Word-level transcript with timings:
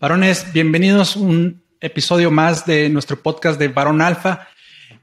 Varones, 0.00 0.52
bienvenidos 0.52 1.16
a 1.16 1.20
un 1.20 1.62
episodio 1.80 2.30
más 2.30 2.66
de 2.66 2.88
nuestro 2.88 3.22
podcast 3.22 3.58
de 3.60 3.68
Varón 3.68 4.02
Alfa. 4.02 4.48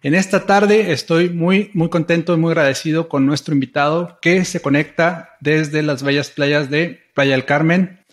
En 0.03 0.13
esta 0.13 0.45
tarde 0.45 0.91
estoy 0.91 1.29
muy, 1.29 1.71
muy 1.73 1.89
contento 1.89 2.33
y 2.33 2.37
muy 2.37 2.51
agradecido 2.51 3.07
con 3.07 3.25
nuestro 3.25 3.53
invitado 3.53 4.19
que 4.21 4.43
se 4.43 4.61
conecta 4.61 5.37
desde 5.39 5.81
las 5.81 6.03
bellas 6.03 6.29
playas 6.29 6.69
de 6.69 6.99
Playa 7.15 7.31
del 7.31 7.45
Carmen 7.45 8.05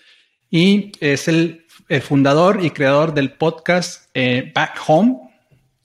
y 0.50 0.92
es 1.00 1.26
el, 1.28 1.66
fundador 2.02 2.60
y 2.62 2.70
creador 2.70 3.12
del 3.12 3.32
podcast 3.32 4.08
eh, 4.14 4.52
Back 4.54 4.78
Home 4.86 5.16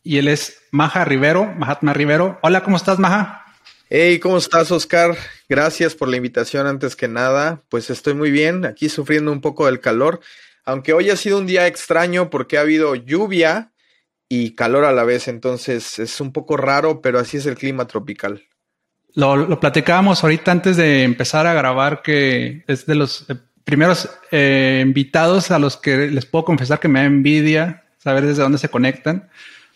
y 0.04 0.18
él 0.18 0.28
es 0.28 0.62
Maja 0.72 1.06
Rivero, 1.06 1.46
Mahatma 1.58 1.94
Rivero. 1.94 2.40
Hola, 2.44 2.62
¿cómo 2.62 2.78
estás, 2.78 3.00
Maja? 3.00 3.46
Hey, 3.90 4.20
¿cómo 4.20 4.38
estás, 4.38 4.72
Oscar? 4.72 5.16
Gracias 5.50 5.96
por 5.96 6.08
la 6.08 6.18
invitación 6.18 6.68
antes 6.68 6.96
que 6.96 7.08
nada. 7.08 7.64
Pues 7.70 7.90
estoy 7.90 8.14
muy 8.14 8.32
bien, 8.32 8.66
aquí 8.66 8.90
sufriendo 8.90 9.32
un 9.32 9.42
poco 9.42 9.66
del 9.66 9.80
calor 9.80 10.20
aunque 10.66 10.94
hoy 10.94 11.10
ha 11.10 11.16
sido 11.16 11.38
un 11.38 11.48
día 11.48 11.68
extraño 11.68 12.30
porque 12.30 12.58
ha 12.58 12.62
habido 12.62 12.96
lluvia 12.96 13.72
y 14.30 14.56
calor 14.56 14.86
a 14.86 14.92
la 14.92 15.04
vez, 15.04 15.28
entonces 15.28 16.00
es 16.00 16.20
un 16.22 16.32
poco 16.32 16.58
raro, 16.58 17.02
pero 17.02 17.20
así 17.20 17.38
es 17.38 17.46
el 17.46 17.56
clima 17.56 17.86
tropical. 17.86 18.44
Lo, 19.16 19.60
platicábamos 19.60 20.24
ahorita 20.24 20.52
antes 20.52 20.76
de 20.76 21.04
empezar 21.04 21.46
a 21.46 21.54
grabar, 21.54 22.02
que 22.02 22.64
es 22.68 22.86
de 22.88 22.96
los 22.96 23.30
eh, 23.30 23.36
primeros 23.64 24.10
eh, 24.32 24.82
invitados 24.84 25.52
a 25.52 25.60
los 25.60 25.78
que 25.78 26.10
les 26.10 26.26
puedo 26.26 26.46
confesar 26.46 26.80
que 26.80 26.88
me 26.88 27.00
da 27.00 27.06
envidia 27.06 27.84
saber 28.00 28.26
desde 28.26 28.42
dónde 28.42 28.58
se 28.58 28.70
conectan, 28.70 29.30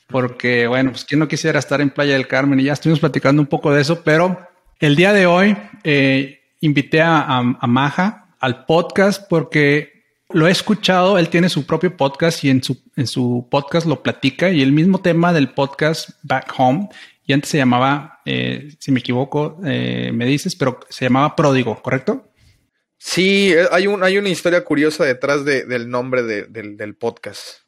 porque 0.08 0.68
bueno, 0.68 0.92
pues 0.92 1.06
quién 1.06 1.20
no 1.20 1.28
quisiera 1.28 1.60
estar 1.60 1.82
en 1.82 1.92
Playa 1.92 2.14
del 2.14 2.28
Carmen 2.28 2.60
y 2.60 2.64
ya 2.64 2.74
estuvimos 2.74 3.00
platicando 3.00 3.42
un 3.42 3.48
poco 3.48 3.72
de 3.72 3.82
eso, 3.82 4.04
pero 4.04 4.40
el 4.80 4.96
día 4.96 5.14
de 5.14 5.28
hoy 5.28 5.56
eh, 5.84 6.42
invité 6.62 7.02
a, 7.02 7.22
a 7.38 7.68
Maja 7.68 8.30
al 8.40 8.66
podcast 8.66 9.28
porque 9.30 9.97
lo 10.30 10.48
he 10.48 10.52
escuchado, 10.52 11.18
él 11.18 11.30
tiene 11.30 11.50
su 11.50 11.66
propio 11.66 11.96
podcast 11.96 12.44
y 12.44 12.50
en 12.50 12.62
su, 12.62 12.84
en 12.96 13.08
su 13.08 13.48
podcast 13.50 13.88
lo 13.88 14.04
platica 14.04 14.50
y 14.50 14.62
el 14.62 14.72
mismo 14.72 15.00
tema 15.00 15.32
del 15.32 15.54
podcast 15.54 16.10
Back 16.24 16.54
Home, 16.58 16.90
y 17.26 17.34
antes 17.34 17.50
se 17.50 17.58
llamaba, 17.58 18.22
eh, 18.26 18.76
si 18.80 18.92
me 18.92 19.00
equivoco, 19.00 19.60
eh, 19.66 20.12
me 20.14 20.26
dices, 20.26 20.56
pero 20.56 20.80
se 20.90 21.06
llamaba 21.06 21.36
Pródigo, 21.36 21.82
¿correcto? 21.82 22.32
Sí, 22.98 23.52
eh, 23.54 23.68
hay, 23.72 23.88
un, 23.88 24.04
hay 24.04 24.18
una 24.18 24.30
historia 24.30 24.64
curiosa 24.64 25.04
detrás 25.04 25.46
del 25.46 25.90
nombre 25.90 26.24
del, 26.24 26.96
podcast. 26.96 27.60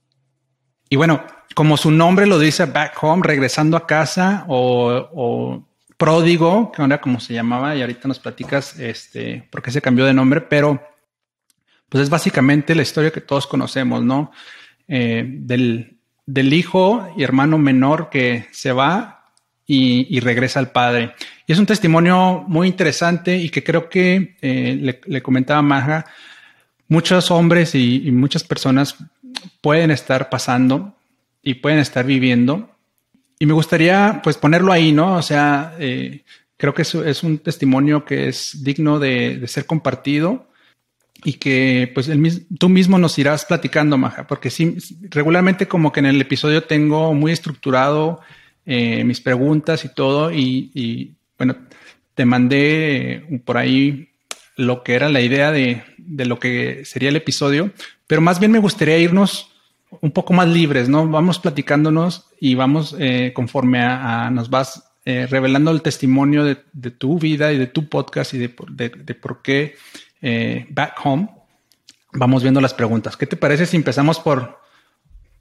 Y 0.90 0.96
bueno, 0.96 1.26
como 1.56 1.78
su 1.78 1.92
nombre 1.92 2.26
lo 2.26 2.40
dice, 2.40 2.66
Back 2.66 2.98
Home, 3.02 3.22
regresando 3.26 3.78
a 3.78 3.86
casa 3.86 4.46
o, 4.48 5.10
o 5.14 5.68
Pródigo, 5.98 6.72
que 6.72 6.82
era 6.82 7.02
como 7.02 7.20
se 7.20 7.34
llamaba, 7.34 7.76
y 7.76 7.82
ahorita 7.82 8.08
nos 8.08 8.20
platicas 8.20 8.80
este, 8.80 9.48
por 9.52 9.62
qué 9.62 9.72
se 9.72 9.82
cambió 9.82 10.06
de 10.06 10.14
nombre, 10.14 10.40
pero 10.40 10.82
pues 11.90 12.04
es 12.04 12.10
básicamente 12.10 12.76
la 12.76 12.84
historia 12.84 13.12
que 13.12 13.22
todos 13.22 13.48
conocemos, 13.48 14.04
¿no? 14.04 14.32
Eh, 14.88 15.26
del, 15.28 15.96
hijo 16.54 17.12
y 17.18 17.24
hermano 17.24 17.58
menor 17.58 18.10
que 18.10 18.46
se 18.52 18.72
va 18.72 19.32
y, 19.66 20.20
regresa 20.20 20.60
al 20.60 20.72
padre. 20.72 21.14
Y 21.48 21.52
es 21.52 21.60
un 21.60 21.66
testimonio 21.66 22.44
muy 22.48 22.68
interesante 22.68 23.38
y 23.38 23.50
que 23.50 23.64
creo 23.64 23.90
que 23.90 24.36
eh, 24.42 25.00
le, 25.06 25.22
comentaba 25.22 25.62
Maja, 25.62 26.06
muchos 26.88 27.32
hombres 27.32 27.74
y, 27.76 28.12
muchas 28.12 28.44
personas 28.44 28.96
pueden 29.62 29.92
estar 29.92 30.30
pasando 30.30 30.96
y 31.42 31.56
pueden 31.56 31.80
estar 31.80 32.06
viviendo. 32.06 32.70
Y 33.40 33.46
me 33.46 33.54
gustaría 33.54 34.22
pues 34.24 34.38
ponerlo 34.38 34.72
ahí, 34.72 34.92
¿no? 34.92 35.16
O 35.16 35.22
sea, 35.22 35.76
eh, 35.80 36.24
creo 36.58 36.74
que 36.74 36.84
es, 36.84 36.94
es, 36.94 37.24
un 37.24 37.40
testimonio 37.40 38.06
que 38.06 38.28
es 38.28 38.64
digno 38.64 39.00
de 39.00 39.44
ser 39.48 39.66
compartido 39.66 40.49
y 41.24 41.34
que 41.34 41.92
pues 41.94 42.08
el, 42.08 42.48
tú 42.58 42.70
mismo 42.70 42.98
nos 42.98 43.18
irás 43.20 43.46
platicando, 43.46 43.98
Maja, 43.98 44.28
porque 44.28 44.50
sí, 44.50 44.78
regularmente 45.10 45.68
como 45.68 45.92
que 45.92 46.00
en 46.00 46.08
el 46.08 46.22
episodio 46.22 46.64
tengo 46.64 47.14
muy 47.14 47.32
estructurado 47.32 48.22
eh, 48.66 49.04
mis 49.04 49.20
preguntas 49.20 49.84
y 49.86 49.94
todo 49.94 50.32
y, 50.32 51.16
bueno, 51.38 51.56
te 52.14 52.26
mandé 52.26 53.12
eh, 53.12 53.42
por 53.44 53.58
ahí 53.58 54.10
lo 54.56 54.84
que 54.84 54.94
era 54.94 55.10
la 55.10 55.22
idea 55.22 55.52
de, 55.52 55.84
de, 55.98 56.26
lo 56.26 56.40
que 56.40 56.84
sería 56.86 57.10
el 57.10 57.16
episodio, 57.16 57.72
pero 58.08 58.22
más 58.22 58.40
bien 58.40 58.52
me 58.52 58.60
gustaría 58.60 58.98
irnos 58.98 59.52
un 60.02 60.12
poco 60.12 60.34
más 60.34 60.48
libres, 60.48 60.88
¿no? 60.88 61.08
Vamos 61.08 61.40
platicándonos 61.40 62.28
y 62.40 62.56
vamos 62.56 62.96
eh, 63.00 63.32
conforme 63.34 63.82
a, 63.82 64.30
nos 64.30 64.50
vas 64.50 64.86
revelando 65.06 65.72
el 65.72 65.82
testimonio 65.82 66.44
de, 66.44 66.58
de, 66.72 66.92
tu 66.92 67.18
vida 67.18 67.52
y 67.52 67.58
de 67.58 67.66
tu 67.66 67.90
podcast 67.90 68.36
y 68.36 68.38
de, 68.38 68.54
de 68.70 69.16
por 69.16 69.42
qué 69.42 69.74
eh, 70.22 70.66
back 70.70 70.96
Home, 71.04 71.30
vamos 72.14 72.44
viendo 72.44 72.62
las 72.62 72.74
preguntas. 72.74 73.18
¿Qué 73.18 73.26
te 73.26 73.38
parece 73.38 73.66
si 73.66 73.78
empezamos 73.78 74.20
por, 74.20 74.60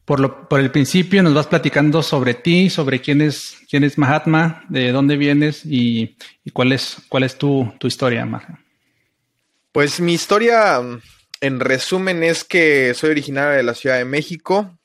por, 0.05 0.21
lo, 0.21 0.49
por 0.49 0.61
el 0.61 0.71
principio? 0.71 1.23
Nos 1.23 1.35
vas 1.35 1.47
platicando 1.47 2.03
sobre 2.03 2.35
ti, 2.35 2.71
sobre 2.71 3.01
quién 3.01 3.21
es, 3.21 3.59
quién 3.69 3.85
es 3.85 3.99
Mahatma, 3.99 4.65
de 4.69 4.93
dónde 4.93 5.17
vienes 5.17 5.63
y, 5.65 6.17
cuál 6.53 6.73
es, 6.73 6.99
cuál 7.09 7.25
es 7.25 7.37
tu, 7.37 7.73
tu 7.79 7.87
historia, 7.87 8.25
Mahatma. 8.25 8.65
Pues 9.73 10.01
mi 10.01 10.15
historia, 10.15 10.81
en 11.41 11.61
resumen, 11.61 12.23
es 12.23 12.45
que 12.45 12.95
soy 12.95 13.11
originario 13.11 13.57
de 13.57 13.63
la 13.63 13.75
Ciudad 13.75 13.99
de 13.99 14.05
México. 14.05 14.79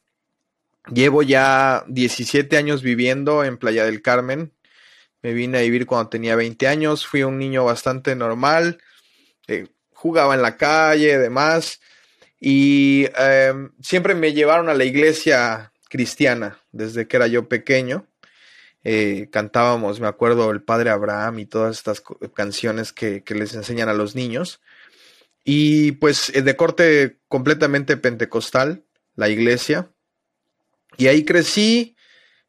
Llevo 0.92 1.24
ya 1.24 1.86
17 1.88 2.58
años 2.58 2.82
viviendo 2.82 3.44
en 3.44 3.58
Playa 3.58 3.86
del 3.86 4.02
Carmen. 4.02 4.52
Me 5.22 5.32
vine 5.32 5.60
a 5.60 5.62
vivir 5.62 5.86
cuando 5.86 6.10
tenía 6.10 6.36
20 6.36 6.68
años. 6.68 7.08
Fui 7.08 7.24
un 7.24 7.40
niño 7.40 7.64
bastante 7.64 8.16
normal. 8.16 8.80
Eh, 9.48 9.68
jugaba 10.04 10.36
en 10.36 10.42
la 10.42 10.58
calle, 10.58 11.18
demás. 11.18 11.80
Y 12.38 13.08
em, 13.16 13.72
siempre 13.82 14.16
me 14.16 14.34
llevaron 14.34 14.68
a 14.68 14.74
la 14.74 14.84
iglesia 14.84 15.72
cristiana 15.90 16.60
desde 16.74 17.08
que 17.08 17.16
era 17.16 17.28
yo 17.28 17.48
pequeño. 17.48 18.06
Eh, 18.84 19.30
cantábamos, 19.32 20.02
me 20.02 20.08
acuerdo, 20.08 20.52
el 20.52 20.62
Padre 20.62 20.90
Abraham 20.90 21.40
y 21.40 21.46
todas 21.46 21.78
estas 21.78 22.04
canciones 22.34 22.92
que, 22.92 23.24
les 23.30 23.54
enseñan 23.54 23.88
a 23.88 23.94
los 23.94 24.14
niños. 24.14 24.60
Y 25.46 25.94
pues 25.94 26.36
eh, 26.36 26.42
de 26.42 26.58
corte 26.58 27.20
completamente 27.30 27.96
pentecostal, 27.96 28.84
la 29.16 29.30
iglesia. 29.30 29.90
Y 30.98 31.08
ahí 31.08 31.24
crecí 31.24 31.96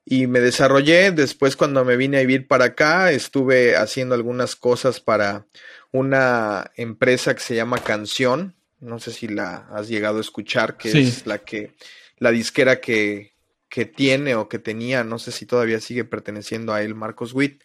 y 0.05 0.27
me 0.27 0.41
desarrollé. 0.41 1.13
Después 1.13 1.55
cuando 1.55 1.85
me 1.85 1.97
vine 1.97 2.17
a 2.17 2.27
vivir 2.27 2.49
para 2.49 2.65
acá, 2.65 3.13
estuve 3.13 3.77
haciendo 3.77 4.17
algunas 4.17 4.57
cosas 4.57 4.99
para 4.99 5.47
una 5.95 6.73
empresa 6.75 7.35
que 7.35 7.41
se 7.41 7.55
llama 7.55 7.79
Canción. 7.79 8.57
No 8.81 8.99
sé 8.99 9.13
si 9.13 9.29
la 9.29 9.69
has 9.73 9.87
llegado 9.87 10.19
a 10.19 10.23
escuchar, 10.23 10.77
que 10.77 10.91
es 10.91 11.25
la 11.25 11.39
que, 11.39 11.71
la 12.19 12.33
disquera 12.33 12.81
que, 12.81 13.33
que 13.69 13.85
tiene 13.85 14.35
o 14.35 14.49
que 14.49 14.59
tenía, 14.59 15.05
no 15.05 15.21
sé 15.21 15.31
si 15.31 15.47
todavía 15.47 15.81
sigue 15.81 16.05
perteneciendo 16.05 16.75
a 16.75 16.83
él, 16.83 16.97
Marcos 16.97 17.33
Witt. 17.33 17.63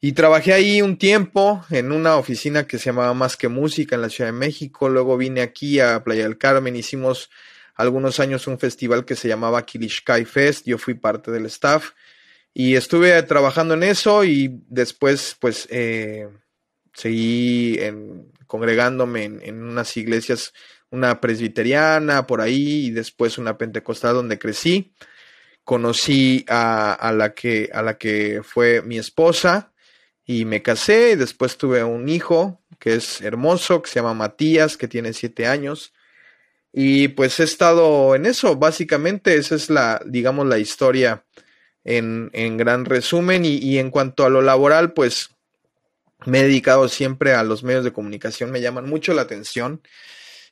Y 0.00 0.14
trabajé 0.14 0.52
ahí 0.52 0.82
un 0.82 0.98
tiempo 0.98 1.64
en 1.70 1.92
una 1.92 2.16
oficina 2.16 2.66
que 2.66 2.78
se 2.78 2.86
llamaba 2.86 3.14
Más 3.14 3.36
que 3.36 3.46
Música 3.46 3.94
en 3.94 4.02
la 4.02 4.10
Ciudad 4.10 4.30
de 4.30 4.38
México. 4.38 4.88
Luego 4.88 5.16
vine 5.16 5.40
aquí 5.40 5.78
a 5.78 6.02
Playa 6.02 6.24
del 6.24 6.38
Carmen, 6.38 6.74
hicimos 6.74 7.30
algunos 7.76 8.18
años 8.18 8.48
un 8.48 8.58
festival 8.58 9.04
que 9.04 9.14
se 9.14 9.28
llamaba 9.28 9.64
Kilishkai 9.64 10.24
Fest. 10.24 10.66
Yo 10.66 10.76
fui 10.76 10.94
parte 10.94 11.30
del 11.30 11.46
staff 11.46 11.92
y 12.52 12.74
estuve 12.74 13.22
trabajando 13.22 13.74
en 13.74 13.84
eso 13.84 14.24
y 14.24 14.60
después 14.68 15.36
pues 15.38 15.68
eh, 15.70 16.28
seguí 16.94 17.76
en, 17.80 18.32
congregándome 18.46 19.24
en, 19.24 19.62
unas 19.62 19.96
iglesias, 19.96 20.52
una 20.90 21.20
presbiteriana 21.20 22.26
por 22.26 22.40
ahí 22.40 22.86
y 22.86 22.90
después 22.90 23.36
una 23.38 23.58
pentecostal 23.58 24.14
donde 24.14 24.38
crecí. 24.38 24.94
Conocí 25.64 26.44
a, 26.48 27.12
la 27.16 27.34
que, 27.34 27.70
a 27.72 27.82
la 27.82 27.98
que 27.98 28.42
fue 28.44 28.82
mi 28.82 28.98
esposa 28.98 29.72
y 30.24 30.44
me 30.44 30.62
casé 30.62 31.12
y 31.12 31.16
después 31.16 31.56
tuve 31.56 31.82
un 31.84 32.08
hijo 32.08 32.62
que 32.78 32.94
es 32.94 33.20
hermoso, 33.22 33.82
que 33.82 33.90
se 33.90 33.96
llama 33.96 34.14
Matías, 34.14 34.76
que 34.76 34.88
tiene 34.88 35.12
siete 35.12 35.46
años. 35.46 35.92
Y 36.72 37.08
pues 37.08 37.40
he 37.40 37.44
estado 37.44 38.14
en 38.14 38.26
eso, 38.26 38.56
básicamente 38.56 39.36
esa 39.36 39.54
es 39.54 39.70
la, 39.70 40.02
digamos, 40.04 40.46
la 40.46 40.58
historia 40.58 41.24
en, 41.84 42.30
en 42.34 42.56
gran 42.56 42.84
resumen. 42.84 43.44
Y, 43.44 43.56
y, 43.56 43.78
en 43.78 43.90
cuanto 43.90 44.24
a 44.24 44.28
lo 44.28 44.42
laboral, 44.42 44.92
pues 44.92 45.33
me 46.26 46.40
he 46.40 46.42
dedicado 46.44 46.88
siempre 46.88 47.34
a 47.34 47.42
los 47.42 47.62
medios 47.62 47.84
de 47.84 47.92
comunicación, 47.92 48.50
me 48.50 48.60
llaman 48.60 48.88
mucho 48.88 49.14
la 49.14 49.22
atención. 49.22 49.82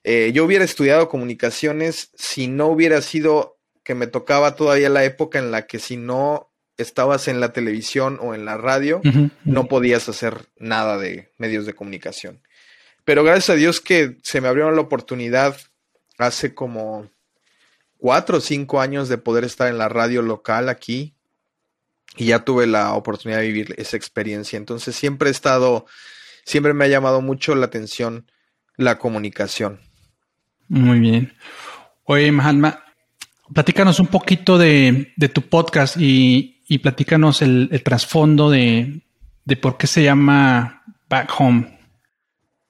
eh, 0.04 0.32
yo 0.34 0.44
hubiera 0.44 0.64
estudiado 0.64 1.08
comunicaciones 1.08 2.10
si 2.14 2.48
no 2.48 2.66
hubiera 2.66 3.00
sido 3.02 3.58
que 3.84 3.94
me 3.94 4.06
tocaba 4.06 4.54
todavía 4.56 4.88
la 4.88 5.04
época 5.04 5.38
en 5.38 5.50
la 5.50 5.66
que 5.66 5.78
si 5.78 5.96
no 5.96 6.50
estabas 6.76 7.28
en 7.28 7.40
la 7.40 7.52
televisión 7.52 8.18
o 8.20 8.34
en 8.34 8.44
la 8.44 8.56
radio, 8.56 9.00
no 9.44 9.68
podías 9.68 10.08
hacer 10.08 10.46
nada 10.56 10.98
de 10.98 11.30
medios 11.38 11.66
de 11.66 11.74
comunicación. 11.74 12.40
Pero 13.04 13.24
gracias 13.24 13.50
a 13.50 13.54
Dios 13.54 13.80
que 13.80 14.16
se 14.22 14.40
me 14.40 14.48
abrió 14.48 14.70
la 14.70 14.80
oportunidad 14.80 15.56
hace 16.18 16.54
como 16.54 17.10
cuatro 17.98 18.38
o 18.38 18.40
cinco 18.40 18.80
años 18.80 19.08
de 19.08 19.18
poder 19.18 19.44
estar 19.44 19.68
en 19.68 19.78
la 19.78 19.88
radio 19.88 20.22
local 20.22 20.68
aquí 20.68 21.14
y 22.16 22.26
ya 22.26 22.44
tuve 22.44 22.66
la 22.66 22.94
oportunidad 22.94 23.40
de 23.40 23.46
vivir 23.46 23.74
esa 23.78 23.96
experiencia. 23.96 24.56
Entonces 24.56 24.94
siempre 24.94 25.28
he 25.28 25.32
estado, 25.32 25.86
siempre 26.44 26.74
me 26.74 26.84
ha 26.84 26.88
llamado 26.88 27.20
mucho 27.20 27.54
la 27.54 27.66
atención 27.66 28.26
la 28.76 28.98
comunicación. 28.98 29.80
Muy 30.68 31.00
bien. 31.00 31.34
Oye, 32.04 32.32
Mahatma, 32.32 32.84
platícanos 33.52 34.00
un 34.00 34.06
poquito 34.08 34.58
de, 34.58 35.12
tu 35.32 35.42
podcast 35.42 35.96
y, 35.98 36.78
platícanos 36.82 37.42
el, 37.42 37.82
trasfondo 37.84 38.50
de, 38.50 39.02
de, 39.44 39.56
por 39.56 39.76
qué 39.76 39.86
se 39.86 40.02
llama 40.02 40.82
Back 41.08 41.30
Home. 41.38 41.78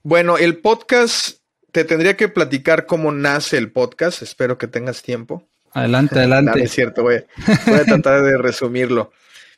Bueno, 0.02 0.36
el 0.36 0.58
podcast, 0.58 1.38
te 1.70 1.84
tendría 1.84 2.16
que 2.16 2.28
platicar 2.28 2.86
cómo 2.86 3.12
nace 3.12 3.56
el 3.56 3.70
podcast. 3.70 4.22
Espero 4.22 4.58
que 4.58 4.66
tengas 4.66 5.02
tiempo. 5.02 5.48
Adelante, 5.72 6.16
adelante. 6.18 6.62
es 6.62 6.72
cierto, 6.72 7.02
voy, 7.02 7.24
voy 7.66 7.76
a 7.76 7.84
tratar 7.84 8.22
de 8.22 8.36
resumirlo. 8.36 9.12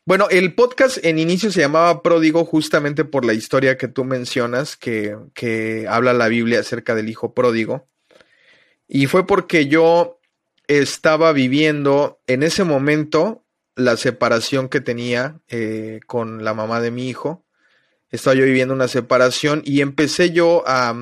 Bueno, 0.07 0.29
el 0.31 0.55
podcast 0.55 1.03
en 1.03 1.19
inicio 1.19 1.51
se 1.51 1.61
llamaba 1.61 2.03
Pródigo 2.03 2.45
justamente 2.45 3.07
por 3.07 3.25
la 3.25 3.33
historia 3.33 3.79
que 3.79 3.89
tú 3.89 4.05
mencionas, 4.05 4.77
que, 4.77 5.17
que 5.33 5.87
habla 5.89 6.13
la 6.13 6.29
Biblia 6.29 6.61
acerca 6.61 6.95
del 6.95 7.09
hijo 7.09 7.33
pródigo. 7.33 7.89
Y 8.87 9.07
fue 9.07 9.27
porque 9.27 9.67
yo 9.67 10.21
estaba 10.69 11.33
viviendo 11.33 12.21
en 12.27 12.43
ese 12.43 12.65
momento 12.65 13.47
la 13.77 13.97
separación 13.97 14.69
que 14.69 14.83
tenía 14.83 15.41
eh, 15.49 16.01
con 16.07 16.45
la 16.45 16.53
mamá 16.53 16.83
de 16.83 16.91
mi 16.91 17.09
hijo. 17.09 17.47
Estaba 18.11 18.37
yo 18.37 18.45
viviendo 18.45 18.75
una 18.75 18.89
separación 18.89 19.63
y 19.65 19.81
empecé 19.81 20.33
yo 20.33 20.65
a, 20.67 20.95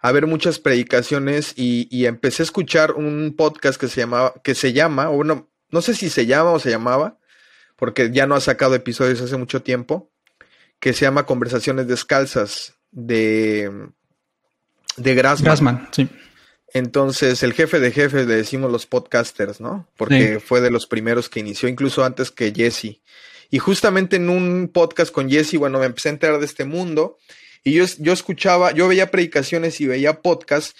a 0.00 0.12
ver 0.12 0.26
muchas 0.26 0.58
predicaciones 0.58 1.54
y, 1.56 2.04
empecé 2.04 2.42
a 2.42 2.44
escuchar 2.44 2.94
un 2.94 3.36
podcast 3.36 3.80
que 3.80 3.86
se 3.86 4.00
llamaba, 4.00 4.34
que 4.42 4.56
se 4.56 4.72
llama, 4.72 5.08
o 5.10 5.22
no, 5.22 5.48
no 5.70 5.82
sé 5.82 5.94
si 5.94 6.10
se 6.10 6.26
llama 6.26 6.50
o 6.50 6.58
se 6.58 6.70
llamaba, 6.70 7.18
porque 7.76 8.10
ya 8.12 8.26
no 8.26 8.34
ha 8.34 8.40
sacado 8.40 8.74
episodios 8.74 9.20
hace 9.20 9.36
mucho 9.36 9.62
tiempo, 9.62 10.10
que 10.80 10.92
se 10.92 11.02
llama 11.02 11.26
Conversaciones 11.26 11.86
Descalzas 11.86 12.74
de, 12.90 13.88
de 14.96 15.14
Grassman. 15.14 15.44
Grassman, 15.44 15.88
sí. 15.92 16.08
Entonces, 16.74 17.44
el 17.44 17.52
jefe 17.52 17.78
de 17.78 17.92
jefes 17.92 18.26
le 18.26 18.34
decimos 18.34 18.70
los 18.70 18.86
podcasters, 18.86 19.60
¿no? 19.60 19.88
Porque 19.96 20.40
fue 20.40 20.60
de 20.60 20.72
los 20.72 20.88
primeros 20.88 21.28
que 21.28 21.38
inició, 21.38 21.68
incluso 21.68 22.04
antes 22.04 22.32
que 22.32 22.52
Jesse. 22.52 23.00
Y 23.48 23.58
justamente 23.60 24.16
en 24.16 24.28
un 24.28 24.68
podcast 24.72 25.12
con 25.12 25.30
Jesse, 25.30 25.56
bueno, 25.56 25.78
me 25.78 25.86
empecé 25.86 26.08
a 26.08 26.12
enterar 26.12 26.40
de 26.40 26.46
este 26.46 26.64
mundo 26.64 27.18
y 27.62 27.74
yo, 27.74 27.84
yo 28.00 28.12
escuchaba, 28.12 28.72
yo 28.72 28.88
veía 28.88 29.12
predicaciones 29.12 29.80
y 29.80 29.86
veía 29.86 30.20
podcasts, 30.20 30.74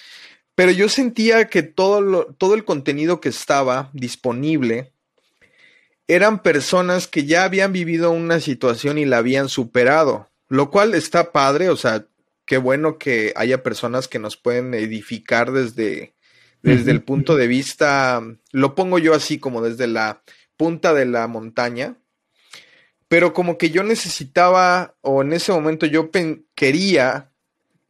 pero 0.57 0.73
yo 0.73 0.89
sentía 0.89 1.47
que 1.47 1.63
todo, 1.63 2.27
todo 2.37 2.55
el 2.55 2.65
contenido 2.65 3.21
que 3.21 3.29
estaba 3.29 3.91
disponible 3.93 4.94
eran 6.07 6.43
personas 6.43 7.09
que 7.09 7.25
ya 7.25 7.45
habían 7.45 7.73
vivido 7.73 8.11
una 8.11 8.41
situación 8.41 8.99
y 8.99 9.05
la 9.05 9.19
habían 9.19 9.49
superado, 9.49 10.31
lo 10.49 10.71
cual 10.71 10.95
está 10.95 11.33
padre, 11.33 11.71
o 11.71 11.77
sea, 11.77 12.07
qué 12.45 12.59
bueno 12.59 12.99
que 12.99 13.33
haya 13.37 13.63
personas 13.63 14.09
que 14.09 14.19
nos 14.19 14.37
pueden 14.37 14.75
edificar 14.75 15.53
desde, 15.53 16.15
desde 16.63 16.91
el 16.91 17.03
punto 17.03 17.37
de 17.37 17.47
vista, 17.47 18.23
lo 18.53 18.75
pongo 18.75 18.99
yo 18.99 19.15
así 19.15 19.39
como 19.39 19.63
desde 19.63 19.87
la 19.87 20.23
punta 20.57 20.93
de 20.93 21.07
la 21.07 21.27
montaña, 21.27 21.97
pero 23.09 23.33
como 23.33 23.57
que 23.57 23.71
yo 23.71 23.83
necesitaba 23.83 24.97
o 25.01 25.23
en 25.23 25.33
ese 25.33 25.53
momento 25.53 25.87
yo 25.87 26.11
quería 26.55 27.31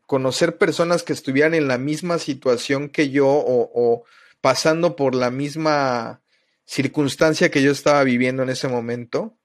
conocer 0.07 0.59
personas 0.59 1.03
que 1.03 1.13
estuvieran 1.13 1.55
en 1.55 1.67
la 1.67 1.79
misma 1.79 2.19
situación 2.19 2.89
que 2.91 3.11
yo 3.11 3.27
o, 3.27 3.71
o 3.75 4.05
pasando 4.41 4.97
por 4.97 5.15
la 5.15 5.31
misma 5.31 6.21
circunstancia 6.67 7.51
que 7.51 7.63
yo 7.63 7.71
estaba 7.71 8.03
viviendo 8.05 8.43
en 8.43 8.51
ese 8.51 8.69
momento 8.69 9.37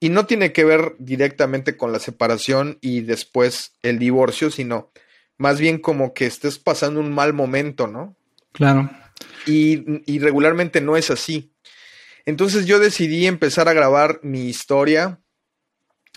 y 0.00 0.10
no 0.10 0.26
tiene 0.26 0.52
que 0.52 0.64
ver 0.64 0.94
directamente 0.98 1.76
con 1.76 1.92
la 1.92 1.98
separación 1.98 2.78
y 2.80 3.00
después 3.00 3.72
el 3.82 3.98
divorcio, 3.98 4.50
sino 4.50 4.92
más 5.36 5.58
bien 5.58 5.78
como 5.78 6.14
que 6.14 6.26
estés 6.26 6.58
pasando 6.58 7.00
un 7.00 7.12
mal 7.12 7.32
momento, 7.32 7.86
¿no? 7.86 8.16
Claro. 8.52 8.90
Y, 9.46 10.18
regularmente 10.18 10.80
no 10.80 10.96
es 10.96 11.10
así. 11.10 11.52
Entonces 12.26 12.66
yo 12.66 12.78
decidí 12.78 13.26
empezar 13.26 13.68
a 13.68 13.72
grabar 13.72 14.20
mi 14.22 14.48
historia 14.48 15.20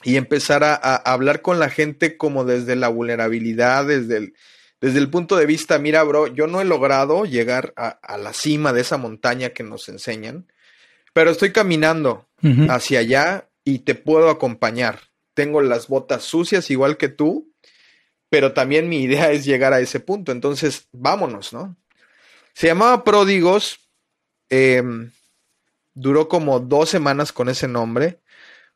y 0.04 0.18
empezar 0.18 0.64
a, 0.64 0.74
hablar 0.74 1.42
con 1.42 1.60
la 1.60 1.70
gente 1.70 2.18
como 2.18 2.44
desde 2.44 2.76
la 2.76 2.90
vulnerabilidad, 2.90 3.86
desde 3.86 4.18
el, 4.18 4.34
desde 4.82 4.98
el 4.98 5.12
punto 5.12 5.38
de 5.38 5.46
vista, 5.46 5.78
mira, 5.78 6.02
bro, 6.02 6.26
yo 6.26 6.48
no 6.48 6.60
he 6.60 6.66
logrado 6.66 7.26
llegar 7.26 7.72
a, 7.78 8.18
la 8.18 8.34
cima 8.34 8.74
de 8.74 8.82
esa 8.82 8.98
montaña 8.98 9.52
que 9.52 9.62
nos 9.62 9.88
enseñan, 9.90 10.52
pero 11.14 11.30
estoy 11.30 11.52
caminando 11.52 12.28
hacia 12.70 13.00
allá 13.00 13.50
y 13.64 13.80
te 13.80 13.94
puedo 13.94 14.32
acompañar. 14.32 15.00
Tengo 15.36 15.62
las 15.62 15.88
botas 15.88 16.24
sucias 16.24 16.72
igual 16.72 16.98
que 16.98 17.10
tú, 17.10 17.54
pero 18.30 18.54
también 18.54 18.90
mi 18.90 19.04
idea 19.04 19.32
es 19.32 19.46
llegar 19.46 19.72
a 19.74 19.80
ese 19.80 20.00
punto. 20.00 20.32
Entonces, 20.32 20.88
vámonos, 20.92 21.54
¿no? 21.54 21.78
Se 22.54 22.68
llamaba 22.68 23.04
Pródigos. 23.04 23.80
Em, 24.50 25.12
duró 25.94 26.28
como 26.28 26.60
dos 26.60 26.90
semanas 26.90 27.32
con 27.32 27.50
ese 27.50 27.68
nombre, 27.68 28.21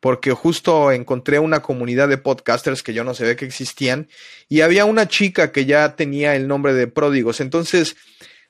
porque 0.05 0.33
justo 0.33 0.91
encontré 0.91 1.39
una 1.39 1.63
comunidad 1.63 2.07
de 2.07 2.19
podcasters 2.19 2.83
que 2.83 2.93
yo 2.93 3.03
no 3.03 3.15
sabía 3.15 3.35
que 3.35 3.45
existían, 3.45 4.07
y 4.47 4.61
había 4.61 4.85
una 4.85 5.07
chica 5.07 5.51
que 5.51 5.65
ya 5.65 5.95
tenía 5.95 6.35
el 6.35 6.47
nombre 6.47 6.75
de 6.75 6.85
Pródigos. 6.85 7.41
Entonces, 7.41 7.95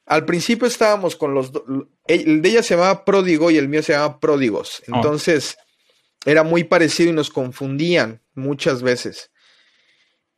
al 0.05 0.25
principio 0.25 0.67
estábamos 0.67 1.15
con 1.15 1.33
los... 1.33 1.53
El 2.07 2.41
de 2.41 2.49
ella 2.49 2.61
se 2.61 2.75
llamaba 2.75 3.05
Pródigo 3.05 3.51
y 3.51 3.57
el 3.57 3.69
mío 3.69 3.81
se 3.83 3.93
llamaba 3.93 4.19
Pródigos. 4.19 4.83
Oh. 4.89 4.97
Entonces, 4.97 5.55
era 6.25 6.43
muy 6.43 6.65
parecido 6.65 7.11
y 7.11 7.13
nos 7.13 7.29
confundían 7.29 8.21
muchas 8.33 8.81
veces. 8.81 9.31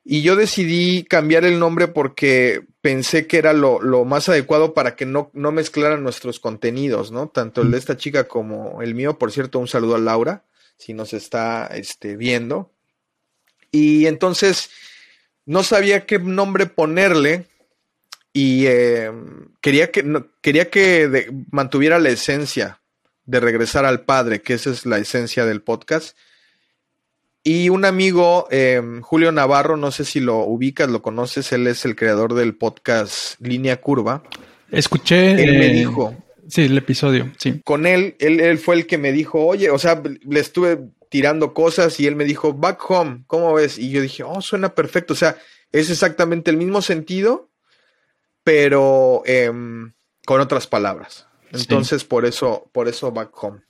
Y 0.03 0.21
yo 0.21 0.35
decidí 0.35 1.03
cambiar 1.03 1.45
el 1.45 1.57
nombre 1.57 1.87
porque 1.87 2.61
pensé 2.81 3.25
que 3.25 3.39
era 3.39 3.53
lo, 3.53 3.79
más 4.05 4.29
adecuado 4.29 4.75
para 4.75 4.95
que 4.95 5.07
no, 5.07 5.31
no, 5.33 5.51
mezclaran 5.51 6.03
nuestros 6.03 6.39
contenidos, 6.39 7.11
¿no? 7.11 7.27
Tanto 7.27 7.63
el 7.63 7.71
de 7.71 7.79
esta 7.79 7.97
chica 7.97 8.27
como 8.27 8.83
el 8.83 8.93
mío. 8.93 9.17
Por 9.17 9.31
cierto, 9.31 9.57
un 9.57 9.67
saludo 9.67 9.95
a 9.95 9.99
Laura, 9.99 10.43
si 10.77 10.93
nos 10.93 11.13
está 11.13 11.67
este, 11.67 12.15
viendo. 12.15 12.71
Y 13.71 14.05
entonces 14.05 14.69
no 15.45 15.63
sabía 15.63 16.05
qué 16.05 16.19
nombre 16.19 16.65
ponerle 16.65 17.45
y 18.33 18.65
eh, 18.67 19.11
quería 19.61 19.91
que, 19.91 20.23
quería 20.41 20.69
que 20.69 21.31
mantuviera 21.51 21.99
la 21.99 22.09
esencia 22.09 22.81
de 23.25 23.39
regresar 23.39 23.85
al 23.85 24.01
Padre, 24.01 24.41
que 24.41 24.53
esa 24.53 24.69
es 24.69 24.85
la 24.85 24.99
esencia 24.99 25.45
del 25.45 25.61
podcast. 25.61 26.17
Y 27.43 27.69
un 27.69 27.85
amigo, 27.85 28.47
em, 28.51 29.01
Julio 29.01 29.31
Navarro, 29.31 29.77
no 29.77 29.91
sé 29.91 30.05
si 30.05 30.19
lo 30.19 30.39
ubicas, 30.39 30.89
lo 30.89 31.01
conoces, 31.01 31.51
él 31.51 31.65
es 31.67 31.85
el 31.85 31.95
creador 31.95 32.33
del 32.33 32.55
podcast 32.55 33.39
Línea 33.39 33.79
Curva. 33.79 34.23
Escuché. 34.69 35.31
Él 35.31 35.57
me 35.57 35.67
eh, 35.67 35.73
dijo. 35.73 36.15
Sí, 36.47 36.63
el 36.63 36.77
episodio, 36.77 37.31
sí. 37.37 37.61
Con 37.63 37.85
él, 37.85 38.15
él, 38.19 38.39
él 38.39 38.57
fue 38.57 38.75
el 38.75 38.87
que 38.87 38.97
me 38.97 39.11
dijo, 39.11 39.45
oye, 39.45 39.69
o 39.69 39.77
sea, 39.77 40.01
le 40.03 40.39
estuve 40.39 40.79
tirando 41.09 41.53
cosas 41.53 41.99
y 41.99 42.07
él 42.07 42.15
me 42.15 42.25
dijo, 42.25 42.53
back 42.53 42.79
home, 42.89 43.23
¿cómo 43.27 43.53
ves? 43.53 43.77
Y 43.77 43.91
yo 43.91 44.01
dije, 44.01 44.23
oh, 44.23 44.41
suena 44.41 44.73
perfecto. 44.73 45.13
O 45.13 45.17
sea, 45.17 45.37
es 45.71 45.89
exactamente 45.89 46.51
el 46.51 46.57
mismo 46.57 46.81
sentido, 46.81 47.49
pero 48.43 49.23
em, 49.25 49.93
con 50.25 50.41
otras 50.41 50.67
palabras. 50.67 51.27
Entonces, 51.51 52.03
por 52.03 52.25
eso, 52.25 52.69
por 52.73 52.87
eso 52.87 53.11
Back 53.11 53.31
Home. 53.41 53.61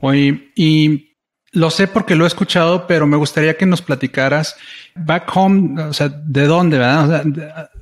Oye, 0.00 0.52
y 0.54 1.16
lo 1.50 1.70
sé 1.70 1.88
porque 1.88 2.14
lo 2.14 2.24
he 2.24 2.28
escuchado, 2.28 2.86
pero 2.86 3.06
me 3.06 3.16
gustaría 3.16 3.56
que 3.56 3.66
nos 3.66 3.82
platicaras 3.82 4.56
Back 4.94 5.28
Home, 5.34 5.82
o 5.82 5.92
sea, 5.92 6.08
¿de 6.08 6.46
dónde, 6.46 6.78
verdad? 6.78 7.24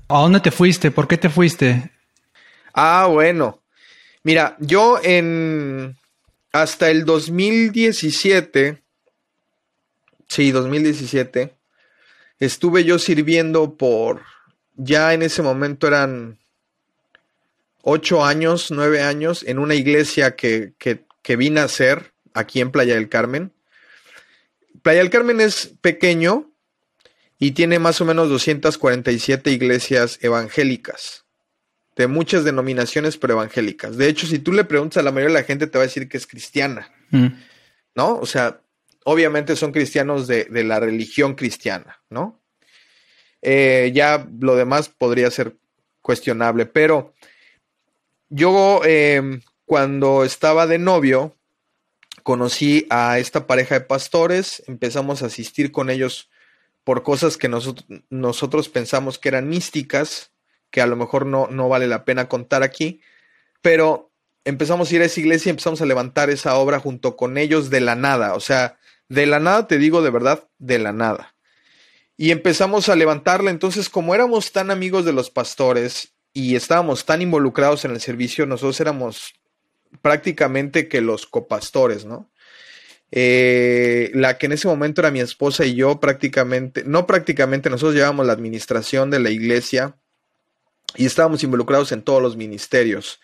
¿A 0.08 0.20
dónde 0.20 0.40
te 0.40 0.50
fuiste? 0.50 0.90
¿Por 0.90 1.06
qué 1.06 1.18
te 1.18 1.28
fuiste? 1.28 1.90
Ah, 2.72 3.08
bueno. 3.10 3.60
Mira, 4.26 4.56
yo 4.58 4.98
en 5.04 5.96
hasta 6.50 6.90
el 6.90 7.04
2017, 7.04 8.82
sí, 10.26 10.50
2017, 10.50 11.54
estuve 12.40 12.82
yo 12.82 12.98
sirviendo 12.98 13.76
por, 13.76 14.22
ya 14.74 15.14
en 15.14 15.22
ese 15.22 15.42
momento 15.42 15.86
eran 15.86 16.40
ocho 17.82 18.24
años, 18.24 18.72
nueve 18.72 19.00
años, 19.00 19.44
en 19.46 19.60
una 19.60 19.76
iglesia 19.76 20.34
que, 20.34 20.72
que, 20.76 21.36
vine 21.36 21.60
a 21.60 21.68
ser 21.68 22.12
aquí 22.34 22.60
en 22.60 22.72
Playa 22.72 22.96
del 22.96 23.08
Carmen. 23.08 23.52
Playa 24.82 25.02
del 25.02 25.10
Carmen 25.10 25.40
es 25.40 25.72
pequeño 25.80 26.50
y 27.38 27.52
tiene 27.52 27.78
más 27.78 28.00
o 28.00 28.04
menos 28.04 28.28
247 28.28 29.52
iglesias 29.52 30.18
evangélicas. 30.20 31.25
De 31.96 32.06
muchas 32.06 32.44
denominaciones 32.44 33.16
preevangélicas. 33.16 33.96
De 33.96 34.08
hecho, 34.08 34.26
si 34.26 34.38
tú 34.38 34.52
le 34.52 34.64
preguntas 34.64 34.98
a 34.98 35.02
la 35.02 35.12
mayoría 35.12 35.34
de 35.34 35.40
la 35.40 35.46
gente, 35.46 35.66
te 35.66 35.78
va 35.78 35.84
a 35.84 35.86
decir 35.86 36.08
que 36.08 36.18
es 36.18 36.26
cristiana, 36.26 36.92
Mm. 37.10 37.26
¿no? 37.94 38.18
O 38.18 38.26
sea, 38.26 38.60
obviamente 39.04 39.54
son 39.56 39.72
cristianos 39.72 40.26
de, 40.26 40.44
de 40.44 40.64
la 40.64 40.80
religión 40.80 41.34
cristiana, 41.34 42.00
¿no? 42.10 42.40
Eh, 43.42 43.92
ya 43.94 44.26
lo 44.40 44.56
demás 44.56 44.88
podría 44.88 45.30
ser 45.30 45.56
cuestionable, 46.02 46.66
pero 46.66 47.14
yo 48.28 48.80
eh, 48.84 49.40
cuando 49.64 50.24
estaba 50.24 50.66
de 50.66 50.78
novio, 50.78 51.36
conocí 52.22 52.86
a 52.90 53.20
esta 53.20 53.46
pareja 53.46 53.76
de 53.76 53.82
pastores, 53.82 54.64
empezamos 54.66 55.22
a 55.22 55.26
asistir 55.26 55.70
con 55.70 55.90
ellos 55.90 56.28
por 56.82 57.04
cosas 57.04 57.36
que 57.36 57.48
nosotros, 57.48 57.86
nosotros 58.10 58.68
pensamos 58.68 59.18
que 59.18 59.28
eran 59.28 59.48
místicas, 59.48 60.32
que 60.70 60.80
a 60.80 60.86
lo 60.86 60.96
mejor 60.96 61.26
no, 61.26 61.48
no 61.48 61.68
vale 61.68 61.86
la 61.86 62.04
pena 62.04 62.28
contar 62.28 62.62
aquí, 62.62 63.00
pero 63.62 64.10
empezamos 64.44 64.90
a 64.90 64.94
ir 64.94 65.02
a 65.02 65.06
esa 65.06 65.20
iglesia 65.20 65.50
y 65.50 65.50
empezamos 65.50 65.80
a 65.82 65.86
levantar 65.86 66.30
esa 66.30 66.56
obra 66.56 66.78
junto 66.78 67.16
con 67.16 67.36
ellos 67.36 67.68
de 67.70 67.80
la 67.80 67.96
nada, 67.96 68.34
o 68.34 68.40
sea, 68.40 68.78
de 69.08 69.26
la 69.26 69.40
nada 69.40 69.66
te 69.66 69.78
digo 69.78 70.02
de 70.02 70.10
verdad, 70.10 70.48
de 70.58 70.78
la 70.78 70.92
nada. 70.92 71.34
Y 72.16 72.30
empezamos 72.30 72.88
a 72.88 72.96
levantarla, 72.96 73.50
entonces 73.50 73.90
como 73.90 74.14
éramos 74.14 74.52
tan 74.52 74.70
amigos 74.70 75.04
de 75.04 75.12
los 75.12 75.30
pastores 75.30 76.14
y 76.32 76.54
estábamos 76.54 77.04
tan 77.04 77.22
involucrados 77.22 77.84
en 77.84 77.90
el 77.90 78.00
servicio, 78.00 78.46
nosotros 78.46 78.80
éramos 78.80 79.34
prácticamente 80.00 80.88
que 80.88 81.00
los 81.00 81.26
copastores, 81.26 82.04
¿no? 82.04 82.30
Eh, 83.12 84.10
la 84.14 84.36
que 84.36 84.46
en 84.46 84.52
ese 84.52 84.66
momento 84.66 85.00
era 85.00 85.10
mi 85.10 85.20
esposa 85.20 85.64
y 85.64 85.74
yo 85.74 86.00
prácticamente, 86.00 86.82
no 86.84 87.06
prácticamente, 87.06 87.70
nosotros 87.70 87.94
llevábamos 87.94 88.26
la 88.26 88.32
administración 88.32 89.10
de 89.10 89.20
la 89.20 89.30
iglesia 89.30 89.96
y 90.96 91.06
estábamos 91.06 91.42
involucrados 91.42 91.92
en 91.92 92.02
todos 92.02 92.22
los 92.22 92.36
ministerios, 92.36 93.20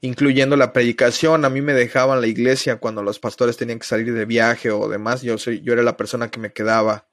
incluyendo 0.00 0.56
la 0.56 0.72
predicación. 0.72 1.44
A 1.44 1.50
mí 1.50 1.60
me 1.60 1.74
dejaban 1.74 2.20
la 2.20 2.26
iglesia 2.26 2.76
cuando 2.76 3.02
los 3.02 3.18
pastores 3.18 3.56
tenían 3.56 3.78
que 3.78 3.86
salir 3.86 4.12
de 4.12 4.24
viaje 4.24 4.70
o 4.70 4.88
demás. 4.88 5.22
Yo, 5.22 5.38
soy, 5.38 5.60
yo 5.62 5.72
era 5.72 5.82
la 5.82 5.96
persona 5.96 6.30
que 6.30 6.40
me 6.40 6.52
quedaba 6.52 7.06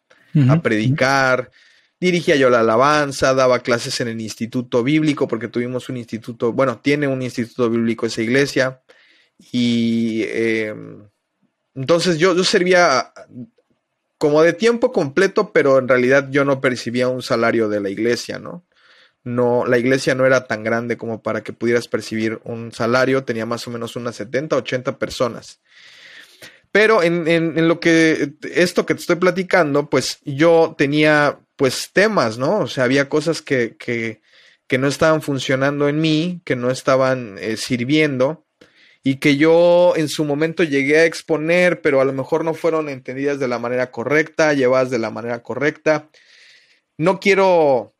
a 0.49 0.61
predicar. 0.61 1.51
Dirigía 1.99 2.35
yo 2.35 2.49
la 2.49 2.61
alabanza, 2.61 3.33
daba 3.33 3.59
clases 3.59 3.99
en 3.99 4.07
el 4.07 4.21
instituto 4.21 4.83
bíblico, 4.83 5.27
porque 5.27 5.49
tuvimos 5.49 5.89
un 5.89 5.97
instituto, 5.97 6.53
bueno, 6.53 6.79
tiene 6.79 7.07
un 7.07 7.21
instituto 7.21 7.69
bíblico 7.69 8.05
esa 8.05 8.21
iglesia. 8.21 8.81
Y 9.51 10.23
eh, 10.27 10.73
entonces 11.75 12.17
yo, 12.17 12.35
yo 12.35 12.43
servía 12.43 13.11
como 14.17 14.41
de 14.41 14.53
tiempo 14.53 14.91
completo, 14.91 15.51
pero 15.51 15.77
en 15.77 15.87
realidad 15.87 16.29
yo 16.29 16.43
no 16.45 16.59
percibía 16.59 17.07
un 17.07 17.21
salario 17.21 17.69
de 17.69 17.79
la 17.79 17.89
iglesia, 17.89 18.37
¿no? 18.37 18.65
No, 19.23 19.65
la 19.65 19.77
iglesia 19.77 20.15
no 20.15 20.25
era 20.25 20.47
tan 20.47 20.63
grande 20.63 20.97
como 20.97 21.21
para 21.21 21.43
que 21.43 21.53
pudieras 21.53 21.87
percibir 21.87 22.39
un 22.45 22.71
salario, 22.71 23.25
tenía 23.25 23.45
más 23.45 23.67
o 23.67 23.71
menos 23.71 23.95
unas 23.95 24.15
70, 24.15 24.55
80 24.55 24.97
personas. 24.97 25.59
Pero 26.71 27.01
en, 27.03 27.27
en, 27.27 27.67
lo 27.67 27.79
que 27.79 28.33
esto 28.53 28.85
que 28.85 28.93
te 28.93 29.01
estoy 29.01 29.15
platicando, 29.15 29.89
pues 29.89 30.19
yo 30.23 30.75
tenía 30.77 31.39
pues 31.55 31.89
temas, 31.91 32.37
¿no? 32.37 32.59
O 32.59 32.67
sea, 32.67 32.83
había 32.83 33.09
cosas 33.09 33.41
que, 33.41 33.75
que, 33.77 34.21
que 34.67 34.77
no 34.77 34.87
estaban 34.87 35.21
funcionando 35.21 35.89
en 35.89 35.99
mí, 35.99 36.41
que 36.45 36.55
no 36.55 36.69
estaban 36.69 37.37
eh, 37.39 37.57
sirviendo 37.57 38.45
y 39.03 39.15
que 39.15 39.37
yo 39.37 39.93
en 39.95 40.09
su 40.09 40.25
momento 40.25 40.63
llegué 40.63 40.99
a 40.99 41.05
exponer, 41.05 41.81
pero 41.81 42.01
a 42.01 42.05
lo 42.05 42.13
mejor 42.13 42.45
no 42.45 42.53
fueron 42.53 42.89
entendidas 42.89 43.39
de 43.39 43.47
la 43.47 43.59
manera 43.59 43.91
correcta, 43.91 44.53
llevadas 44.53 44.89
de 44.91 44.99
la 44.99 45.09
manera 45.09 45.41
correcta. 45.41 46.09
No 46.97 47.19
quiero 47.19 47.95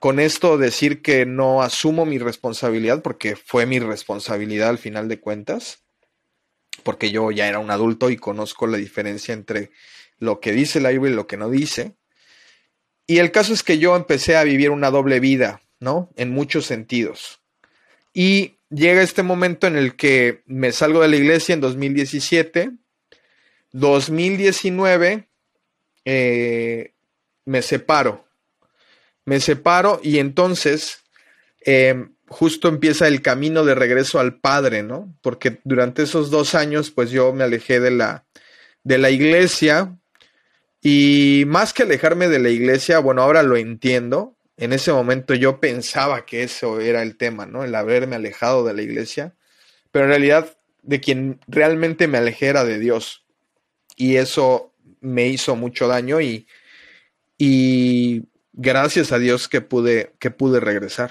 con 0.00 0.18
esto 0.18 0.56
decir 0.56 1.02
que 1.02 1.26
no 1.26 1.62
asumo 1.62 2.06
mi 2.06 2.18
responsabilidad, 2.18 3.02
porque 3.02 3.36
fue 3.36 3.66
mi 3.66 3.78
responsabilidad 3.78 4.70
al 4.70 4.78
final 4.78 5.08
de 5.08 5.20
cuentas, 5.20 5.84
porque 6.82 7.10
yo 7.10 7.30
ya 7.30 7.46
era 7.46 7.58
un 7.58 7.70
adulto 7.70 8.08
y 8.08 8.16
conozco 8.16 8.66
la 8.66 8.78
diferencia 8.78 9.34
entre 9.34 9.70
lo 10.18 10.40
que 10.40 10.52
dice 10.52 10.80
la 10.80 10.88
Biblia 10.88 11.12
y 11.12 11.16
lo 11.16 11.26
que 11.26 11.36
no 11.36 11.50
dice. 11.50 11.96
Y 13.06 13.18
el 13.18 13.30
caso 13.30 13.52
es 13.52 13.62
que 13.62 13.78
yo 13.78 13.94
empecé 13.94 14.36
a 14.36 14.44
vivir 14.44 14.70
una 14.70 14.90
doble 14.90 15.20
vida, 15.20 15.60
¿no? 15.80 16.10
En 16.16 16.30
muchos 16.30 16.64
sentidos. 16.64 17.40
Y 18.14 18.56
llega 18.70 19.02
este 19.02 19.22
momento 19.22 19.66
en 19.66 19.76
el 19.76 19.96
que 19.96 20.42
me 20.46 20.72
salgo 20.72 21.02
de 21.02 21.08
la 21.08 21.16
iglesia 21.16 21.52
en 21.52 21.60
2017. 21.60 22.70
2019 23.72 25.28
eh, 26.06 26.94
me 27.44 27.60
separo. 27.60 28.29
Me 29.30 29.38
separo 29.38 30.00
y 30.02 30.18
entonces 30.18 31.04
eh, 31.64 32.08
justo 32.26 32.66
empieza 32.66 33.06
el 33.06 33.22
camino 33.22 33.64
de 33.64 33.76
regreso 33.76 34.18
al 34.18 34.40
Padre, 34.40 34.82
¿no? 34.82 35.16
Porque 35.22 35.60
durante 35.62 36.02
esos 36.02 36.32
dos 36.32 36.56
años, 36.56 36.90
pues 36.90 37.12
yo 37.12 37.32
me 37.32 37.44
alejé 37.44 37.78
de 37.78 37.92
la, 37.92 38.24
de 38.82 38.98
la 38.98 39.10
iglesia 39.10 39.96
y 40.82 41.44
más 41.46 41.72
que 41.72 41.84
alejarme 41.84 42.26
de 42.26 42.40
la 42.40 42.48
iglesia, 42.48 42.98
bueno, 42.98 43.22
ahora 43.22 43.44
lo 43.44 43.56
entiendo. 43.56 44.34
En 44.56 44.72
ese 44.72 44.92
momento 44.92 45.32
yo 45.34 45.60
pensaba 45.60 46.26
que 46.26 46.42
eso 46.42 46.80
era 46.80 47.00
el 47.00 47.16
tema, 47.16 47.46
¿no? 47.46 47.62
El 47.62 47.76
haberme 47.76 48.16
alejado 48.16 48.64
de 48.64 48.74
la 48.74 48.82
iglesia. 48.82 49.36
Pero 49.92 50.06
en 50.06 50.10
realidad 50.10 50.56
de 50.82 50.98
quien 50.98 51.38
realmente 51.46 52.08
me 52.08 52.18
alejé 52.18 52.46
era 52.48 52.64
de 52.64 52.80
Dios. 52.80 53.24
Y 53.94 54.16
eso 54.16 54.74
me 55.00 55.28
hizo 55.28 55.54
mucho 55.54 55.86
daño 55.86 56.20
y, 56.20 56.48
y 57.38 58.24
gracias 58.60 59.10
a 59.12 59.18
Dios 59.18 59.48
que 59.48 59.60
pude, 59.60 60.12
que 60.18 60.30
pude 60.30 60.60
regresar. 60.60 61.10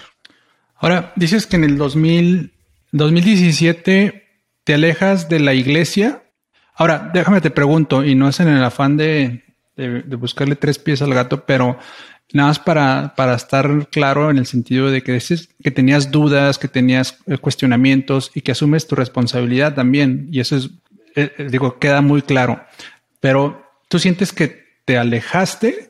Ahora, 0.75 1.11
dices 1.15 1.47
que 1.47 1.57
en 1.57 1.63
el 1.63 1.77
2000, 1.77 2.53
2017 2.91 4.27
te 4.63 4.73
alejas 4.73 5.29
de 5.29 5.39
la 5.39 5.53
iglesia. 5.53 6.23
Ahora, 6.75 7.09
déjame 7.13 7.41
te 7.41 7.49
pregunto, 7.49 8.05
y 8.05 8.15
no 8.15 8.29
es 8.29 8.39
en 8.39 8.47
el 8.47 8.63
afán 8.63 8.95
de, 8.97 9.43
de, 9.75 10.15
buscarle 10.15 10.55
tres 10.55 10.79
pies 10.79 11.01
al 11.01 11.13
gato, 11.13 11.45
pero 11.45 11.77
nada 12.31 12.49
más 12.49 12.59
para, 12.59 13.13
para 13.15 13.33
estar 13.33 13.89
claro 13.89 14.29
en 14.29 14.37
el 14.37 14.45
sentido 14.45 14.91
de 14.91 15.01
que 15.01 15.13
dices 15.13 15.49
que 15.61 15.71
tenías 15.71 16.11
dudas, 16.11 16.59
que 16.59 16.67
tenías 16.67 17.17
eh, 17.25 17.37
cuestionamientos 17.39 18.31
y 18.35 18.41
que 18.41 18.51
asumes 18.51 18.87
tu 18.87 18.95
responsabilidad 18.95 19.73
también. 19.73 20.29
Y 20.31 20.39
eso 20.39 20.55
es, 20.55 20.69
eh, 21.15 21.47
digo, 21.49 21.79
queda 21.79 22.01
muy 22.01 22.21
claro. 22.21 22.63
Pero 23.19 23.69
tú 23.89 23.99
sientes 23.99 24.31
que 24.31 24.63
te 24.85 24.97
alejaste 24.97 25.88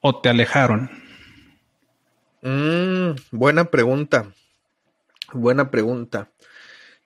o 0.00 0.20
te 0.20 0.28
alejaron. 0.28 0.90
Mm, 2.42 3.10
buena 3.30 3.64
pregunta. 3.70 4.32
Buena 5.32 5.70
pregunta. 5.70 6.30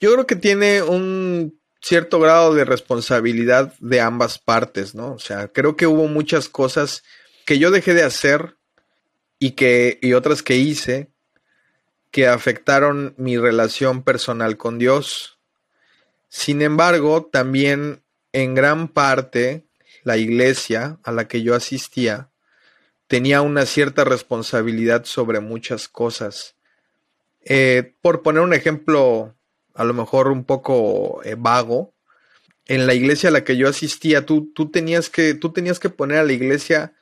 Yo 0.01 0.13
creo 0.13 0.27
que 0.27 0.37
tiene 0.37 0.83
un 0.83 1.59
cierto 1.81 2.21
grado 2.21 2.55
de 2.55 2.65
responsabilidad 2.65 3.75
de 3.81 4.01
ambas 4.01 4.39
partes, 4.39 4.95
¿no? 4.95 5.13
O 5.13 5.19
sea, 5.19 5.49
creo 5.49 5.77
que 5.77 5.87
hubo 5.87 6.07
muchas 6.07 6.49
cosas 6.49 7.03
que 7.45 7.59
yo 7.59 7.71
dejé 7.71 7.95
de 7.95 8.05
hacer 8.05 8.57
y 9.39 9.53
que 9.53 9.99
y 10.01 10.13
otras 10.13 10.43
que 10.43 10.57
hice 10.57 11.11
que 12.13 12.29
afectaron 12.29 13.15
mi 13.17 13.39
relación 13.39 14.03
personal 14.03 14.59
con 14.59 14.79
Dios. 14.79 15.39
Sin 16.29 16.63
embargo, 16.63 17.29
también 17.33 18.03
en 18.33 18.55
gran 18.55 18.89
parte 18.89 19.67
la 20.05 20.19
iglesia 20.19 20.99
a 21.05 21.11
la 21.11 21.27
que 21.27 21.43
yo 21.43 21.55
asistía 21.55 22.32
tenía 23.13 23.43
una 23.43 23.67
cierta 23.67 24.05
responsabilidad 24.05 25.05
sobre 25.05 25.41
muchas 25.41 25.87
cosas. 25.87 26.55
Eh, 27.45 27.93
por 28.01 28.23
poner 28.23 28.43
un 28.43 28.55
ejemplo, 28.55 29.37
a 29.75 29.85
lo 29.85 29.93
mejor 29.93 30.29
un 30.29 30.45
poco 30.45 31.21
eh, 31.23 31.35
vago, 31.37 31.93
en 32.65 32.87
la 32.87 32.95
iglesia 32.95 33.29
a 33.29 33.33
la 33.33 33.45
que 33.45 33.59
yo 33.59 33.69
asistía, 33.69 34.25
tú, 34.25 34.51
tú, 34.55 34.71
tenías 34.71 35.11
que, 35.11 35.35
tú 35.35 35.53
tenías 35.53 35.79
que 35.79 35.91
poner 35.91 36.21
a 36.21 36.25
la 36.25 36.33
iglesia 36.33 36.95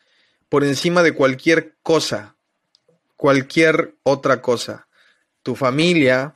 por 0.49 0.65
encima 0.65 1.05
de 1.05 1.13
cualquier 1.13 1.77
cosa, 1.85 2.35
cualquier 3.15 3.95
otra 4.03 4.43
cosa. 4.43 4.89
Tu 5.45 5.55
familia, 5.55 6.35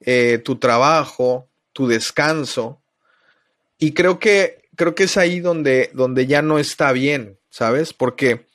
eh, 0.00 0.38
tu 0.44 0.56
trabajo, 0.56 1.48
tu 1.72 1.86
descanso. 1.86 2.82
Y 3.78 3.92
creo 3.92 4.18
que, 4.18 4.68
creo 4.74 4.96
que 4.96 5.04
es 5.04 5.16
ahí 5.16 5.38
donde, 5.38 5.92
donde 5.94 6.26
ya 6.26 6.42
no 6.42 6.58
está 6.58 6.90
bien, 6.90 7.38
¿sabes? 7.48 7.92
Porque 7.92 8.47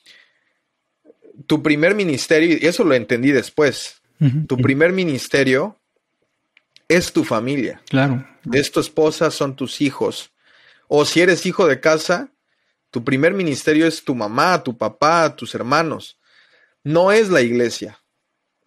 tu 1.46 1.62
primer 1.62 1.94
ministerio, 1.94 2.56
y 2.60 2.66
eso 2.66 2.84
lo 2.84 2.94
entendí 2.94 3.32
después, 3.32 4.00
uh 4.20 4.26
-huh. 4.26 4.46
tu 4.46 4.56
primer 4.56 4.92
ministerio 4.92 5.78
es 6.88 7.12
tu 7.12 7.24
familia. 7.24 7.82
Claro. 7.88 8.26
Es 8.52 8.70
tu 8.70 8.80
esposa, 8.80 9.30
son 9.30 9.56
tus 9.56 9.80
hijos. 9.80 10.32
O 10.88 11.04
si 11.04 11.20
eres 11.20 11.46
hijo 11.46 11.66
de 11.66 11.80
casa, 11.80 12.30
tu 12.90 13.02
primer 13.02 13.34
ministerio 13.34 13.86
es 13.86 14.04
tu 14.04 14.14
mamá, 14.14 14.62
tu 14.62 14.76
papá, 14.76 15.34
tus 15.34 15.54
hermanos. 15.54 16.18
No 16.82 17.10
es 17.10 17.30
la 17.30 17.40
iglesia. 17.40 17.98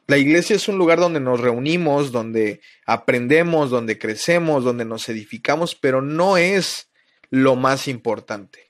La 0.08 0.18
iglesia 0.18 0.56
es 0.56 0.68
un 0.68 0.78
lugar 0.78 1.00
donde 1.00 1.20
nos 1.20 1.40
reunimos, 1.40 2.12
donde 2.12 2.62
aprendemos, 2.86 3.70
donde 3.70 4.00
crecemos, 4.00 4.64
donde 4.64 4.86
nos 4.86 5.10
edificamos, 5.10 5.76
pero 5.76 6.02
no 6.02 6.38
es 6.38 6.90
lo 7.30 7.56
más 7.56 7.88
importante. 7.88 8.67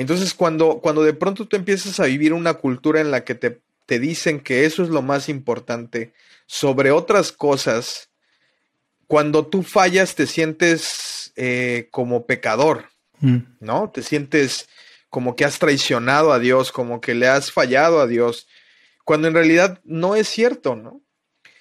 Entonces, 0.00 0.34
cuando, 0.34 0.80
cuando 0.80 1.02
de 1.02 1.12
pronto 1.12 1.46
tú 1.46 1.56
empiezas 1.56 2.00
a 2.00 2.06
vivir 2.06 2.32
una 2.32 2.54
cultura 2.54 3.00
en 3.00 3.10
la 3.10 3.24
que 3.24 3.34
te, 3.34 3.60
te 3.86 3.98
dicen 3.98 4.40
que 4.40 4.64
eso 4.64 4.82
es 4.82 4.88
lo 4.88 5.02
más 5.02 5.28
importante 5.28 6.12
sobre 6.46 6.90
otras 6.90 7.32
cosas, 7.32 8.10
cuando 9.06 9.46
tú 9.46 9.62
fallas 9.62 10.14
te 10.14 10.26
sientes 10.26 11.32
eh, 11.36 11.88
como 11.90 12.26
pecador, 12.26 12.86
mm. 13.18 13.38
¿no? 13.60 13.90
Te 13.90 14.02
sientes 14.02 14.68
como 15.08 15.34
que 15.36 15.44
has 15.44 15.58
traicionado 15.58 16.32
a 16.32 16.38
Dios, 16.38 16.72
como 16.72 17.00
que 17.00 17.14
le 17.14 17.26
has 17.26 17.50
fallado 17.50 18.00
a 18.00 18.06
Dios, 18.06 18.46
cuando 19.04 19.26
en 19.26 19.34
realidad 19.34 19.80
no 19.84 20.14
es 20.14 20.28
cierto, 20.28 20.76
¿no? 20.76 21.02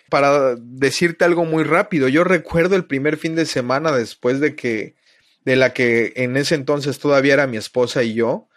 Para 0.09 0.55
decirte 0.55 1.25
algo 1.25 1.45
muy 1.45 1.63
rápido, 1.63 2.07
yo 2.07 2.23
recuerdo 2.23 2.75
el 2.75 2.85
primer 2.85 3.17
fin 3.17 3.35
de 3.35 3.45
semana 3.45 3.91
después 3.91 4.39
de 4.39 4.55
que, 4.55 4.95
de 5.45 5.55
la 5.55 5.73
que 5.73 6.13
en 6.15 6.37
ese 6.37 6.55
entonces 6.55 6.99
todavía 6.99 7.33
era 7.33 7.47
mi 7.47 7.57
esposa 7.57 8.03
y 8.03 8.13
yo, 8.13 8.49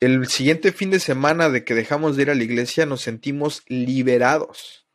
el 0.00 0.26
siguiente 0.28 0.72
fin 0.72 0.90
de 0.90 1.00
semana 1.00 1.48
de 1.48 1.64
que 1.64 1.74
dejamos 1.74 2.16
de 2.16 2.22
ir 2.22 2.30
a 2.30 2.34
la 2.34 2.44
iglesia 2.44 2.86
nos 2.86 3.02
sentimos 3.02 3.62
liberados. 3.66 4.86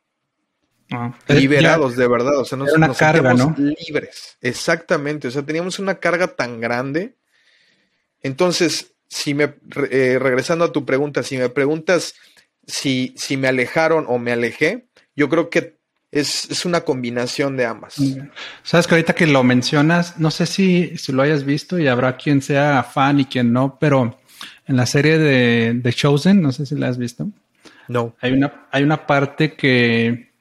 Ah, 0.91 1.17
liberados, 1.27 1.95
de 1.95 2.07
verdad. 2.07 2.37
O 2.37 2.45
sea, 2.45 2.57
nos, 2.57 2.73
una 2.73 2.93
carga, 2.93 3.33
¿no? 3.33 3.55
libres. 3.57 4.37
Exactamente. 4.41 5.27
O 5.27 5.31
sea, 5.31 5.43
teníamos 5.43 5.79
una 5.79 5.95
carga 5.99 6.35
tan 6.35 6.59
grande. 6.59 7.15
Entonces, 8.21 8.93
si 9.07 9.33
me, 9.33 9.55
eh, 9.89 10.17
regresando 10.19 10.65
a 10.65 10.71
tu 10.71 10.85
pregunta, 10.85 11.23
si 11.23 11.37
me 11.37 11.49
preguntas 11.49 12.13
si, 12.67 13.13
si 13.17 13.37
me 13.37 13.47
alejaron 13.47 14.05
o 14.07 14.17
me 14.19 14.31
alejé, 14.31 14.87
yo 15.15 15.29
creo 15.29 15.49
que 15.49 15.80
es, 16.11 16.65
una 16.65 16.81
combinación 16.81 17.55
de 17.55 17.65
ambas. 17.65 17.95
Sabes 18.63 18.87
que 18.87 18.95
ahorita 18.95 19.13
que 19.13 19.27
lo 19.27 19.43
mencionas, 19.43 20.19
no 20.19 20.29
sé 20.29 20.45
si, 20.45 20.97
si 20.97 21.11
lo 21.11 21.21
hayas 21.21 21.45
visto 21.45 21.79
y 21.79 21.87
habrá 21.87 22.17
quien 22.17 22.41
sea 22.41 22.83
fan 22.83 23.19
y 23.19 23.25
quien 23.25 23.53
no, 23.53 23.77
pero 23.79 24.19
en 24.67 24.75
la 24.75 24.85
serie 24.85 25.17
de, 25.17 25.79
The 25.81 25.93
Chosen, 25.93 26.41
no 26.41 26.51
sé 26.51 26.65
si 26.65 26.75
la 26.75 26.89
has 26.89 26.97
visto. 26.97 27.29
No. 27.87 28.15
Hay 28.19 28.33
una, 28.33 28.67
hay 28.71 28.83
una 28.83 29.07
parte 29.07 29.53
que, 29.53 30.31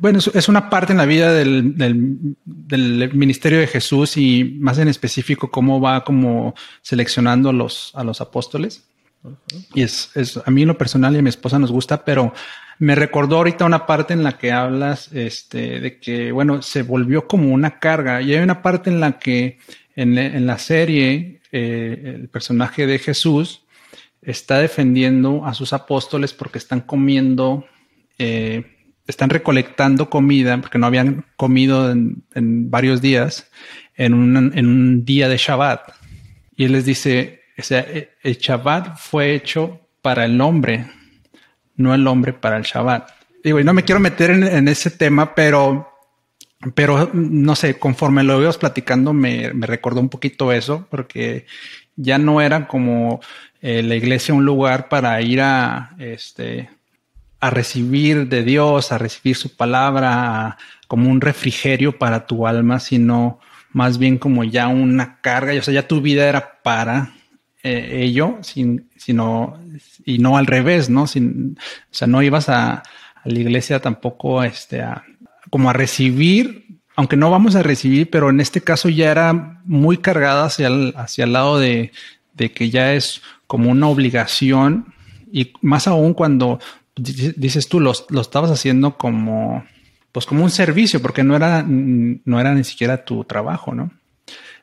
bueno, 0.00 0.18
es 0.18 0.48
una 0.48 0.68
parte 0.68 0.92
en 0.92 0.98
la 0.98 1.06
vida 1.06 1.32
del, 1.32 1.76
del, 1.76 3.14
ministerio 3.14 3.60
de 3.60 3.66
Jesús 3.66 4.16
y 4.16 4.56
más 4.58 4.78
en 4.78 4.88
específico 4.88 5.50
cómo 5.50 5.80
va 5.80 6.04
como 6.04 6.54
seleccionando 6.80 7.50
a 7.50 7.52
los, 7.52 7.92
a 7.94 8.02
los 8.02 8.20
apóstoles. 8.20 8.84
Y 9.72 9.82
es, 9.82 10.10
es, 10.16 10.36
a 10.36 10.50
mí 10.50 10.62
en 10.62 10.68
lo 10.68 10.78
personal 10.78 11.14
y 11.14 11.18
a 11.18 11.22
mi 11.22 11.28
esposa 11.28 11.56
nos 11.56 11.70
gusta, 11.70 12.04
pero 12.04 12.32
me 12.78 12.94
recordó 12.94 13.36
ahorita 13.36 13.64
una 13.64 13.86
parte 13.86 14.12
en 14.12 14.22
la 14.22 14.38
que 14.38 14.52
hablas 14.52 15.12
este, 15.12 15.80
de 15.80 15.98
que, 15.98 16.32
bueno, 16.32 16.62
se 16.62 16.82
volvió 16.82 17.26
como 17.26 17.52
una 17.52 17.78
carga. 17.78 18.22
Y 18.22 18.34
hay 18.34 18.42
una 18.42 18.62
parte 18.62 18.90
en 18.90 19.00
la 19.00 19.18
que 19.18 19.58
en, 19.96 20.46
la 20.46 20.58
serie 20.58 21.40
eh, 21.52 22.16
el 22.16 22.28
personaje 22.28 22.86
de 22.86 22.98
Jesús 22.98 23.64
está 24.22 24.58
defendiendo 24.58 25.44
a 25.44 25.54
sus 25.54 25.72
apóstoles 25.72 26.32
porque 26.32 26.58
están 26.58 26.80
comiendo, 26.80 27.66
eh, 28.18 28.64
están 29.06 29.30
recolectando 29.30 30.08
comida, 30.08 30.60
porque 30.60 30.78
no 30.78 30.86
habían 30.86 31.26
comido 31.36 31.90
en, 31.90 32.70
varios 32.70 33.02
días, 33.02 33.50
en 33.96 34.14
un, 34.14 34.36
en 34.36 34.66
un, 34.66 35.04
día 35.04 35.28
de 35.28 35.36
Shabbat. 35.36 35.82
Y 36.56 36.64
él 36.64 36.72
les 36.72 36.84
dice, 36.84 37.42
o 37.58 37.62
sea, 37.62 37.86
el 38.22 38.38
Shabbat 38.38 38.96
fue 38.96 39.34
hecho 39.34 39.80
para 40.02 40.24
el 40.24 40.40
hombre, 40.40 40.86
no 41.76 41.94
el 41.94 42.06
hombre 42.06 42.32
para 42.32 42.56
el 42.56 42.64
Shabbat. 42.64 43.10
Digo, 43.42 43.58
y 43.58 43.64
no 43.64 43.74
me 43.74 43.84
quiero 43.84 44.00
meter 44.00 44.30
en, 44.30 44.68
ese 44.68 44.90
tema, 44.90 45.34
pero, 45.34 45.92
pero 46.74 47.10
no 47.12 47.56
sé, 47.56 47.78
conforme 47.78 48.22
lo 48.22 48.40
ibas 48.40 48.58
platicando, 48.58 49.12
me, 49.12 49.52
me 49.52 49.66
recordó 49.66 50.00
un 50.00 50.08
poquito 50.08 50.52
eso, 50.52 50.86
porque 50.90 51.46
ya 51.96 52.18
no 52.18 52.40
era 52.40 52.68
como 52.68 53.20
eh, 53.60 53.82
la 53.82 53.94
iglesia 53.94 54.34
un 54.34 54.44
lugar 54.44 54.88
para 54.88 55.20
ir 55.22 55.40
a, 55.40 55.94
este, 55.98 56.70
a 57.40 57.50
recibir 57.50 58.28
de 58.28 58.42
Dios, 58.44 58.92
a 58.92 58.98
recibir 58.98 59.36
su 59.36 59.56
palabra, 59.56 60.56
como 60.86 61.10
un 61.10 61.20
refrigerio 61.20 61.98
para 61.98 62.26
tu 62.26 62.46
alma, 62.46 62.78
sino 62.80 63.40
más 63.72 63.98
bien 63.98 64.18
como 64.18 64.44
ya 64.44 64.68
una 64.68 65.20
carga, 65.20 65.52
o 65.58 65.62
sea, 65.62 65.74
ya 65.74 65.88
tu 65.88 66.00
vida 66.00 66.28
era 66.28 66.60
para 66.62 67.14
eh, 67.62 68.02
ello, 68.02 68.38
sin, 68.42 68.88
sino, 68.96 69.58
y 70.04 70.18
no 70.18 70.36
al 70.36 70.46
revés, 70.46 70.90
¿no? 70.90 71.06
Sin, 71.06 71.58
o 71.58 71.94
sea, 71.94 72.08
no 72.08 72.22
ibas 72.22 72.48
a, 72.48 72.72
a 72.72 72.82
la 73.24 73.38
iglesia 73.38 73.80
tampoco 73.80 74.42
este, 74.42 74.82
a, 74.82 75.04
como 75.50 75.70
a 75.70 75.72
recibir 75.72 76.62
aunque 76.96 77.16
no 77.16 77.30
vamos 77.30 77.54
a 77.54 77.62
recibir, 77.62 78.10
pero 78.10 78.30
en 78.30 78.40
este 78.40 78.60
caso 78.60 78.88
ya 78.88 79.10
era 79.10 79.60
muy 79.64 79.98
cargada 79.98 80.44
hacia 80.44 80.68
el, 80.68 80.94
hacia 80.96 81.24
el 81.24 81.32
lado 81.32 81.58
de, 81.58 81.90
que 82.36 82.70
ya 82.70 82.92
es 82.94 83.22
como 83.46 83.70
una 83.70 83.86
obligación 83.88 84.92
y 85.32 85.52
más 85.62 85.86
aún 85.86 86.12
cuando 86.12 86.58
dices 86.96 87.68
tú, 87.68 87.80
lo, 87.80 87.92
lo 88.10 88.20
estabas 88.20 88.50
haciendo 88.50 88.98
como, 88.98 89.64
pues 90.10 90.26
como 90.26 90.44
un 90.44 90.50
servicio, 90.50 91.00
porque 91.00 91.22
no 91.22 91.36
era, 91.36 91.64
no 91.66 92.40
era 92.40 92.54
ni 92.54 92.64
siquiera 92.64 93.04
tu 93.04 93.24
trabajo, 93.24 93.74
¿no? 93.74 93.90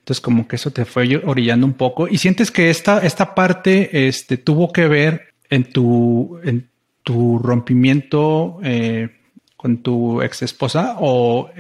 Entonces 0.10 0.22
como 0.22 0.48
que 0.48 0.56
eso 0.56 0.72
te 0.72 0.86
fue 0.86 1.22
orillando 1.24 1.67
un 1.67 1.74
poco 1.74 2.08
y 2.08 2.17
sientes 2.17 2.50
que 2.50 2.72
esta, 2.72 2.98
esta 3.06 3.36
parte 3.36 4.08
este, 4.08 4.38
tuvo 4.38 4.74
que 4.74 4.88
ver 4.88 5.36
en 5.52 5.72
tu, 5.72 6.39
en 6.43 6.67
tu 7.04 7.38
rompimiento 7.38 8.58
eh, 8.63 9.10
con 9.56 9.84
tu 9.84 10.24
ex 10.24 10.41
esposa 10.41 10.95
o, 11.00 11.52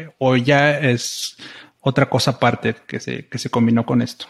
ya 0.43 0.79
es 0.79 1.37
otra 1.81 2.09
cosa 2.09 2.31
aparte 2.31 2.73
que 2.87 2.99
se, 2.99 3.27
que 3.27 3.37
se 3.37 3.51
combinó 3.51 3.85
con 3.85 4.01
esto? 4.01 4.25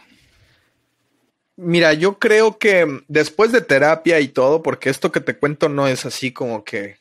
Mira, 1.56 1.94
yo 1.94 2.20
creo 2.20 2.58
que 2.58 3.04
después 3.08 3.54
de 3.54 3.62
terapia 3.62 4.20
y 4.20 4.28
todo, 4.28 4.62
porque 4.62 4.90
esto 4.90 5.14
que 5.14 5.22
te 5.22 5.38
cuento 5.38 5.70
no 5.70 5.88
es 5.88 6.06
así 6.06 6.34
como 6.34 6.66
que 6.66 6.98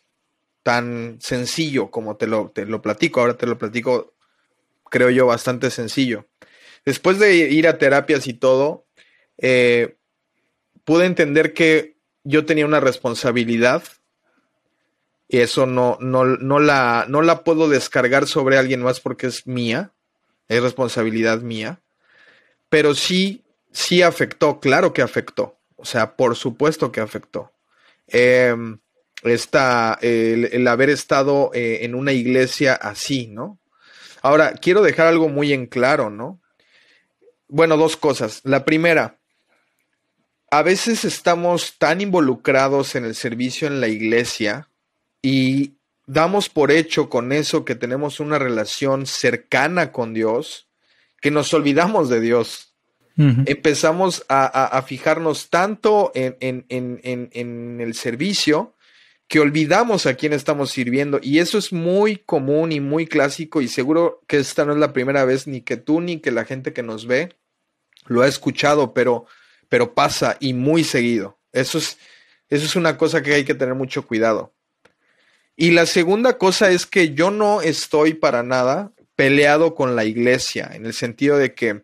tan 0.62 1.18
sencillo 1.20 1.90
como 1.90 2.14
te 2.14 2.28
lo, 2.28 2.50
te 2.50 2.64
lo 2.64 2.81
platico, 2.81 3.18
ahora 3.18 3.37
te 3.37 3.46
lo 3.46 3.59
platico, 3.59 4.14
creo 4.88 5.11
yo, 5.11 5.26
bastante 5.26 5.72
sencillo. 5.72 6.24
Después 6.88 7.18
de 7.18 7.37
ir 7.37 7.68
a 7.68 7.77
terapias 7.77 8.27
y 8.27 8.33
todo, 8.33 8.87
eh, 9.37 9.98
pude 10.85 11.05
entender 11.05 11.53
que 11.53 11.98
yo 12.24 12.46
tenía 12.46 12.64
una 12.64 12.81
responsabilidad 12.81 13.83
y 15.29 15.40
eso 15.40 15.66
no, 15.66 15.98
no, 16.01 16.24
no, 16.24 16.59
la, 16.59 17.05
no 17.07 17.20
la 17.20 17.44
puedo 17.44 17.68
descargar 17.68 18.27
sobre 18.27 18.57
alguien 18.57 18.81
más 18.81 19.01
porque 19.01 19.27
es 19.27 19.46
mía, 19.46 19.92
es 20.48 20.62
responsabilidad 20.62 21.42
mía, 21.42 21.83
pero 22.70 22.94
sí, 22.94 23.44
sí 23.70 24.01
afectó, 24.01 24.59
claro 24.59 24.94
que 24.94 25.03
afectó, 25.03 25.59
o 25.77 25.85
sea, 25.85 26.16
por 26.16 26.37
supuesto 26.37 26.90
que 26.90 27.03
afectó. 27.03 27.53
Em, 28.07 28.79
el, 29.22 30.68
haber 30.68 30.88
estado 30.88 31.51
eh, 31.53 31.81
en 31.83 31.94
una 31.94 32.14
iglesia 32.14 32.72
así, 32.72 33.27
¿no? 33.27 33.61
Ahora, 34.22 34.55
quiero 34.55 34.81
dejar 34.81 35.09
algo 35.09 35.29
muy 35.29 35.53
en 35.53 35.66
claro, 35.66 36.09
¿no? 36.09 36.40
Bueno, 37.48 37.76
dos 37.76 37.96
cosas. 37.96 38.40
La 38.44 38.64
primera, 38.64 39.18
a 40.50 40.62
veces 40.62 41.04
estamos 41.04 41.78
tan 41.78 42.00
involucrados 42.00 42.94
en 42.94 43.04
el 43.04 43.14
servicio 43.14 43.68
en 43.68 43.80
la 43.80 43.88
iglesia 43.88 44.68
y 45.22 45.74
damos 46.06 46.48
por 46.48 46.70
hecho 46.70 47.08
con 47.11 47.32
eso 47.32 47.64
que 47.64 47.74
tenemos 47.74 48.20
una 48.20 48.38
relación 48.38 49.06
cercana 49.06 49.92
con 49.92 50.14
Dios, 50.14 50.68
que 51.20 51.30
nos 51.30 51.52
olvidamos 51.52 52.08
de 52.08 52.20
Dios. 52.20 52.74
Empezamos 53.46 54.24
a, 54.28 54.80
fijarnos 54.87 55.50
tanto 55.50 56.12
en, 56.14 56.37
en, 56.68 57.80
el 57.80 57.94
servicio 57.94 58.76
que 59.29 59.41
olvidamos 59.41 60.07
a 60.07 60.14
quién 60.14 60.33
estamos 60.33 60.71
sirviendo. 60.71 61.21
Y 61.23 61.38
eso 61.38 61.59
es 61.59 61.73
muy 61.73 62.17
común 62.17 62.73
y 62.73 62.81
muy 62.81 63.07
clásico 63.07 63.61
y 63.61 63.69
seguro 63.69 64.23
que 64.27 64.38
esta 64.38 64.64
no 64.64 64.73
es 64.73 64.79
la 64.79 64.95
primera 64.95 65.25
vez 65.25 65.47
ni 65.47 65.61
que 65.61 65.77
tú 65.77 66.01
ni 66.01 66.19
que 66.19 66.31
la 66.31 66.47
gente 66.47 66.73
que 66.73 66.83
nos 66.83 67.07
ve 67.07 67.37
lo 68.07 68.23
ha 68.23 68.27
escuchado, 68.27 68.95
pero, 68.95 69.27
pero 69.69 69.95
pasa 69.95 70.38
y 70.41 70.55
muy 70.55 70.83
seguido. 70.83 71.38
Eso 71.53 71.77
es, 71.77 71.99
eso 72.49 72.64
es 72.64 72.75
una 72.75 72.97
cosa 72.97 73.23
que 73.23 73.35
hay 73.35 73.45
que 73.45 73.55
tener 73.55 73.75
mucho 73.75 74.07
cuidado. 74.07 74.55
Y 75.57 75.73
la 75.73 75.85
segunda 75.85 76.38
cosa 76.38 76.71
es 76.71 76.87
que 76.87 77.14
yo 77.14 77.31
no 77.31 77.61
estoy 77.61 78.14
para 78.14 78.43
nada 78.43 78.93
peleado 79.14 79.75
con 79.75 79.95
la 79.95 80.05
iglesia, 80.05 80.71
en 80.73 80.87
el 80.87 80.95
sentido 80.95 81.37
de 81.37 81.53
que 81.53 81.83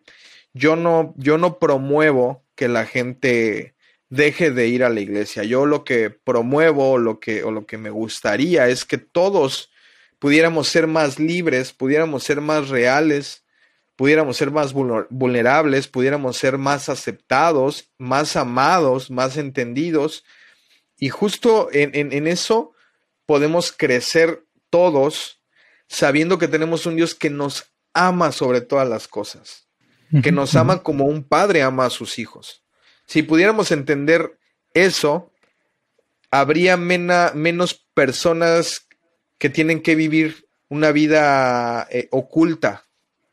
yo 0.53 0.75
no, 0.75 1.13
yo 1.17 1.37
no 1.37 1.59
promuevo 1.59 2.43
que 2.55 2.69
la 2.69 2.85
gente 2.85 3.74
deje 4.09 4.51
de 4.51 4.67
ir 4.67 4.83
a 4.83 4.89
la 4.89 4.99
iglesia. 4.99 5.43
Yo 5.43 5.65
lo 5.65 5.83
que 5.83 6.09
promuevo 6.09 6.97
lo 6.97 7.19
que, 7.19 7.43
o 7.43 7.51
lo 7.51 7.65
que 7.65 7.77
me 7.77 7.89
gustaría 7.89 8.67
es 8.67 8.85
que 8.85 8.97
todos 8.97 9.71
pudiéramos 10.19 10.67
ser 10.67 10.87
más 10.87 11.19
libres, 11.19 11.73
pudiéramos 11.73 12.23
ser 12.23 12.41
más 12.41 12.69
reales, 12.69 13.43
pudiéramos 13.95 14.37
ser 14.37 14.51
más 14.51 14.73
vulnerables, 14.73 15.87
pudiéramos 15.87 16.37
ser 16.37 16.57
más 16.57 16.89
aceptados, 16.89 17.89
más 17.97 18.35
amados, 18.35 19.09
más 19.09 19.37
entendidos. 19.37 20.23
Y 20.97 21.09
justo 21.09 21.69
en, 21.71 21.91
en, 21.93 22.13
en 22.13 22.27
eso 22.27 22.73
podemos 23.25 23.71
crecer 23.71 24.45
todos 24.69 25.41
sabiendo 25.87 26.37
que 26.37 26.47
tenemos 26.47 26.85
un 26.85 26.95
Dios 26.95 27.15
que 27.15 27.29
nos 27.29 27.71
ama 27.93 28.31
sobre 28.31 28.61
todas 28.61 28.87
las 28.87 29.07
cosas, 29.07 29.67
que 30.21 30.31
nos 30.31 30.55
ama 30.55 30.83
como 30.83 31.05
un 31.05 31.23
padre 31.23 31.61
ama 31.61 31.85
a 31.85 31.89
sus 31.89 32.19
hijos. 32.19 32.64
Si 33.05 33.23
pudiéramos 33.23 33.71
entender 33.71 34.37
eso, 34.73 35.31
habría 36.31 36.77
menos 36.77 37.85
personas 37.93 38.87
que 39.37 39.49
tienen 39.49 39.81
que 39.81 39.95
vivir 39.95 40.47
una 40.69 40.91
vida 40.91 41.87
eh, 41.91 42.07
oculta. 42.11 42.85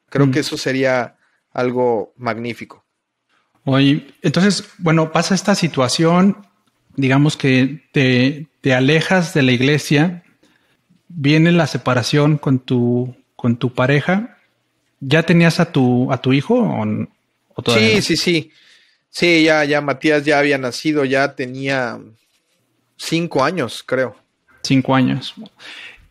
Creo 0.09 0.31
que 0.31 0.41
eso 0.41 0.59
sería 0.59 1.17
algo 1.53 2.13
magnífico. 2.17 2.85
Oye, 3.65 4.09
entonces, 4.23 4.65
bueno, 4.79 5.11
pasa 5.11 5.35
esta 5.35 5.55
situación, 5.55 6.47
digamos 6.97 7.37
que 7.37 7.89
te, 7.93 8.49
te 8.61 8.75
alejas 8.75 9.33
de 9.33 9.43
la 9.43 9.53
iglesia, 9.53 10.25
viene 11.09 11.53
la 11.53 11.67
separación 11.67 12.39
con 12.39 12.59
tu, 12.59 13.15
con 13.37 13.57
tu 13.57 13.73
pareja. 13.73 14.39
¿Ya 15.01 15.23
tenías 15.23 15.61
a 15.61 15.73
tu, 15.73 16.13
a 16.13 16.21
tu 16.21 16.33
hijo 16.33 16.55
o, 16.55 17.63
todavía 17.63 17.97
Sí, 17.97 18.03
sí, 18.03 18.17
sí. 18.17 18.51
Sí, 19.13 19.45
ya, 19.45 19.63
ya 19.67 19.83
Matías 19.83 20.25
ya 20.25 20.39
había 20.39 20.57
nacido, 20.57 21.05
ya 21.05 21.35
tenía 21.35 22.01
cinco 22.97 23.45
años, 23.45 23.85
creo. 23.87 24.17
Cinco 24.63 24.95
años. 24.95 25.35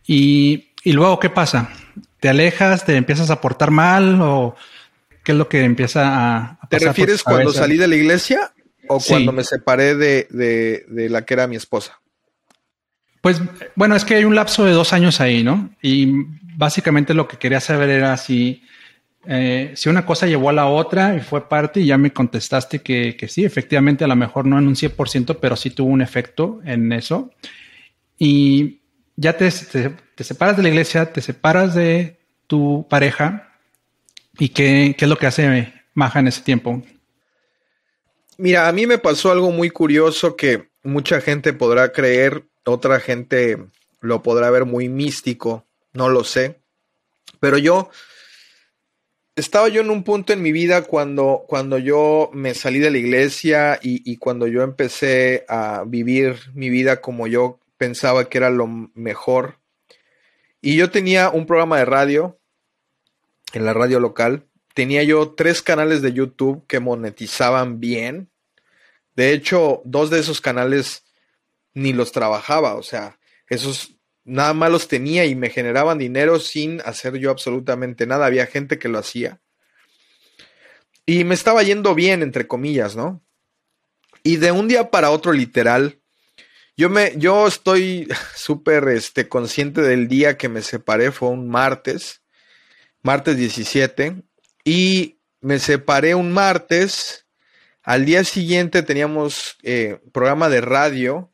Y, 0.06 0.68
y 0.84 0.92
luego, 0.92 1.20
¿qué 1.20 1.32
pasa? 1.32 1.72
¿Te 2.20 2.30
alejas? 2.30 2.86
¿Te 2.86 2.96
empiezas 2.96 3.32
a 3.32 3.42
portar 3.42 3.72
mal? 3.72 4.22
¿O 4.22 4.56
qué 5.24 5.32
es 5.32 5.38
lo 5.38 5.50
que 5.50 5.64
empieza 5.64 6.04
a, 6.06 6.60
¿Te 6.70 6.78
refieres 6.78 7.24
cuando 7.24 7.52
salí 7.52 7.76
de 7.76 7.88
la 7.88 7.96
iglesia 7.96 8.54
o 8.88 9.00
cuando 9.00 9.32
me 9.32 9.44
separé 9.44 9.96
de, 9.96 10.28
de, 10.30 11.10
la 11.10 11.26
que 11.26 11.34
era 11.34 11.48
mi 11.48 11.56
esposa? 11.56 12.00
Pues 13.22 13.42
bueno, 13.76 13.96
es 13.96 14.06
que 14.06 14.14
hay 14.14 14.26
un 14.26 14.36
lapso 14.36 14.64
de 14.64 14.74
dos 14.74 14.94
años 14.94 15.20
ahí, 15.22 15.44
¿no? 15.44 15.72
Y 15.82 16.06
básicamente 16.56 17.16
lo 17.16 17.28
que 17.28 17.38
quería 17.38 17.62
saber 17.62 17.90
era 17.90 18.16
si, 18.18 18.64
eh, 19.28 19.74
si 19.76 19.90
una 19.90 20.06
cosa 20.06 20.26
llevó 20.26 20.50
a 20.50 20.54
la 20.54 20.68
otra 20.68 21.16
y 21.16 21.20
fue 21.20 21.48
parte 21.48 21.80
y 21.80 21.88
ya 21.88 21.98
me 21.98 22.12
contestaste 22.12 22.82
que, 22.82 23.28
sí, 23.30 23.46
efectivamente 23.46 24.04
a 24.04 24.08
lo 24.08 24.16
mejor 24.16 24.46
no 24.46 24.58
en 24.58 24.68
un 24.68 24.76
100%, 24.76 25.38
pero 25.40 25.56
sí 25.56 25.70
tuvo 25.70 25.90
un 25.90 26.02
efecto 26.02 26.60
en 26.66 26.92
eso. 26.92 27.32
Y 28.18 28.82
ya 29.16 29.38
te, 29.38 29.50
te, 29.52 30.24
separas 30.24 30.58
de 30.58 30.64
la 30.64 30.70
iglesia, 30.70 31.12
te 31.12 31.22
separas 31.22 31.76
de 31.76 32.20
tu 32.48 32.88
pareja 32.90 33.58
y 34.40 34.50
qué, 34.50 34.96
qué 34.98 35.06
es 35.06 35.10
lo 35.10 35.18
que 35.18 35.28
hace 35.28 35.74
Maja 35.94 36.20
en 36.20 36.28
ese 36.28 36.42
tiempo. 36.42 36.82
Mira, 38.38 38.68
a 38.68 38.72
mí 38.72 38.88
me 38.88 38.98
pasó 38.98 39.32
algo 39.32 39.52
muy 39.52 39.70
curioso 39.70 40.36
que 40.36 40.70
mucha 40.84 41.22
gente 41.22 41.54
podrá 41.54 41.92
creer, 41.92 42.46
otra 42.66 43.00
gente 43.00 43.58
lo 44.00 44.24
podrá 44.24 44.50
ver 44.50 44.66
muy 44.66 44.90
místico, 44.90 45.68
no 45.94 46.10
lo 46.10 46.24
sé, 46.24 46.60
pero 47.40 47.58
yo 47.58 47.92
estaba 49.42 49.70
yo 49.70 49.82
en 49.82 49.90
un 49.90 50.04
punto 50.04 50.34
en 50.34 50.42
mi 50.42 50.52
vida 50.52 50.84
cuando, 50.84 51.46
cuando 51.48 51.80
yo 51.80 52.30
me 52.32 52.54
salí 52.54 52.80
de 52.80 52.92
la 52.92 53.00
iglesia 53.00 53.80
y, 53.82 54.10
y 54.10 54.18
cuando 54.18 54.46
yo 54.46 54.62
empecé 54.62 55.46
a 55.50 55.84
vivir 55.86 56.38
mi 56.54 56.70
vida 56.70 57.02
como 57.02 57.26
yo 57.26 57.60
pensaba 57.78 58.30
que 58.30 58.38
era 58.38 58.52
lo 58.52 58.68
mejor. 58.68 59.58
Y 60.62 60.76
yo 60.76 60.92
tenía 60.92 61.32
un 61.32 61.48
programa 61.48 61.80
de 61.80 61.86
radio 61.86 62.40
en 63.54 63.66
la 63.66 63.74
radio 63.74 64.00
local. 64.00 64.46
Tenía 64.76 65.02
yo 65.04 65.32
tres 65.34 65.64
canales 65.64 66.04
de 66.04 66.14
YouTube 66.14 66.64
que 66.68 66.80
monetizaban 66.80 67.80
bien. 67.80 68.30
De 69.16 69.34
hecho, 69.34 69.82
dos 69.84 70.12
de 70.12 70.20
esos 70.20 70.40
canales 70.40 71.04
ni 71.74 71.94
los 71.94 72.12
trabajaba. 72.12 72.76
O 72.76 72.84
sea, 72.84 73.20
esos 73.48 73.96
nada 74.32 74.54
más 74.54 74.72
los 74.72 74.88
tenía 74.88 75.26
y 75.26 75.36
me 75.36 75.50
generaban 75.50 75.98
dinero 75.98 76.40
sin 76.40 76.82
hacer 76.86 77.18
yo 77.18 77.32
absolutamente 77.32 78.08
nada. 78.08 78.26
Había 78.26 78.46
gente 78.46 78.80
que 78.80 78.88
lo 78.88 78.98
hacía. 78.98 79.42
Y 81.06 81.26
me 81.26 81.36
estaba 81.36 81.64
yendo 81.64 81.94
bien, 81.94 82.24
entre 82.24 82.48
comillas, 82.48 82.96
¿no? 82.96 83.22
Y 84.24 84.38
de 84.38 84.52
un 84.54 84.70
día 84.70 84.90
para 84.90 85.12
otro, 85.12 85.34
literal, 85.34 86.00
yo 86.78 86.90
me, 86.90 87.14
yo 87.18 87.46
estoy 87.46 88.08
súper 88.36 88.88
este, 88.88 89.28
consciente 89.28 89.82
del 89.82 90.08
día 90.08 90.38
que 90.38 90.48
me 90.48 90.62
separé, 90.62 91.12
fue 91.12 91.28
un 91.30 91.50
martes, 91.50 92.22
martes 93.02 93.36
17, 93.36 94.24
y 94.64 95.20
me 95.42 95.60
separé 95.60 96.16
un 96.16 96.32
martes. 96.32 97.28
Al 97.84 98.06
día 98.06 98.24
siguiente 98.24 98.82
teníamos 98.82 99.58
eh, 99.64 100.00
programa 100.14 100.48
de 100.48 100.62
radio 100.62 101.34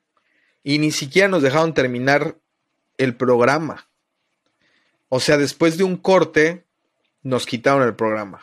y 0.64 0.80
ni 0.80 0.92
siquiera 0.92 1.28
nos 1.28 1.44
dejaron 1.44 1.76
terminar 1.76 2.40
el 2.98 3.16
programa. 3.16 3.88
O 5.10 5.20
sea, 5.20 5.38
después 5.38 5.78
de 5.78 5.84
un 5.84 5.98
corte, 5.98 6.66
nos 7.24 7.46
quitaron 7.46 7.84
el 7.84 7.96
programa. 7.96 8.42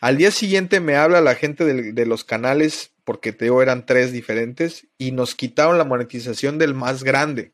Al 0.00 0.16
día 0.16 0.30
siguiente 0.30 0.80
me 0.80 0.96
habla 0.96 1.20
la 1.20 1.34
gente 1.34 1.64
de 1.64 2.06
los 2.06 2.24
canales 2.24 2.94
porque 3.04 3.32
Teo 3.32 3.62
eran 3.62 3.86
tres 3.86 4.12
diferentes, 4.12 4.86
y 4.98 5.12
nos 5.12 5.34
quitaron 5.34 5.78
la 5.78 5.84
monetización 5.84 6.58
del 6.58 6.74
más 6.74 7.04
grande. 7.04 7.52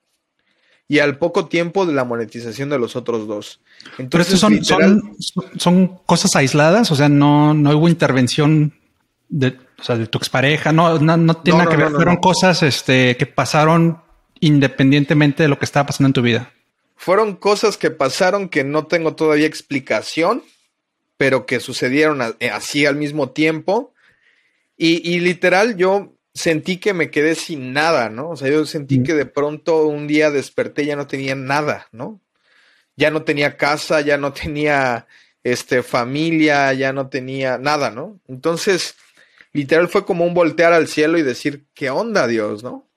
Y 0.88 0.98
al 1.00 1.18
poco 1.18 1.46
tiempo 1.46 1.86
de 1.86 1.92
la 1.92 2.04
monetización 2.04 2.68
de 2.68 2.78
los 2.78 2.96
otros 2.96 3.28
dos. 3.28 3.60
Entonces, 3.98 4.40
son, 4.40 4.60
son, 5.56 5.98
cosas 6.06 6.34
aisladas, 6.34 6.90
o 6.90 6.96
sea, 6.96 7.08
no, 7.08 7.54
no 7.54 7.76
hubo 7.76 7.88
intervención 7.88 8.74
de, 9.28 9.56
de 9.86 10.06
tu 10.08 10.18
expareja, 10.18 10.72
no, 10.72 10.98
no, 10.98 11.16
no 11.16 11.36
tiene 11.36 11.60
nada 11.60 11.70
que 11.70 11.76
ver, 11.76 11.92
fueron 11.92 12.16
cosas 12.16 12.62
este, 12.64 13.16
que 13.16 13.26
pasaron 13.26 14.02
independientemente 14.40 15.42
de 15.42 15.48
lo 15.48 15.58
que 15.58 15.64
estaba 15.64 15.86
pasando 15.86 16.08
en 16.08 16.14
tu 16.14 16.22
vida. 16.22 16.52
Fueron 16.96 17.36
cosas 17.36 17.76
que 17.76 17.90
pasaron 17.90 18.48
que 18.48 18.64
no 18.64 18.86
tengo 18.86 19.14
todavía 19.14 19.46
explicación, 19.46 20.42
pero 21.16 21.46
que 21.46 21.60
sucedieron 21.60 22.20
así 22.22 22.86
al 22.86 22.96
mismo 22.96 23.30
tiempo 23.30 23.94
y, 24.82 25.20
literal, 25.20 25.76
yo 25.76 26.14
sentí 26.32 26.78
que 26.78 26.94
me 26.94 27.10
quedé 27.10 27.34
sin 27.34 27.74
nada, 27.74 28.08
¿no? 28.08 28.30
O 28.30 28.36
sea, 28.36 28.48
yo 28.48 28.64
sentí 28.64 29.02
que 29.02 29.12
de 29.12 29.26
pronto 29.26 29.86
un 29.86 30.06
día 30.06 30.30
desperté 30.30 30.84
y 30.84 30.86
ya 30.86 30.96
no 30.96 31.06
tenía 31.06 31.34
nada, 31.34 31.88
¿no? 31.92 32.18
Ya 32.96 33.10
no 33.10 33.22
tenía 33.24 33.58
casa, 33.58 34.00
ya 34.00 34.16
no 34.16 34.32
tenía 34.32 35.06
este, 35.44 35.82
familia, 35.82 36.72
ya 36.72 36.94
no 36.94 37.10
tenía 37.10 37.58
nada, 37.58 37.90
¿no? 37.90 38.18
Entonces, 38.26 38.96
literal 39.52 39.90
fue 39.90 40.06
como 40.06 40.24
un 40.24 40.32
voltear 40.32 40.72
al 40.72 40.88
cielo 40.88 41.18
y 41.18 41.22
decir, 41.22 41.66
¿qué 41.74 41.90
onda, 41.90 42.26
Dios, 42.26 42.62
no? 42.62 42.89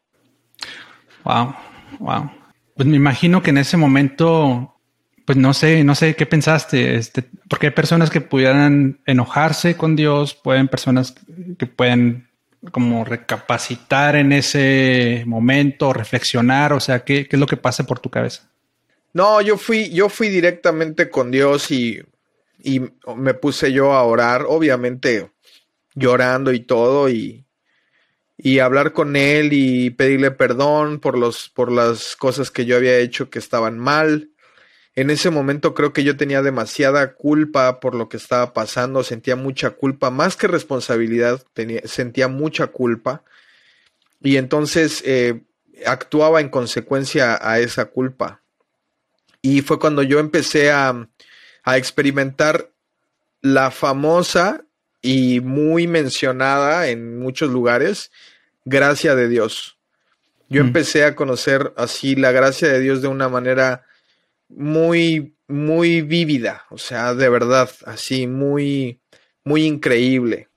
Wow, 1.23 1.55
wow. 1.99 2.31
Pues 2.75 2.87
me 2.87 2.95
imagino 2.95 3.41
que 3.41 3.51
en 3.51 3.57
ese 3.59 3.77
momento 3.77 4.73
pues 5.25 5.37
no 5.37 5.53
sé, 5.53 5.83
no 5.83 5.95
sé 5.95 6.15
qué 6.15 6.25
pensaste, 6.25 6.95
este, 6.95 7.23
porque 7.49 7.67
hay 7.67 7.73
personas 7.73 8.09
que 8.09 8.21
pudieran 8.21 8.99
enojarse 9.05 9.77
con 9.77 9.95
Dios, 9.95 10.33
pueden 10.33 10.67
personas 10.67 11.15
que 11.57 11.65
pueden 11.65 12.27
como 12.71 13.03
recapacitar 13.03 14.15
en 14.15 14.31
ese 14.31 15.23
momento, 15.25 15.93
reflexionar, 15.93 16.73
o 16.73 16.79
sea, 16.79 17.03
¿qué, 17.03 17.27
es 17.29 17.39
lo 17.39 17.47
que 17.47 17.57
pasa 17.57 17.85
por 17.85 17.99
tu 17.99 18.09
cabeza? 18.09 18.49
No, 19.13 19.41
yo 19.41 19.57
fui, 19.57 19.89
yo 19.89 20.09
fui 20.09 20.29
directamente 20.29 21.09
con 21.09 21.29
Dios 21.29 21.71
y, 21.71 22.01
y 22.63 22.81
me 23.15 23.33
puse 23.33 23.71
yo 23.71 23.93
a 23.93 24.03
orar, 24.03 24.45
obviamente 24.47 25.29
llorando 25.93 26.51
y 26.51 26.61
todo, 26.61 27.09
y, 27.09 27.45
y 28.37 28.59
hablar 28.59 28.93
con 28.93 29.15
él 29.15 29.49
y 29.53 29.91
pedirle 29.91 30.31
perdón 30.31 30.99
por 30.99 31.17
los, 31.17 31.49
por 31.49 31.71
las 31.71 32.15
cosas 32.15 32.51
que 32.51 32.65
yo 32.65 32.75
había 32.75 32.97
hecho 32.97 33.29
que 33.29 33.39
estaban 33.39 33.79
mal 33.79 34.29
en 34.95 35.09
ese 35.09 35.31
momento 35.31 35.73
creo 35.73 35.91
que 35.91 36.03
yo 36.03 36.17
tenía 36.17 36.41
demasiada 36.43 37.13
culpa 37.15 37.79
por 37.79 37.95
lo 37.95 38.09
que 38.09 38.17
estaba 38.17 38.53
pasando, 38.53 39.03
sentía 39.03 39.35
mucha 39.35 39.71
culpa, 39.71 40.11
más 40.11 40.35
que 40.35 40.47
responsabilidad, 40.47 41.43
sentía 41.85 42.27
mucha 42.27 42.67
culpa. 42.67 43.23
Y 44.21 44.37
entonces 44.37 45.01
eh, 45.05 45.41
actuaba 45.85 46.41
en 46.41 46.49
consecuencia 46.49 47.39
a 47.41 47.59
esa 47.59 47.85
culpa. 47.85 48.41
Y 49.41 49.61
fue 49.61 49.79
cuando 49.79 50.03
yo 50.03 50.19
empecé 50.19 50.71
a, 50.71 51.09
a 51.63 51.77
experimentar 51.77 52.69
la 53.41 53.71
famosa 53.71 54.63
y 55.03 55.41
muy 55.41 55.85
mencionada 55.85 56.87
en 56.87 57.19
muchos 57.19 57.51
lugares, 57.51 58.11
gracia 58.65 59.13
de 59.13 59.27
Dios. 59.27 59.77
Yo 60.49 60.63
mm. 60.63 60.67
empecé 60.67 61.03
a 61.03 61.15
conocer 61.15 61.73
así 61.77 62.15
la 62.15 62.31
gracia 62.31 62.69
de 62.69 62.79
Dios 62.79 63.03
de 63.03 63.09
una 63.09 63.29
manera 63.29 63.85
muy, 64.49 65.35
muy 65.47 66.01
vívida, 66.01 66.65
o 66.69 66.77
sea, 66.77 67.13
de 67.13 67.29
verdad, 67.29 67.69
así, 67.85 68.27
muy, 68.27 69.01
muy 69.43 69.65
increíble. 69.65 70.47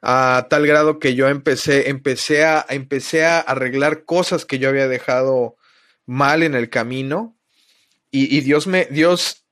A 0.00 0.46
tal 0.48 0.66
grado 0.66 0.98
que 0.98 1.14
yo 1.14 1.28
empecé, 1.28 1.88
empecé 1.88 2.44
a, 2.44 2.64
empecé 2.68 3.24
a 3.24 3.40
arreglar 3.40 4.04
cosas 4.04 4.44
que 4.44 4.58
yo 4.58 4.68
había 4.68 4.86
dejado 4.86 5.56
mal 6.06 6.42
en 6.42 6.54
el 6.54 6.70
camino. 6.70 7.36
Y, 8.10 8.42
Dios 8.42 8.68
me, 8.68 8.84
Dios, 8.84 9.43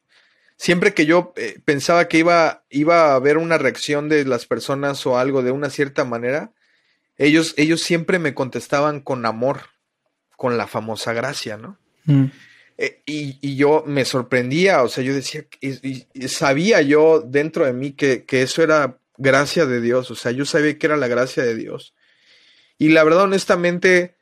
siempre 0.63 0.95
que 0.95 1.07
yo 1.07 1.33
eh, 1.35 1.59
pensaba 1.65 2.07
que 2.07 2.19
iba, 2.19 2.63
iba 2.71 3.07
a 3.11 3.15
haber 3.17 3.37
una 3.37 3.59
reacción 3.59 4.09
de 4.09 4.25
las 4.25 4.47
personas 4.47 5.05
o 5.07 5.19
algo 5.19 5.43
de 5.43 5.51
una 5.51 5.71
cierta 5.71 6.05
manera, 6.05 6.53
ellos, 7.17 7.53
ellos 7.57 7.81
siempre 7.81 8.21
me 8.21 8.33
contestaban 8.33 9.01
con 9.01 9.27
amor, 9.27 9.63
con 10.37 10.57
la 10.57 10.69
famosa 10.69 11.15
gracia, 11.15 11.57
¿no? 11.57 11.79
Mm. 12.05 12.27
Eh, 12.79 13.03
y, 13.07 13.57
yo 13.57 13.83
me 13.89 14.05
sorprendía, 14.05 14.85
o 14.85 14.89
sea, 14.89 15.03
yo 15.03 15.13
decía, 15.15 15.45
y, 15.61 16.07
sabía 16.29 16.81
yo 16.81 17.23
dentro 17.23 17.67
de 17.67 17.73
mí 17.73 17.91
que, 17.95 18.25
eso 18.31 18.63
era 18.63 18.99
gracia 19.17 19.67
de 19.67 19.81
Dios, 19.81 20.13
o 20.13 20.15
sea, 20.15 20.31
yo 20.31 20.45
sabía 20.45 20.79
que 20.79 20.87
era 20.87 20.97
la 20.97 21.09
gracia 21.09 21.43
de 21.43 21.57
Dios. 21.57 21.93
Y 22.79 22.91
la 22.91 23.03
verdad, 23.03 23.25
honestamente, 23.25 24.15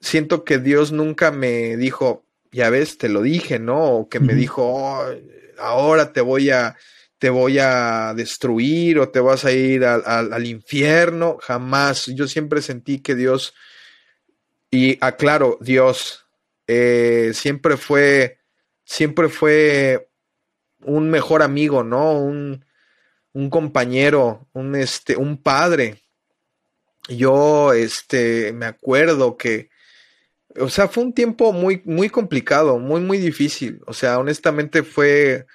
siento 0.00 0.44
que 0.44 0.58
Dios 0.58 0.92
nunca 0.92 1.32
me 1.32 1.76
dijo, 1.76 2.24
ya 2.52 2.70
ves, 2.70 2.96
te 2.96 3.08
lo 3.08 3.22
dije, 3.22 3.58
¿no? 3.58 3.86
O 3.86 4.08
que 4.08 4.20
me 4.20 4.34
dijo, 4.34 4.64
oh, 4.64 5.04
ahora 5.60 6.12
te 6.12 6.20
voy 6.20 6.50
a, 6.50 6.76
te 7.18 7.30
voy 7.30 7.58
a 7.58 8.14
destruir 8.14 8.98
o 8.98 9.10
te 9.10 9.20
vas 9.20 9.44
a 9.44 9.52
ir 9.52 9.84
al 9.84 10.46
infierno. 10.46 11.38
Jamás. 11.40 12.06
Yo 12.06 12.26
siempre 12.26 12.62
sentí 12.62 13.00
que 13.00 13.14
Dios, 13.14 13.54
y 14.70 14.98
aclaro, 15.00 15.58
Dios 15.60 16.26
eh, 16.66 17.32
siempre 17.34 17.76
fue, 17.76 18.38
siempre 18.84 19.28
fue 19.28 20.08
un 20.82 21.10
mejor 21.10 21.42
amigo, 21.42 21.82
¿no? 21.82 22.12
Un, 22.12 22.64
un 23.32 23.50
compañero, 23.50 24.48
un, 24.52 24.74
este, 24.76 25.16
un 25.16 25.42
padre. 25.42 26.02
Yo, 27.08 27.72
este, 27.72 28.52
me 28.52 28.66
acuerdo 28.66 29.36
que, 29.36 29.70
o 30.58 30.68
sea, 30.68 30.88
fue 30.88 31.04
un 31.04 31.12
tiempo 31.12 31.52
muy, 31.52 31.82
muy 31.84 32.10
complicado, 32.10 32.78
muy, 32.78 33.00
muy 33.00 33.18
difícil. 33.18 33.80
O 33.86 33.92
sea, 33.92 34.18
honestamente 34.18 34.82
fue, 34.82 35.46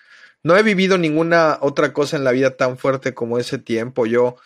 no 0.43 0.55
he 0.57 0.63
vivido 0.63 0.97
ninguna 0.97 1.57
otra 1.61 1.93
cosa 1.93 2.17
en 2.17 2.23
la 2.23 2.31
vida 2.31 2.55
tan 2.55 2.77
fuerte 2.77 3.13
como 3.13 3.37
ese 3.39 3.57
tiempo. 3.57 4.05
Yo 4.05 4.37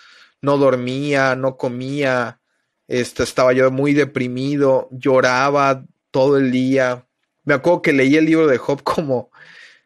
no 0.41 0.57
dormía, 0.57 1.35
no 1.35 1.57
comía, 1.57 2.39
este, 2.87 3.23
estaba 3.23 3.53
yo 3.53 3.69
muy 3.71 3.93
deprimido, 3.93 4.87
lloraba 4.91 5.85
todo 6.11 6.37
el 6.37 6.51
día. 6.51 7.05
Me 7.43 7.53
acuerdo 7.53 7.81
que 7.81 7.93
leí 7.93 8.15
el 8.15 8.25
libro 8.25 8.47
de 8.47 8.57
Job 8.57 8.83
como, 8.83 9.31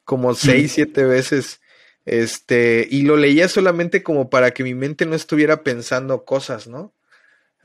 como 0.06 0.36
seis, 0.36 0.74
siete 0.74 1.04
veces. 1.04 1.62
Este, 2.06 2.88
y 2.90 3.04
lo 3.04 3.16
leía 3.18 3.48
solamente 3.48 4.04
como 4.04 4.30
para 4.30 4.52
que 4.52 4.64
mi 4.64 4.74
mente 4.74 5.06
no 5.06 5.16
estuviera 5.16 5.64
pensando 5.64 6.26
cosas, 6.26 6.68
¿no? 6.68 6.94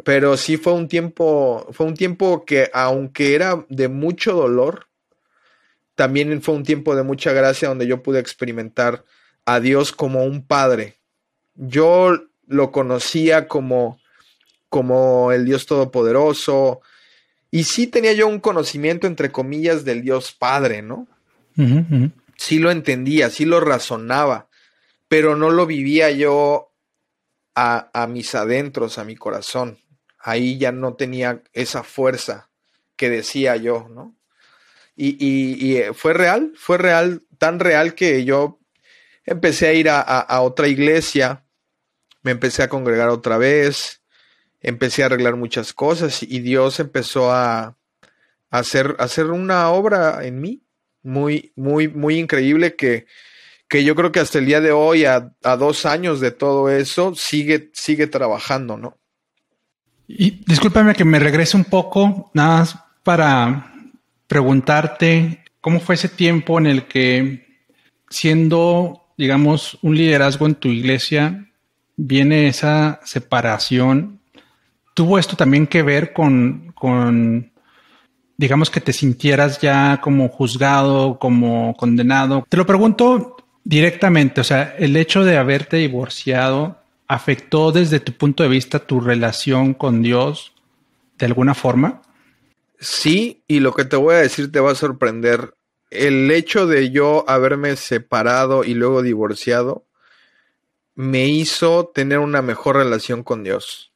Pero 0.04 0.36
sí 0.36 0.56
fue 0.56 0.72
un 0.74 0.88
tiempo, 0.88 1.66
fue 1.72 1.86
un 1.86 1.94
tiempo 1.94 2.44
que 2.44 2.70
aunque 2.72 3.34
era 3.34 3.64
de 3.68 3.88
mucho 3.88 4.32
dolor, 4.32 4.86
también 5.94 6.40
fue 6.42 6.54
un 6.54 6.62
tiempo 6.62 6.94
de 6.94 7.02
mucha 7.02 7.32
gracia 7.32 7.68
donde 7.68 7.86
yo 7.86 8.02
pude 8.02 8.20
experimentar 8.20 9.04
a 9.44 9.58
Dios 9.58 9.92
como 9.92 10.24
un 10.24 10.46
padre. 10.46 10.98
Yo 11.54 12.12
lo 12.46 12.70
conocía 12.70 13.48
como, 13.48 13.98
como 14.68 15.32
el 15.32 15.44
Dios 15.44 15.66
Todopoderoso, 15.66 16.80
y 17.50 17.64
sí 17.64 17.86
tenía 17.86 18.12
yo 18.12 18.28
un 18.28 18.40
conocimiento, 18.40 19.06
entre 19.06 19.32
comillas, 19.32 19.84
del 19.84 20.02
Dios 20.02 20.32
Padre, 20.32 20.82
¿no? 20.82 21.08
Sí 22.36 22.58
lo 22.58 22.70
entendía, 22.70 23.30
sí 23.30 23.44
lo 23.44 23.58
razonaba, 23.58 24.48
pero 25.08 25.34
no 25.34 25.50
lo 25.50 25.66
vivía 25.66 26.10
yo 26.10 26.70
a, 27.54 27.90
a 27.92 28.06
mis 28.06 28.34
adentros, 28.34 28.98
a 28.98 29.04
mi 29.04 29.16
corazón 29.16 29.78
ahí 30.18 30.58
ya 30.58 30.72
no 30.72 30.94
tenía 30.94 31.42
esa 31.52 31.82
fuerza 31.82 32.50
que 32.96 33.10
decía 33.10 33.56
yo, 33.56 33.88
¿no? 33.88 34.16
Y, 35.00 35.76
eh, 35.76 35.92
fue 35.94 36.12
real, 36.12 36.52
fue 36.56 36.76
real, 36.76 37.22
tan 37.38 37.60
real 37.60 37.94
que 37.94 38.24
yo 38.24 38.58
empecé 39.24 39.68
a 39.68 39.72
ir 39.72 39.88
a, 39.88 40.40
otra 40.40 40.66
iglesia, 40.66 41.44
me 42.22 42.32
empecé 42.32 42.64
a 42.64 42.68
congregar 42.68 43.08
otra 43.08 43.38
vez, 43.38 44.02
empecé 44.60 45.02
a 45.02 45.06
arreglar 45.06 45.36
muchas 45.36 45.72
cosas 45.72 46.24
y 46.24 46.40
Dios 46.40 46.80
empezó 46.80 47.30
a, 47.30 47.76
hacer, 48.50 48.96
hacer 48.98 49.26
una 49.26 49.70
obra 49.70 50.26
en 50.26 50.40
mí 50.40 50.64
muy, 51.02 51.52
muy, 51.54 51.86
muy 51.86 52.18
increíble 52.18 52.74
que, 52.74 53.06
que 53.68 53.84
yo 53.84 53.94
creo 53.94 54.10
que 54.10 54.20
hasta 54.20 54.38
el 54.38 54.46
día 54.46 54.60
de 54.60 54.72
hoy, 54.72 55.04
a, 55.04 55.32
a 55.44 55.56
dos 55.56 55.86
años 55.86 56.18
de 56.18 56.32
todo 56.32 56.70
eso, 56.70 57.14
sigue, 57.14 57.70
sigue 57.72 58.08
trabajando, 58.08 58.76
¿no? 58.76 58.97
Y 60.08 60.42
discúlpame 60.46 60.94
que 60.94 61.04
me 61.04 61.18
regrese 61.18 61.56
un 61.56 61.64
poco, 61.64 62.30
nada 62.32 62.60
más 62.60 62.78
para 63.02 63.74
preguntarte 64.26 65.44
cómo 65.60 65.80
fue 65.80 65.96
ese 65.96 66.08
tiempo 66.08 66.58
en 66.58 66.66
el 66.66 66.84
que, 66.84 67.46
siendo, 68.08 69.04
digamos, 69.18 69.78
un 69.82 69.94
liderazgo 69.96 70.46
en 70.46 70.54
tu 70.54 70.68
iglesia, 70.68 71.50
viene 71.96 72.48
esa 72.48 73.00
separación. 73.04 74.20
¿Tuvo 74.94 75.18
esto 75.18 75.36
también 75.36 75.66
que 75.66 75.82
ver 75.82 76.14
con, 76.14 76.72
con, 76.74 77.52
digamos, 78.38 78.70
que 78.70 78.80
te 78.80 78.94
sintieras 78.94 79.60
ya 79.60 80.00
como 80.00 80.28
juzgado, 80.28 81.18
como 81.18 81.76
condenado? 81.76 82.46
Te 82.48 82.56
lo 82.56 82.64
pregunto 82.64 83.36
directamente, 83.62 84.40
o 84.40 84.44
sea, 84.44 84.74
el 84.78 84.96
hecho 84.96 85.22
de 85.22 85.36
haberte 85.36 85.76
divorciado 85.76 86.77
afectó 87.08 87.72
desde 87.72 88.00
tu 88.00 88.12
punto 88.12 88.42
de 88.42 88.50
vista 88.50 88.78
tu 88.78 89.00
relación 89.00 89.74
con 89.74 90.02
Dios 90.02 90.52
de 91.16 91.26
alguna 91.26 91.54
forma? 91.54 92.02
Sí, 92.78 93.42
y 93.48 93.60
lo 93.60 93.74
que 93.74 93.84
te 93.84 93.96
voy 93.96 94.14
a 94.14 94.18
decir 94.18 94.52
te 94.52 94.60
va 94.60 94.72
a 94.72 94.76
sorprender. 94.76 95.54
El 95.90 96.30
hecho 96.30 96.66
de 96.66 96.90
yo 96.90 97.24
haberme 97.26 97.74
separado 97.76 98.62
y 98.62 98.74
luego 98.74 99.02
divorciado 99.02 99.86
me 100.94 101.26
hizo 101.26 101.86
tener 101.88 102.18
una 102.18 102.42
mejor 102.42 102.76
relación 102.76 103.24
con 103.24 103.42
Dios. 103.42 103.92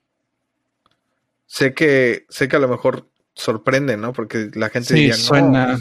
Sé 1.46 1.75
que, 1.75 2.25
sé 2.31 2.48
que 2.48 2.57
a 2.57 2.61
lo 2.61 2.68
mejor 2.68 3.09
sorprende, 3.35 3.98
¿no? 3.98 4.14
Porque 4.14 4.51
la 4.55 4.70
gente 4.70 4.94
diría, 4.94 5.16
no, 5.31 5.79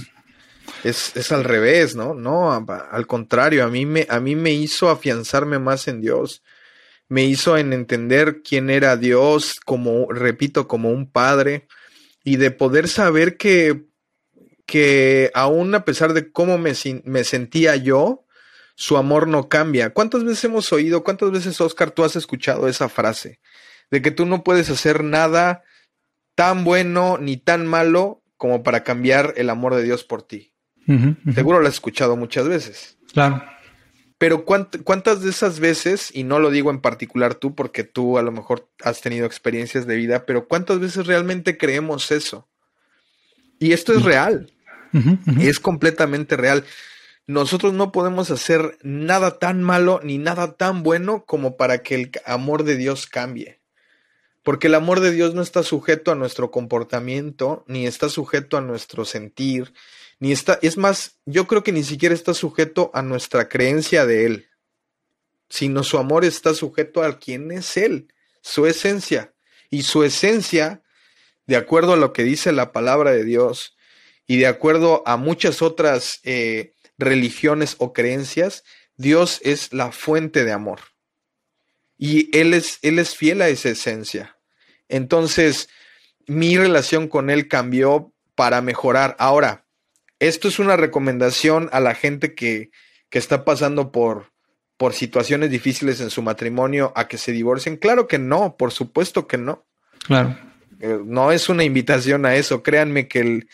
es, 0.83 1.15
es, 1.15 1.31
al 1.31 1.45
revés, 1.45 1.95
¿no? 1.95 2.13
No, 2.13 2.51
al 2.51 3.07
contrario, 3.07 3.63
a 3.63 3.69
mí, 3.69 3.85
me, 3.85 4.05
a 4.09 4.19
mí 4.19 4.35
me 4.35 4.51
hizo 4.51 4.89
afianzarme 4.89 5.59
más 5.59 5.87
en 5.87 6.01
Dios 6.01 6.43
me 7.11 7.25
hizo 7.25 7.57
en 7.57 7.73
entender 7.73 8.41
quién 8.41 8.69
era 8.69 8.95
Dios, 8.95 9.59
como, 9.65 10.09
repito, 10.13 10.69
como 10.69 10.91
un 10.91 11.11
padre, 11.11 11.67
y 12.23 12.37
de 12.37 12.51
poder 12.51 12.87
saber 12.87 13.35
que, 13.35 13.83
que 14.65 15.29
aún 15.33 15.75
a 15.75 15.83
pesar 15.83 16.13
de 16.13 16.31
cómo 16.31 16.57
me, 16.57 16.71
me 17.03 17.25
sentía 17.25 17.75
yo, 17.75 18.23
su 18.75 18.95
amor 18.95 19.27
no 19.27 19.49
cambia. 19.49 19.89
¿Cuántas 19.89 20.23
veces 20.23 20.45
hemos 20.45 20.71
oído, 20.71 21.03
cuántas 21.03 21.31
veces, 21.31 21.59
Oscar, 21.59 21.91
tú 21.91 22.05
has 22.05 22.15
escuchado 22.15 22.69
esa 22.69 22.87
frase? 22.87 23.41
De 23.89 24.01
que 24.01 24.11
tú 24.11 24.25
no 24.25 24.45
puedes 24.45 24.69
hacer 24.69 25.03
nada 25.03 25.63
tan 26.35 26.63
bueno 26.63 27.17
ni 27.17 27.35
tan 27.35 27.67
malo 27.67 28.23
como 28.37 28.63
para 28.63 28.85
cambiar 28.85 29.33
el 29.35 29.49
amor 29.49 29.75
de 29.75 29.83
Dios 29.83 30.05
por 30.05 30.23
ti. 30.23 30.53
Seguro 31.33 31.59
lo 31.59 31.67
has 31.67 31.73
escuchado 31.73 32.15
muchas 32.15 32.47
veces. 32.47 32.97
Claro. 33.11 33.43
Pero 34.21 34.45
¿cuántas 34.45 35.23
de 35.23 35.31
esas 35.31 35.59
veces, 35.59 36.11
y 36.13 36.23
no 36.23 36.37
lo 36.37 36.51
digo 36.51 36.69
en 36.69 36.79
particular 36.79 37.33
tú, 37.33 37.55
porque 37.55 37.83
tú 37.83 38.19
a 38.19 38.21
lo 38.21 38.31
mejor 38.31 38.69
has 38.83 39.01
tenido 39.01 39.25
experiencias 39.25 39.87
de 39.87 39.95
vida, 39.95 40.27
pero 40.27 40.47
cuántas 40.47 40.79
veces 40.79 41.07
realmente 41.07 41.57
creemos 41.57 42.11
eso? 42.11 42.47
Y 43.57 43.71
esto 43.71 43.93
es 43.93 44.03
real, 44.03 44.53
es 45.39 45.59
completamente 45.59 46.37
real. 46.37 46.65
Nosotros 47.25 47.73
no 47.73 47.91
podemos 47.91 48.29
hacer 48.29 48.77
nada 48.83 49.39
tan 49.39 49.63
malo 49.63 49.99
ni 50.03 50.19
nada 50.19 50.55
tan 50.55 50.83
bueno 50.83 51.25
como 51.25 51.57
para 51.57 51.81
que 51.81 51.95
el 51.95 52.11
amor 52.23 52.63
de 52.63 52.77
Dios 52.77 53.07
cambie. 53.07 53.59
Porque 54.43 54.67
el 54.67 54.75
amor 54.75 54.99
de 54.99 55.09
Dios 55.09 55.33
no 55.33 55.41
está 55.41 55.63
sujeto 55.63 56.11
a 56.11 56.15
nuestro 56.15 56.51
comportamiento, 56.51 57.65
ni 57.67 57.87
está 57.87 58.07
sujeto 58.07 58.55
a 58.55 58.61
nuestro 58.61 59.03
sentir, 59.03 59.73
ni 60.21 60.31
es 60.33 60.77
más, 60.77 61.17
yo 61.25 61.47
creo 61.47 61.63
que 61.63 61.71
ni 61.71 61.83
siquiera 61.83 62.13
está 62.13 62.35
sujeto 62.35 62.91
a 62.93 63.01
nuestra 63.01 63.49
creencia 63.49 64.05
de 64.05 64.27
Él, 64.27 64.49
sino 65.49 65.83
su 65.83 65.97
amor 65.97 66.25
está 66.25 66.53
sujeto 66.53 67.01
a 67.01 67.17
quien 67.17 67.51
es 67.51 67.75
Él, 67.75 68.13
su 68.41 68.67
esencia. 68.67 69.33
Y 69.71 69.81
su 69.81 70.03
esencia, 70.03 70.83
de 71.47 71.55
acuerdo 71.55 71.93
a 71.93 71.97
lo 71.97 72.13
que 72.13 72.23
dice 72.23 72.51
la 72.51 72.71
palabra 72.71 73.09
de 73.09 73.23
Dios 73.23 73.75
y 74.27 74.37
de 74.37 74.45
acuerdo 74.45 75.01
a 75.07 75.17
muchas 75.17 75.63
otras 75.63 76.19
eh, 76.21 76.75
religiones 76.99 77.75
o 77.79 77.91
creencias, 77.91 78.63
Dios 78.97 79.41
es 79.43 79.73
la 79.73 79.91
fuente 79.91 80.45
de 80.45 80.51
amor. 80.51 80.81
Y 81.97 82.29
Él 82.37 82.53
es, 82.53 82.77
Él 82.83 82.99
es 82.99 83.15
fiel 83.15 83.41
a 83.41 83.49
esa 83.49 83.69
esencia. 83.69 84.37
Entonces, 84.87 85.67
mi 86.27 86.57
relación 86.57 87.07
con 87.07 87.31
Él 87.31 87.47
cambió 87.47 88.13
para 88.35 88.61
mejorar. 88.61 89.15
Ahora, 89.17 89.65
esto 90.21 90.47
es 90.47 90.59
una 90.59 90.77
recomendación 90.77 91.67
a 91.71 91.79
la 91.79 91.95
gente 91.95 92.35
que, 92.35 92.69
que 93.09 93.17
está 93.17 93.43
pasando 93.43 93.91
por, 93.91 94.31
por 94.77 94.93
situaciones 94.93 95.49
difíciles 95.49 95.99
en 95.99 96.11
su 96.11 96.21
matrimonio 96.21 96.93
a 96.95 97.07
que 97.07 97.17
se 97.17 97.31
divorcien. 97.31 97.75
Claro 97.75 98.07
que 98.07 98.19
no, 98.19 98.55
por 98.55 98.71
supuesto 98.71 99.27
que 99.27 99.39
no. 99.39 99.65
Claro. 100.05 100.37
Eh, 100.79 100.99
no 101.03 101.31
es 101.31 101.49
una 101.49 101.63
invitación 101.63 102.27
a 102.27 102.35
eso. 102.35 102.61
Créanme 102.61 103.07
que 103.07 103.19
el, 103.19 103.49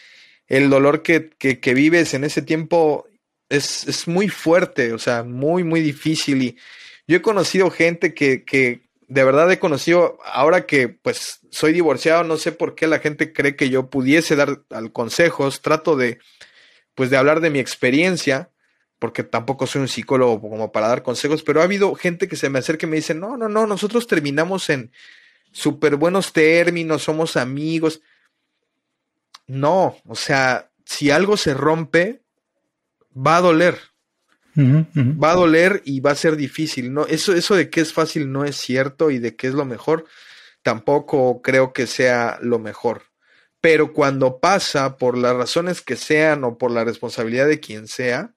el 0.47 0.69
dolor 0.69 1.03
que, 1.03 1.30
que, 1.38 1.62
que, 1.62 1.73
vives 1.73 2.13
en 2.13 2.25
ese 2.25 2.41
tiempo 2.41 3.08
es, 3.47 3.88
es, 3.88 4.06
muy 4.06 4.27
fuerte, 4.27 4.91
o 4.91 4.99
sea, 4.99 5.23
muy, 5.23 5.63
muy 5.63 5.80
difícil. 5.80 6.43
Y 6.43 6.58
yo 7.08 7.15
he 7.15 7.21
conocido 7.21 7.71
gente 7.71 8.13
que, 8.13 8.43
que 8.43 8.82
de 9.08 9.23
verdad 9.23 9.49
he 9.49 9.58
conocido, 9.58 10.17
ahora 10.25 10.65
que 10.65 10.89
pues 10.89 11.39
soy 11.49 11.71
divorciado, 11.71 12.25
no 12.25 12.36
sé 12.36 12.51
por 12.51 12.75
qué 12.75 12.88
la 12.88 12.99
gente 12.99 13.32
cree 13.32 13.56
que 13.56 13.69
yo 13.69 13.89
pudiese 13.89 14.36
dar 14.36 14.63
consejos. 14.91 15.62
Trato 15.62 15.95
de, 15.95 16.19
pues 16.97 17.12
de 17.12 17.17
hablar 17.17 17.41
de 17.41 17.51
mi 17.51 17.60
experiencia, 17.60 18.49
porque 18.97 19.21
tampoco 19.21 19.67
soy 19.67 19.81
un 19.81 19.88
psicólogo 19.88 20.41
como 20.41 20.71
para 20.71 20.88
dar 20.88 21.03
consejos, 21.03 21.43
pero 21.43 21.62
ha 21.62 21.65
habido 21.65 21.93
gente 21.93 22.27
que 22.27 22.36
se 22.36 22.49
me 22.49 22.57
acerca 22.57 22.88
y 22.88 22.89
me 22.89 22.95
dice, 22.95 23.13
no, 23.13 23.38
no, 23.38 23.47
no, 23.47 23.67
nosotros 23.67 24.07
terminamos 24.07 24.67
en 24.71 24.91
súper 25.51 25.95
buenos 25.95 26.33
términos, 26.33 27.03
somos 27.03 27.38
amigos. 27.38 28.01
no, 29.45 29.95
o 30.07 30.15
sea, 30.15 30.71
si 30.86 31.12
algo 31.12 31.38
se 31.38 31.53
rompe, 31.53 32.23
va 33.15 33.38
a 33.38 33.41
doler. 33.41 33.77
Va 34.57 35.33
a 35.33 35.36
doler 35.36 35.83
y 35.86 35.99
va 35.99 36.12
a 36.12 36.15
ser 36.15 36.36
difícil. 36.36 36.91
No, 36.91 37.05
eso, 37.05 37.36
eso 37.36 37.53
de 37.53 37.69
que 37.69 37.81
es 37.81 37.93
fácil 37.93 38.31
no 38.31 38.43
es 38.43 38.55
cierto 38.55 39.12
y 39.12 39.19
de 39.19 39.36
que 39.36 39.45
es 39.45 39.53
lo 39.53 39.65
mejor, 39.65 40.05
tampoco 40.63 41.43
creo 41.43 41.73
que 41.73 41.86
sea 41.86 42.39
lo 42.41 42.57
mejor. 42.57 43.03
Pero 43.62 43.93
cuando 43.93 44.39
pasa, 44.39 44.98
por 44.98 45.17
las 45.17 45.36
razones 45.36 45.82
que 45.82 45.96
sean 45.96 46.43
o 46.43 46.58
por 46.58 46.72
la 46.72 46.84
responsabilidad 46.84 47.48
de 47.48 47.60
quien 47.60 47.88
sea, 47.88 48.34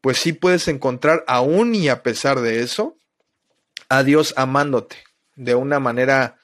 pues 0.00 0.18
sí 0.18 0.32
puedes 0.32 0.68
encontrar, 0.68 1.24
aún 1.26 1.74
y 1.74 1.88
a 1.88 2.02
pesar 2.02 2.40
de 2.40 2.62
eso, 2.62 2.96
a 3.88 4.02
Dios 4.02 4.32
amándote 4.36 4.96
de 5.36 5.54
una 5.54 5.80
manera 5.80 6.36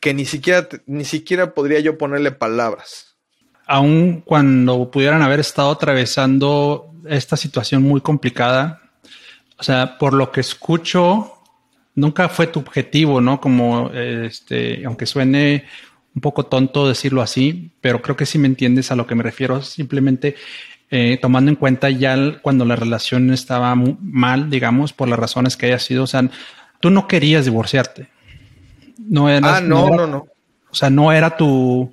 que 0.00 0.14
ni 0.14 0.24
siquiera, 0.24 0.68
ni 0.86 1.04
siquiera 1.04 1.54
podría 1.54 1.80
yo 1.80 1.98
ponerle 1.98 2.32
palabras. 2.32 3.16
Aún 3.66 4.22
cuando 4.22 4.90
pudieran 4.90 5.22
haber 5.22 5.40
estado 5.40 5.70
atravesando 5.70 6.92
esta 7.06 7.36
situación 7.36 7.82
muy 7.82 8.00
complicada, 8.00 8.82
o 9.58 9.62
sea, 9.62 9.98
por 9.98 10.14
lo 10.14 10.30
que 10.32 10.40
escucho, 10.40 11.37
nunca 11.98 12.28
fue 12.28 12.46
tu 12.46 12.60
objetivo, 12.60 13.20
¿no? 13.20 13.40
Como, 13.40 13.90
este, 13.92 14.84
aunque 14.86 15.06
suene 15.06 15.64
un 16.14 16.20
poco 16.20 16.46
tonto 16.46 16.88
decirlo 16.88 17.22
así, 17.22 17.70
pero 17.80 18.00
creo 18.00 18.16
que 18.16 18.26
sí 18.26 18.38
me 18.38 18.46
entiendes 18.46 18.90
a 18.90 18.96
lo 18.96 19.06
que 19.06 19.14
me 19.14 19.22
refiero. 19.22 19.62
Simplemente 19.62 20.36
eh, 20.90 21.18
tomando 21.20 21.50
en 21.50 21.56
cuenta 21.56 21.90
ya 21.90 22.40
cuando 22.40 22.64
la 22.64 22.76
relación 22.76 23.32
estaba 23.32 23.74
mal, 23.74 24.48
digamos, 24.48 24.92
por 24.92 25.08
las 25.08 25.18
razones 25.18 25.56
que 25.56 25.66
haya 25.66 25.78
sido, 25.78 26.04
o 26.04 26.06
sea, 26.06 26.28
tú 26.80 26.90
no 26.90 27.08
querías 27.08 27.44
divorciarte. 27.44 28.08
No 28.98 29.28
ah, 29.28 29.60
no, 29.60 29.90
no, 29.90 30.06
no, 30.06 30.26
O 30.70 30.74
sea, 30.74 30.90
no 30.90 31.12
era 31.12 31.36
tu, 31.36 31.92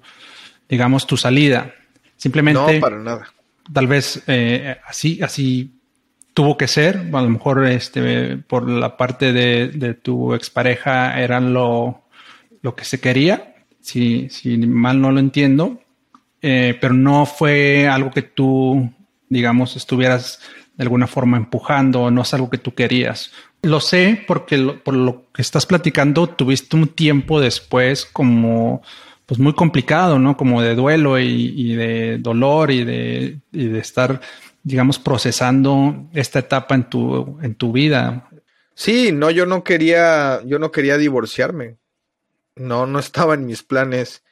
digamos, 0.69 1.07
tu 1.07 1.17
salida. 1.17 1.73
Simplemente. 2.17 2.75
No, 2.75 2.79
para 2.79 2.97
nada. 2.97 3.27
Tal 3.73 3.87
vez 3.87 4.21
eh, 4.27 4.77
así, 4.87 5.19
así 5.23 5.74
tuvo 6.36 6.58
que 6.58 6.67
ser. 6.67 7.10
A 7.13 7.21
lo 7.21 7.30
mejor 7.30 7.65
este, 7.65 8.38
por 8.38 8.69
la 8.69 8.98
parte 8.98 9.34
de, 9.34 9.93
tu 9.95 10.36
expareja 10.36 11.19
eran 11.19 11.54
lo, 11.54 12.04
lo 12.62 12.76
que 12.76 12.86
se 12.86 13.00
quería. 13.00 13.56
Si, 13.82 14.30
mal 14.67 15.02
no 15.02 15.12
lo 15.12 15.19
entiendo. 15.19 15.82
Eh, 16.43 16.78
pero 16.80 16.93
no 16.93 17.26
fue 17.26 17.88
algo 17.88 18.12
que 18.12 18.21
tú, 18.21 18.91
digamos, 19.30 19.76
estuvieras 19.76 20.39
de 20.76 20.84
alguna 20.84 21.08
forma 21.08 21.38
empujando, 21.38 22.12
no 22.12 22.21
es 22.21 22.34
algo 22.34 22.52
que 22.52 22.60
tú 22.60 22.76
querías. 22.76 23.32
Lo 23.63 23.80
sé 23.80 24.24
porque 24.28 24.58
por 24.60 24.93
lo 24.93 25.32
que 25.34 25.41
estás 25.41 25.65
platicando, 25.65 26.28
tuviste 26.28 26.76
un 26.76 26.88
tiempo 26.89 27.39
después 27.39 28.06
como 28.06 28.84
pues 29.26 29.39
muy 29.39 29.54
complicado, 29.54 30.19
¿no? 30.19 30.38
Como 30.38 30.62
de 30.62 30.76
duelo 30.76 31.19
y, 31.19 31.74
de 31.74 32.19
dolor 32.19 32.69
y 32.69 32.84
de, 32.84 33.39
y 33.52 33.65
de, 33.65 33.80
estar, 33.80 34.21
digamos, 34.65 34.97
procesando 34.97 36.10
esta 36.13 36.39
etapa 36.39 36.73
en 36.73 36.89
tu, 36.89 37.39
en 37.41 37.54
tu 37.54 37.71
vida. 37.71 38.28
Sí, 38.73 39.12
no, 39.12 39.30
yo 39.30 39.45
no 39.45 39.63
quería, 39.63 40.41
yo 40.43 40.58
no 40.58 40.71
quería 40.71 40.97
divorciarme. 40.97 41.78
No, 42.56 42.88
no 42.88 42.99
estaba 42.99 43.36
en 43.36 43.45
mis 43.45 43.62
planes 43.62 44.23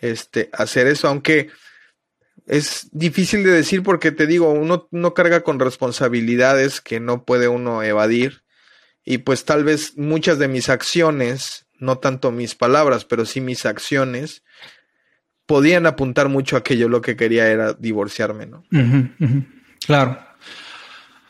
este, 0.00 0.48
hacer 0.52 0.86
eso, 0.86 1.08
aunque 1.08 1.50
es 2.46 2.88
difícil 2.92 3.44
de 3.44 3.50
decir 3.50 3.82
porque 3.82 4.12
te 4.12 4.26
digo, 4.26 4.50
uno 4.50 4.88
no 4.92 5.12
carga 5.14 5.42
con 5.42 5.60
responsabilidades 5.60 6.80
que 6.80 6.98
no 6.98 7.24
puede 7.24 7.48
uno 7.48 7.82
evadir 7.82 8.44
y 9.04 9.18
pues 9.18 9.44
tal 9.44 9.62
vez 9.64 9.98
muchas 9.98 10.38
de 10.38 10.48
mis 10.48 10.68
acciones, 10.70 11.66
no 11.78 11.98
tanto 11.98 12.30
mis 12.30 12.54
palabras, 12.54 13.04
pero 13.04 13.26
sí 13.26 13.40
mis 13.40 13.66
acciones, 13.66 14.42
podían 15.44 15.86
apuntar 15.86 16.28
mucho 16.28 16.56
a 16.56 16.62
que 16.62 16.78
yo 16.78 16.88
lo 16.88 17.02
que 17.02 17.16
quería 17.16 17.48
era 17.48 17.74
divorciarme, 17.74 18.46
¿no? 18.46 18.64
Claro. 19.86 20.18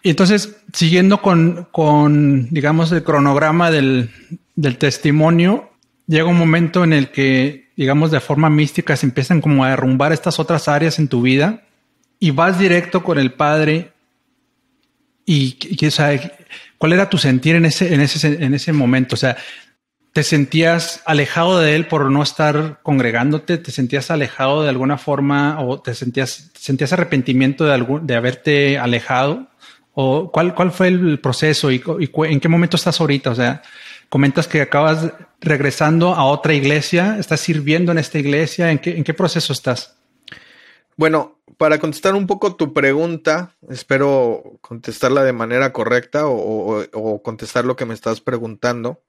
Y 0.03 0.11
entonces, 0.11 0.57
siguiendo 0.73 1.21
con, 1.21 1.69
con, 1.73 2.49
digamos, 2.51 2.93
el 2.93 3.03
cronograma 3.03 3.71
del, 3.71 4.11
del 4.55 4.79
testimonio, 4.79 5.71
llega 6.07 6.29
un 6.29 6.39
momento 6.39 6.85
en 6.85 6.93
el 6.93 7.11
que, 7.11 7.71
digamos, 7.77 8.11
de 8.11 8.21
forma 8.21 8.49
mística 8.49 8.97
se 8.97 9.07
empiezan 9.07 9.41
como 9.41 9.65
a 9.65 9.71
derrumbar 9.71 10.13
estas 10.13 10.39
otras 10.39 10.69
áreas 10.69 10.99
en 10.99 11.09
tu 11.09 11.23
vida 11.23 11.63
y 12.21 12.31
vas 12.31 12.59
directo 12.59 13.03
con 13.03 13.19
el 13.19 13.33
Padre 13.33 13.93
y, 15.25 15.59
y 15.61 15.91
¿cuál 16.79 16.93
era 16.93 17.11
tu 17.11 17.19
sentir 17.19 17.57
en 17.57 17.65
ese, 17.65 17.93
en 17.93 18.01
ese, 18.01 18.45
en 18.45 18.55
ese 18.55 18.73
momento? 18.73 19.15
O 19.15 19.19
sea, 19.19 19.37
¿te 20.17 20.23
sentías 20.23 21.03
alejado 21.05 21.59
de 21.59 21.77
Él 21.77 21.89
por 21.89 22.11
no 22.11 22.23
estar 22.23 22.81
congregándote? 22.83 23.59
¿Te 23.59 23.71
sentías 23.71 24.11
alejado 24.11 24.63
de 24.63 24.71
alguna 24.71 24.97
forma 24.97 25.61
o 25.61 25.83
te 25.83 25.95
sentías, 25.95 26.53
sentías 26.59 26.95
arrepentimiento 26.95 27.67
de, 27.67 27.75
algún, 27.75 28.07
de 28.07 28.17
haberte 28.17 28.79
alejado? 28.79 29.49
¿O 29.93 30.33
cuál, 30.33 30.55
cuál 30.55 30.73
fue 30.73 30.89
el 30.89 31.21
proceso 31.21 31.71
y, 31.71 31.83
y 32.01 32.11
en 32.33 32.41
qué 32.41 32.49
momento 32.49 32.77
estás 32.77 32.99
ahorita? 32.99 33.29
O 33.29 33.35
sea, 33.35 33.61
Comentas 34.09 34.47
que 34.47 34.63
acabas 34.63 35.13
regresando 35.41 36.15
a 36.15 36.25
otra 36.25 36.55
iglesia, 36.55 37.19
estás 37.19 37.41
sirviendo 37.41 37.93
en 37.93 37.99
esta 37.99 38.19
iglesia, 38.19 38.71
¿en 38.71 38.79
qué, 38.79 38.97
en 38.97 39.05
qué 39.05 39.15
proceso 39.15 39.53
estás? 39.53 39.97
Bueno, 40.97 41.41
para 41.57 41.79
contestar 41.79 42.15
un 42.15 42.27
poco 42.27 42.55
tu 42.55 42.73
pregunta, 42.73 43.57
espero 43.69 44.59
contestarla 44.61 45.25
de 45.25 45.33
manera 45.33 45.73
correcta 45.73 46.23
o, 46.27 47.21
contestar 47.23 47.65
lo 47.65 47.75
que 47.75 47.85
me 47.85 47.95
estás 47.95 48.21
preguntando. 48.21 49.03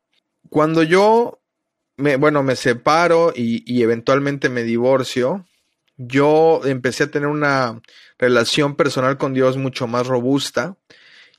Cuando 0.50 0.84
yo, 0.84 1.40
me, 1.98 2.16
bueno, 2.16 2.44
me 2.44 2.56
separo 2.56 3.34
y, 3.36 3.64
y 3.72 3.82
eventualmente 3.82 4.50
me 4.50 4.64
divorcio, 4.64 5.46
yo 5.98 6.62
empecé 6.66 7.06
a 7.06 7.12
tener 7.12 7.28
una 7.28 7.82
relación 8.20 8.76
personal 8.76 9.18
con 9.18 9.34
Dios 9.34 9.58
mucho 9.58 9.88
más 9.88 10.08
robusta 10.08 10.76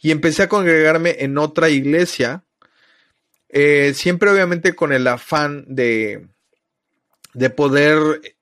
y 0.00 0.10
empecé 0.10 0.44
a 0.44 0.48
congregarme 0.48 1.16
en 1.20 1.38
otra 1.38 1.68
iglesia 1.68 2.44
eh, 3.48 3.92
siempre 3.94 4.30
obviamente 4.30 4.74
con 4.74 4.92
el 4.92 5.06
afán 5.06 5.64
de, 5.66 6.28
de 7.32 7.50
poder 7.50 8.36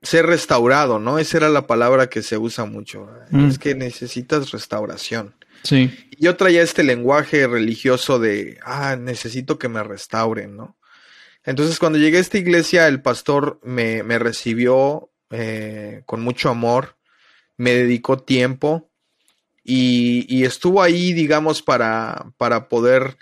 ser 0.00 0.26
restaurado, 0.26 1.00
¿no? 1.00 1.18
Esa 1.18 1.38
era 1.38 1.48
la 1.48 1.66
palabra 1.66 2.08
que 2.08 2.22
se 2.22 2.38
usa 2.38 2.64
mucho. 2.66 3.10
Mm. 3.30 3.48
Es 3.48 3.58
que 3.58 3.74
necesitas 3.74 4.52
restauración. 4.52 5.34
Sí. 5.62 5.90
Y 6.10 6.24
yo 6.24 6.36
traía 6.36 6.62
este 6.62 6.82
lenguaje 6.82 7.46
religioso 7.46 8.18
de, 8.18 8.58
ah, 8.64 8.96
necesito 8.96 9.58
que 9.58 9.68
me 9.68 9.82
restauren, 9.82 10.56
¿no? 10.56 10.76
Entonces, 11.44 11.78
cuando 11.78 11.98
llegué 11.98 12.18
a 12.18 12.20
esta 12.20 12.38
iglesia, 12.38 12.88
el 12.88 13.00
pastor 13.00 13.60
me, 13.62 14.02
me 14.02 14.18
recibió 14.18 15.10
eh, 15.30 16.02
con 16.04 16.20
mucho 16.20 16.50
amor, 16.50 16.96
me 17.56 17.72
dedicó 17.72 18.18
tiempo 18.18 18.90
y, 19.64 20.26
y 20.28 20.44
estuvo 20.44 20.82
ahí, 20.82 21.12
digamos, 21.12 21.62
para, 21.62 22.32
para 22.36 22.68
poder 22.68 23.16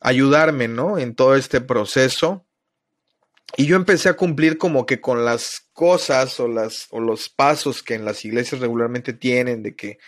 ayudarme, 0.00 0.68
¿no? 0.68 0.98
En 0.98 1.14
todo 1.14 1.34
este 1.34 1.60
proceso. 1.60 2.46
Y 3.56 3.66
yo 3.66 3.76
empecé 3.76 4.08
a 4.08 4.16
cumplir 4.16 4.58
como 4.58 4.86
que 4.86 5.00
con 5.00 5.24
las 5.24 5.68
cosas 5.72 6.38
o, 6.40 6.48
las, 6.48 6.88
o 6.90 7.00
los 7.00 7.28
pasos 7.28 7.82
que 7.82 7.94
en 7.94 8.04
las 8.04 8.24
iglesias 8.24 8.60
regularmente 8.60 9.12
tienen, 9.12 9.62
de 9.62 9.74
que, 9.74 9.98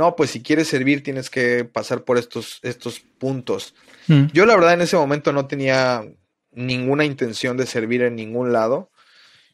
no, 0.00 0.16
pues 0.16 0.30
si 0.30 0.42
quieres 0.42 0.66
servir 0.66 1.02
tienes 1.02 1.28
que 1.28 1.66
pasar 1.66 2.04
por 2.04 2.16
estos, 2.16 2.58
estos 2.62 3.00
puntos. 3.00 3.74
Mm. 4.08 4.28
Yo 4.32 4.46
la 4.46 4.56
verdad 4.56 4.72
en 4.72 4.80
ese 4.80 4.96
momento 4.96 5.30
no 5.30 5.46
tenía 5.46 6.02
ninguna 6.52 7.04
intención 7.04 7.58
de 7.58 7.66
servir 7.66 8.00
en 8.00 8.16
ningún 8.16 8.50
lado. 8.50 8.90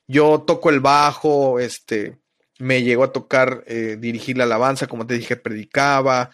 Yo 0.06 0.44
toco 0.46 0.70
el 0.70 0.78
bajo, 0.78 1.58
este, 1.58 2.18
me 2.60 2.84
llegó 2.84 3.02
a 3.02 3.12
tocar 3.12 3.64
eh, 3.66 3.96
dirigir 3.98 4.38
la 4.38 4.44
alabanza, 4.44 4.86
como 4.86 5.04
te 5.04 5.14
dije, 5.14 5.34
predicaba, 5.34 6.30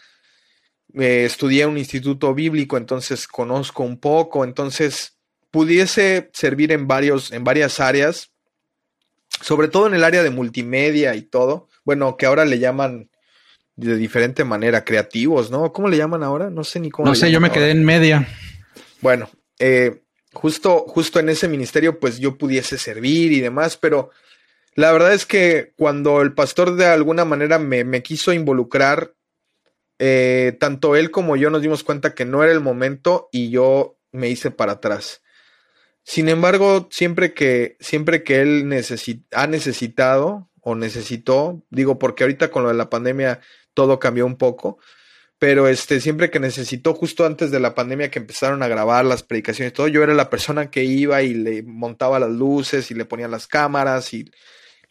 estudié 0.93 1.63
en 1.63 1.71
un 1.71 1.79
instituto 1.79 2.35
bíblico, 2.35 2.77
entonces 2.77 3.27
conozco 3.27 3.83
un 3.83 3.99
poco, 3.99 4.45
entonces 4.45 5.17
pudiese 5.51 6.29
servir 6.35 6.71
en, 6.71 6.87
varios, 6.87 7.33
en 7.33 7.45
varias 7.45 7.81
áreas, 7.81 8.31
sobre 9.41 9.69
todo 9.69 9.87
en 9.87 9.95
el 9.95 10.05
área 10.05 10.23
de 10.23 10.29
multimedia 10.29 11.15
y 11.15 11.23
todo, 11.23 11.71
bueno, 11.83 12.19
que 12.19 12.27
ahora 12.27 12.45
le 12.45 12.59
llaman 12.59 13.09
de 13.77 13.97
diferente 13.97 14.45
manera, 14.45 14.85
creativos, 14.85 15.51
¿no? 15.51 15.73
¿Cómo 15.73 15.89
le 15.89 15.97
llaman 15.97 16.23
ahora? 16.23 16.51
No 16.51 16.65
sé 16.65 16.81
ni 16.81 16.91
cómo. 16.91 17.09
No 17.09 17.15
sé, 17.15 17.31
yo 17.31 17.41
me 17.41 17.51
quedé 17.51 17.71
en 17.71 17.85
media. 17.85 18.29
Bueno, 19.01 19.31
eh, 19.59 20.03
justo, 20.33 20.85
justo 20.87 21.21
en 21.21 21.29
ese 21.29 21.49
ministerio, 21.49 21.99
pues 21.99 22.19
yo 22.19 22.37
pudiese 22.39 22.79
servir 22.79 23.33
y 23.33 23.41
demás, 23.41 23.77
pero 23.77 24.11
la 24.75 24.93
verdad 24.93 25.13
es 25.13 25.27
que 25.27 25.73
cuando 25.77 26.23
el 26.23 26.35
pastor 26.35 26.77
de 26.77 26.87
alguna 26.87 27.25
manera 27.25 27.59
me, 27.59 27.85
me 27.85 28.03
quiso 28.03 28.33
involucrar 28.33 29.15
eh, 29.99 30.57
tanto 30.59 30.97
él 30.97 31.13
como 31.13 31.37
yo 31.37 31.49
nos 31.49 31.63
dimos 31.63 31.85
cuenta 31.85 32.13
que 32.13 32.25
no 32.25 32.43
era 32.43 32.53
el 32.53 32.61
momento 32.61 33.29
y 33.31 33.51
yo 33.51 34.01
me 34.11 34.29
hice 34.29 34.51
para 34.51 34.73
atrás. 34.73 35.23
Sin 36.03 36.29
embargo, 36.29 36.89
siempre 36.91 37.35
que, 37.35 37.77
siempre 37.79 38.25
que 38.25 38.41
él 38.41 38.85
ha 39.31 39.47
necesitado 39.47 40.51
o 40.61 40.75
necesitó, 40.75 41.63
digo 41.71 42.01
porque 42.01 42.25
ahorita 42.25 42.51
con 42.51 42.65
lo 42.65 42.71
de 42.71 42.75
la 42.75 42.91
pandemia 42.91 43.41
todo 43.75 43.99
cambió 43.99 44.27
un 44.27 44.37
poco, 44.37 44.79
pero 45.43 45.67
este, 45.67 46.01
siempre 46.01 46.31
que 46.31 46.39
necesitó, 46.39 46.95
justo 46.95 47.27
antes 47.27 47.51
de 47.51 47.59
la 47.59 47.75
pandemia 47.75 48.13
que 48.13 48.21
empezaron 48.21 48.63
a 48.63 48.69
grabar 48.69 49.05
las 49.05 49.25
predicaciones 49.25 49.73
y 49.73 49.75
todo, 49.75 49.89
yo 49.89 50.05
era 50.05 50.15
la 50.15 50.31
persona 50.31 50.71
que 50.71 50.85
iba 50.85 51.23
y 51.23 51.35
le 51.35 51.65
montaba 51.65 52.21
las 52.21 52.31
luces 52.31 52.93
y 52.93 52.95
le 52.95 53.07
ponía 53.07 53.27
las 53.27 53.49
cámaras 53.49 54.15
y 54.15 54.31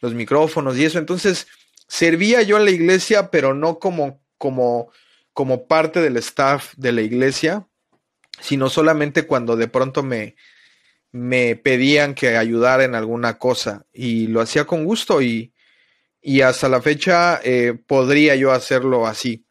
los 0.00 0.12
micrófonos 0.12 0.76
y 0.76 0.84
eso. 0.84 0.98
Entonces, 0.98 1.46
servía 1.88 2.42
yo 2.42 2.58
en 2.58 2.66
la 2.66 2.70
iglesia, 2.70 3.30
pero 3.30 3.54
no 3.54 3.78
como, 3.78 4.22
como, 4.36 4.92
como 5.32 5.66
parte 5.66 6.02
del 6.02 6.18
staff 6.18 6.74
de 6.76 6.92
la 6.92 7.00
iglesia, 7.00 7.66
sino 8.38 8.68
solamente 8.68 9.22
cuando 9.22 9.56
de 9.56 9.68
pronto 9.68 10.02
me, 10.02 10.36
me 11.12 11.56
pedían 11.56 12.14
que 12.14 12.36
ayudara 12.36 12.84
en 12.84 12.94
alguna 12.94 13.38
cosa 13.38 13.86
y 13.92 14.26
lo 14.26 14.42
hacía 14.42 14.66
con 14.66 14.84
gusto 14.84 15.22
y, 15.22 15.51
y 16.22 16.40
hasta 16.42 16.68
la 16.68 16.80
fecha 16.80 17.40
eh, 17.42 17.74
podría 17.86 18.36
yo 18.36 18.52
hacerlo 18.52 19.06
así. 19.06 19.44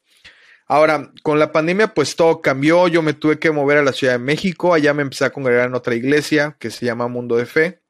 Ahora, 0.65 1.11
con 1.21 1.37
la 1.37 1.51
pandemia, 1.51 1.93
pues 1.93 2.15
todo 2.15 2.41
cambió. 2.41 2.87
Yo 2.87 3.01
me 3.01 3.13
tuve 3.13 3.39
que 3.39 3.51
mover 3.51 3.77
a 3.77 3.83
la 3.83 3.91
Ciudad 3.91 4.13
de 4.13 4.19
México. 4.19 4.73
Allá 4.73 4.93
me 4.93 5.01
empecé 5.01 5.25
a 5.25 5.33
congregar 5.33 5.67
en 5.67 5.75
otra 5.75 5.95
iglesia 5.95 6.55
que 6.57 6.71
se 6.71 6.85
llama 6.85 7.09
Mundo 7.09 7.35
de 7.35 7.45
Fe. 7.45 7.81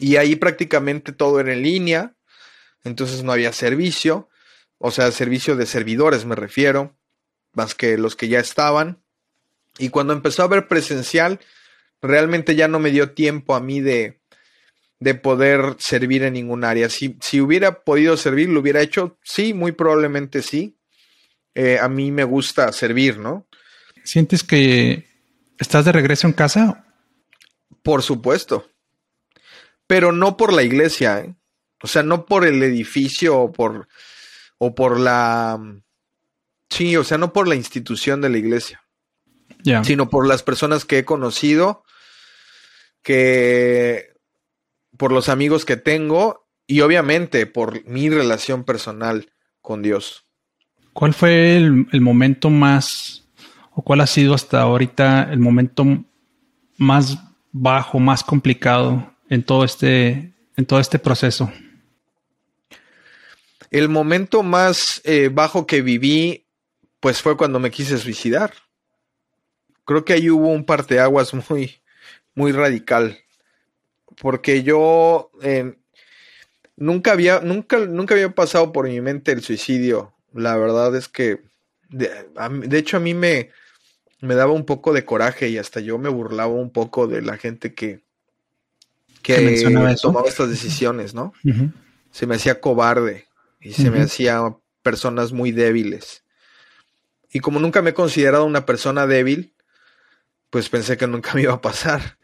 Y 0.00 0.16
ahí 0.16 0.34
prácticamente 0.34 1.12
todo 1.12 1.38
era 1.38 1.52
en 1.52 1.62
línea. 1.62 2.16
Entonces 2.82 3.22
no 3.22 3.30
había 3.30 3.52
servicio. 3.52 4.28
O 4.78 4.90
sea, 4.90 5.12
servicio 5.12 5.54
de 5.54 5.66
servidores 5.66 6.24
me 6.24 6.34
refiero. 6.34 6.98
Más 7.52 7.76
que 7.76 7.96
los 7.96 8.16
que 8.16 8.26
ya 8.26 8.40
estaban. 8.40 9.00
Y 9.78 9.90
cuando 9.90 10.12
empezó 10.12 10.42
a 10.42 10.46
haber 10.46 10.66
presencial, 10.66 11.38
realmente 12.02 12.56
ya 12.56 12.66
no 12.66 12.80
me 12.80 12.90
dio 12.90 13.12
tiempo 13.12 13.54
a 13.54 13.60
mí 13.60 13.80
de, 13.80 14.19
de 15.00 15.14
poder 15.14 15.76
servir 15.78 16.22
en 16.22 16.34
ningún 16.34 16.62
área. 16.64 16.88
Si, 16.88 17.18
si 17.20 17.40
hubiera 17.40 17.82
podido 17.82 18.16
servir, 18.16 18.48
lo 18.48 18.60
hubiera 18.60 18.80
hecho. 18.80 19.18
Sí, 19.24 19.54
muy 19.54 19.72
probablemente 19.72 20.42
sí 20.42 20.76
eh, 21.54 21.78
a 21.78 21.88
mí 21.88 22.10
me 22.10 22.24
gusta 22.24 22.72
servir, 22.72 23.18
¿no? 23.18 23.46
¿Sientes 24.04 24.44
que 24.44 25.06
estás 25.58 25.84
de 25.84 25.92
regreso 25.92 26.26
en 26.26 26.32
casa? 26.32 26.86
Por 27.82 28.02
supuesto. 28.02 28.70
Pero 29.86 30.12
no 30.12 30.36
por 30.36 30.52
la 30.52 30.62
iglesia, 30.62 31.20
¿eh? 31.20 31.34
O 31.82 31.88
sea, 31.88 32.02
no 32.02 32.26
por 32.26 32.46
el 32.46 32.62
edificio 32.62 33.38
o 33.38 33.52
por, 33.52 33.88
o 34.58 34.74
por 34.74 35.00
la... 35.00 35.58
Sí, 36.68 36.96
o 36.96 37.04
sea, 37.04 37.18
no 37.18 37.32
por 37.32 37.48
la 37.48 37.56
institución 37.56 38.20
de 38.20 38.28
la 38.28 38.38
iglesia. 38.38 38.82
Sino 39.82 40.08
por 40.08 40.26
las 40.26 40.42
personas 40.42 40.86
que 40.86 40.98
he 40.98 41.04
conocido, 41.04 41.84
que 43.02 44.09
por 45.00 45.12
los 45.12 45.30
amigos 45.30 45.64
que 45.64 45.78
tengo 45.78 46.46
y 46.66 46.82
obviamente 46.82 47.46
por 47.46 47.86
mi 47.86 48.10
relación 48.10 48.64
personal 48.64 49.32
con 49.62 49.80
Dios. 49.80 50.26
¿Cuál 50.92 51.14
fue 51.14 51.56
el, 51.56 52.00
momento 52.02 52.50
más, 52.50 53.26
o 53.70 53.80
cuál 53.80 54.02
ha 54.02 54.06
sido 54.06 54.34
hasta 54.34 54.60
ahorita 54.60 55.32
el 55.32 55.38
momento 55.38 55.86
más 56.76 57.16
bajo, 57.50 57.98
más 57.98 58.22
complicado 58.22 59.10
en 59.30 59.42
todo 59.42 59.64
este, 59.64 60.34
en 60.58 60.66
todo 60.66 60.80
este 60.80 60.98
proceso? 60.98 61.50
El 63.70 63.88
momento 63.88 64.42
más 64.42 65.00
eh, 65.04 65.30
bajo 65.32 65.66
que 65.66 65.80
viví, 65.80 66.44
pues 67.00 67.22
fue 67.22 67.38
cuando 67.38 67.58
me 67.58 67.70
quise 67.70 67.96
suicidar. 67.96 68.52
Creo 69.86 70.04
que 70.04 70.12
ahí 70.12 70.28
hubo 70.28 70.48
un 70.48 70.66
parteaguas 70.66 71.32
muy, 71.48 71.80
muy 72.34 72.52
radical. 72.52 73.16
Porque 74.20 74.62
yo 74.62 75.30
eh, 75.42 75.76
nunca 76.76 77.12
había, 77.12 77.40
nunca, 77.40 77.78
nunca 77.78 78.14
había 78.14 78.34
pasado 78.34 78.72
por 78.72 78.88
mi 78.88 79.00
mente 79.00 79.32
el 79.32 79.42
suicidio 79.42 80.14
la 80.32 80.56
verdad 80.56 80.94
es 80.94 81.08
que, 81.08 81.42
de, 81.88 82.78
hecho, 82.78 82.96
a 82.96 83.00
mí 83.00 83.14
me, 83.14 83.50
me 84.20 84.34
daba 84.34 84.52
un 84.52 84.64
poco 84.64 84.92
de 84.92 85.04
coraje 85.04 85.48
y 85.48 85.58
hasta 85.58 85.80
yo 85.80 85.98
me 85.98 86.08
burlaba 86.08 86.52
un 86.52 86.70
poco 86.70 87.06
de 87.06 87.22
la 87.22 87.36
gente 87.36 87.74
que, 87.74 88.00
que 89.22 89.62
tomaba 90.00 90.28
estas 90.28 90.48
decisiones, 90.48 91.14
¿no? 91.14 91.32
Se 92.10 92.26
me 92.26 92.36
hacía 92.36 92.60
cobarde 92.60 93.26
y 93.60 93.72
se 93.72 93.90
me 93.90 94.00
hacía 94.00 94.56
personas 94.82 95.32
muy 95.32 95.52
débiles. 95.52 96.24
Y 97.32 97.40
como 97.40 97.60
nunca 97.60 97.82
me 97.82 97.90
he 97.90 97.94
considerado 97.94 98.44
una 98.44 98.66
persona 98.66 99.06
débil, 99.06 99.54
pues 100.48 100.68
pensé 100.68 100.96
que 100.96 101.06
nunca 101.06 101.34
me 101.34 101.42
iba 101.42 101.54
a 101.54 101.60
pasar. 101.60 102.18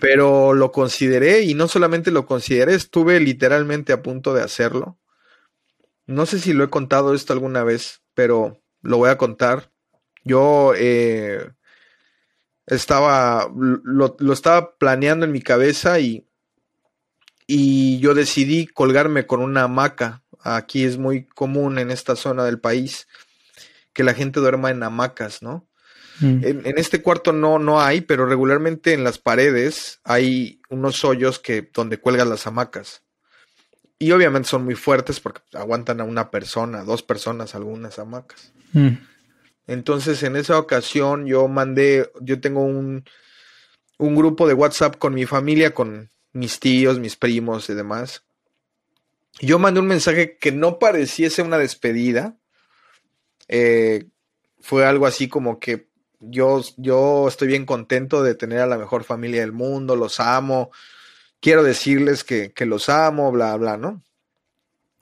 Pero 0.00 0.54
lo 0.54 0.72
consideré 0.72 1.42
y 1.42 1.54
no 1.54 1.68
solamente 1.68 2.10
lo 2.10 2.26
consideré, 2.26 2.74
estuve 2.74 3.20
literalmente 3.20 3.92
a 3.92 4.02
punto 4.02 4.32
de 4.32 4.42
hacerlo. 4.42 4.98
No 6.06 6.26
sé 6.26 6.38
si 6.38 6.52
lo 6.52 6.64
he 6.64 6.70
contado 6.70 7.14
esto 7.14 7.32
alguna 7.32 7.62
vez, 7.62 8.02
pero 8.14 8.62
lo 8.82 8.96
voy 8.96 9.10
a 9.10 9.18
contar. 9.18 9.70
Yo 10.24 10.72
eh, 10.76 11.50
estaba, 12.66 13.50
lo, 13.54 14.16
estaba 14.32 14.76
planeando 14.76 15.26
en 15.26 15.32
mi 15.32 15.42
cabeza 15.42 16.00
y, 16.00 16.26
y 17.46 17.98
yo 18.00 18.14
decidí 18.14 18.66
colgarme 18.66 19.26
con 19.26 19.40
una 19.40 19.64
hamaca. 19.64 20.22
Aquí 20.40 20.84
es 20.84 20.96
muy 20.96 21.26
común 21.26 21.78
en 21.78 21.90
esta 21.90 22.16
zona 22.16 22.44
del 22.44 22.60
país 22.60 23.06
que 23.92 24.04
la 24.04 24.14
gente 24.14 24.40
duerma 24.40 24.70
en 24.70 24.82
hamacas, 24.82 25.42
¿no? 25.42 25.68
Mm. 26.20 26.44
En, 26.44 26.66
en, 26.66 26.78
este 26.78 27.02
cuarto 27.02 27.32
no, 27.32 27.58
no 27.58 27.80
hay, 27.80 28.02
pero 28.02 28.26
regularmente 28.26 28.92
en 28.92 29.04
las 29.04 29.18
paredes 29.18 30.00
hay 30.04 30.60
unos 30.68 31.04
hoyos 31.04 31.38
que, 31.38 31.68
donde 31.72 31.98
cuelgan 31.98 32.30
las 32.30 32.46
hamacas. 32.46 33.02
Y 33.98 34.12
obviamente 34.12 34.48
son 34.48 34.64
muy 34.64 34.76
fuertes 34.76 35.20
porque 35.20 35.42
aguantan 35.52 36.00
a 36.00 36.04
una 36.04 36.30
persona, 36.30 36.84
dos 36.84 37.02
personas, 37.02 37.54
algunas 37.54 37.98
hamacas. 37.98 38.52
Mm. 38.72 38.96
Entonces, 39.66 40.22
en 40.22 40.36
esa 40.36 40.58
ocasión 40.58 41.26
yo 41.26 41.46
mandé, 41.48 42.10
yo 42.20 42.40
tengo 42.40 42.64
un, 42.64 43.04
un 43.98 44.16
grupo 44.16 44.48
de 44.48 44.54
WhatsApp 44.54 44.96
con 44.96 45.14
mi 45.14 45.26
familia, 45.26 45.74
con 45.74 46.10
mis 46.32 46.58
tíos, 46.60 46.98
mis 46.98 47.16
primos 47.16 47.68
y 47.68 47.74
demás. 47.74 48.24
Yo 49.40 49.58
mandé 49.58 49.80
un 49.80 49.86
mensaje 49.86 50.38
que 50.38 50.50
no 50.50 50.78
pareciese 50.78 51.42
una 51.42 51.58
despedida. 51.58 52.36
Eh, 53.48 54.06
fue 54.60 54.86
algo 54.86 55.06
así 55.06 55.28
como 55.28 55.60
que 55.60 55.89
yo, 56.20 56.62
yo 56.76 57.26
estoy 57.28 57.48
bien 57.48 57.66
contento 57.66 58.22
de 58.22 58.34
tener 58.34 58.60
a 58.60 58.66
la 58.66 58.78
mejor 58.78 59.04
familia 59.04 59.40
del 59.40 59.52
mundo, 59.52 59.96
los 59.96 60.20
amo, 60.20 60.70
quiero 61.40 61.62
decirles 61.62 62.24
que, 62.24 62.52
los 62.66 62.88
amo, 62.88 63.32
bla, 63.32 63.56
bla, 63.56 63.76
¿no? 63.76 64.02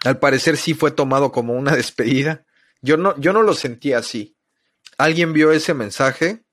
Al 0.05 0.19
parecer 0.19 0.57
sí 0.57 0.75
fue 0.75 0.93
tomado 0.93 1.33
como 1.33 1.55
una 1.55 1.73
despedida. 1.77 2.47
Yo 2.81 2.97
no, 2.97 3.19
yo 3.19 3.33
no 3.33 3.43
lo 3.43 3.55
sentí 3.55 3.93
así. 3.93 4.37
Alguien 4.97 5.33
vio 5.33 5.53
ese 5.53 5.75
mensaje 5.75 6.45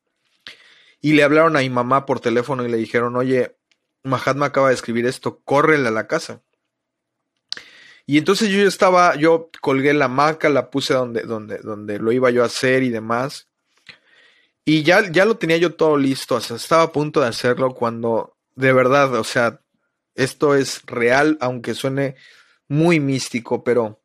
y 0.99 1.13
le 1.13 1.23
hablaron 1.23 1.55
a 1.55 1.59
mi 1.59 1.69
mamá 1.69 2.05
por 2.05 2.19
teléfono 2.19 2.65
y 2.65 2.69
le 2.69 2.77
dijeron, 2.77 3.15
oye, 3.15 3.55
Mahatma 4.03 4.47
acaba 4.47 4.69
de 4.69 4.75
escribir 4.75 5.05
esto, 5.05 5.41
córrele 5.43 5.87
a 5.87 5.91
la 5.91 6.07
casa. 6.07 6.41
Y 8.07 8.19
entonces 8.19 8.49
yo 8.49 8.67
estaba, 8.67 9.15
yo 9.15 9.49
colgué 9.61 9.93
la 9.93 10.07
maca, 10.07 10.49
la 10.49 10.69
puse 10.69 10.93
donde, 10.93 11.21
donde, 11.21 11.57
donde 11.57 11.97
lo 11.97 12.11
iba 12.11 12.29
yo 12.29 12.43
a 12.43 12.47
hacer 12.47 12.83
y 12.83 12.89
demás. 12.89 13.47
Y 14.65 14.81
ya, 14.81 15.09
ya 15.11 15.25
lo 15.25 15.37
tenía 15.37 15.57
yo 15.57 15.75
todo 15.75 15.95
listo, 15.95 16.35
o 16.35 16.41
sea, 16.41 16.57
estaba 16.57 16.83
a 16.83 16.91
punto 16.91 17.21
de 17.21 17.27
hacerlo 17.27 17.75
cuando, 17.75 18.35
de 18.55 18.73
verdad, 18.73 19.13
o 19.13 19.23
sea, 19.23 19.61
esto 20.15 20.55
es 20.55 20.81
real, 20.87 21.37
aunque 21.39 21.75
suene 21.75 22.15
muy 22.67 22.99
místico, 22.99 23.63
pero 23.63 24.01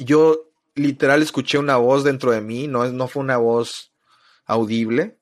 yo 0.00 0.50
literal 0.74 1.22
escuché 1.22 1.58
una 1.58 1.76
voz 1.76 2.02
dentro 2.02 2.32
de 2.32 2.40
mí, 2.40 2.66
no, 2.66 2.90
no 2.90 3.06
fue 3.06 3.22
una 3.22 3.36
voz 3.36 3.92
audible, 4.46 5.16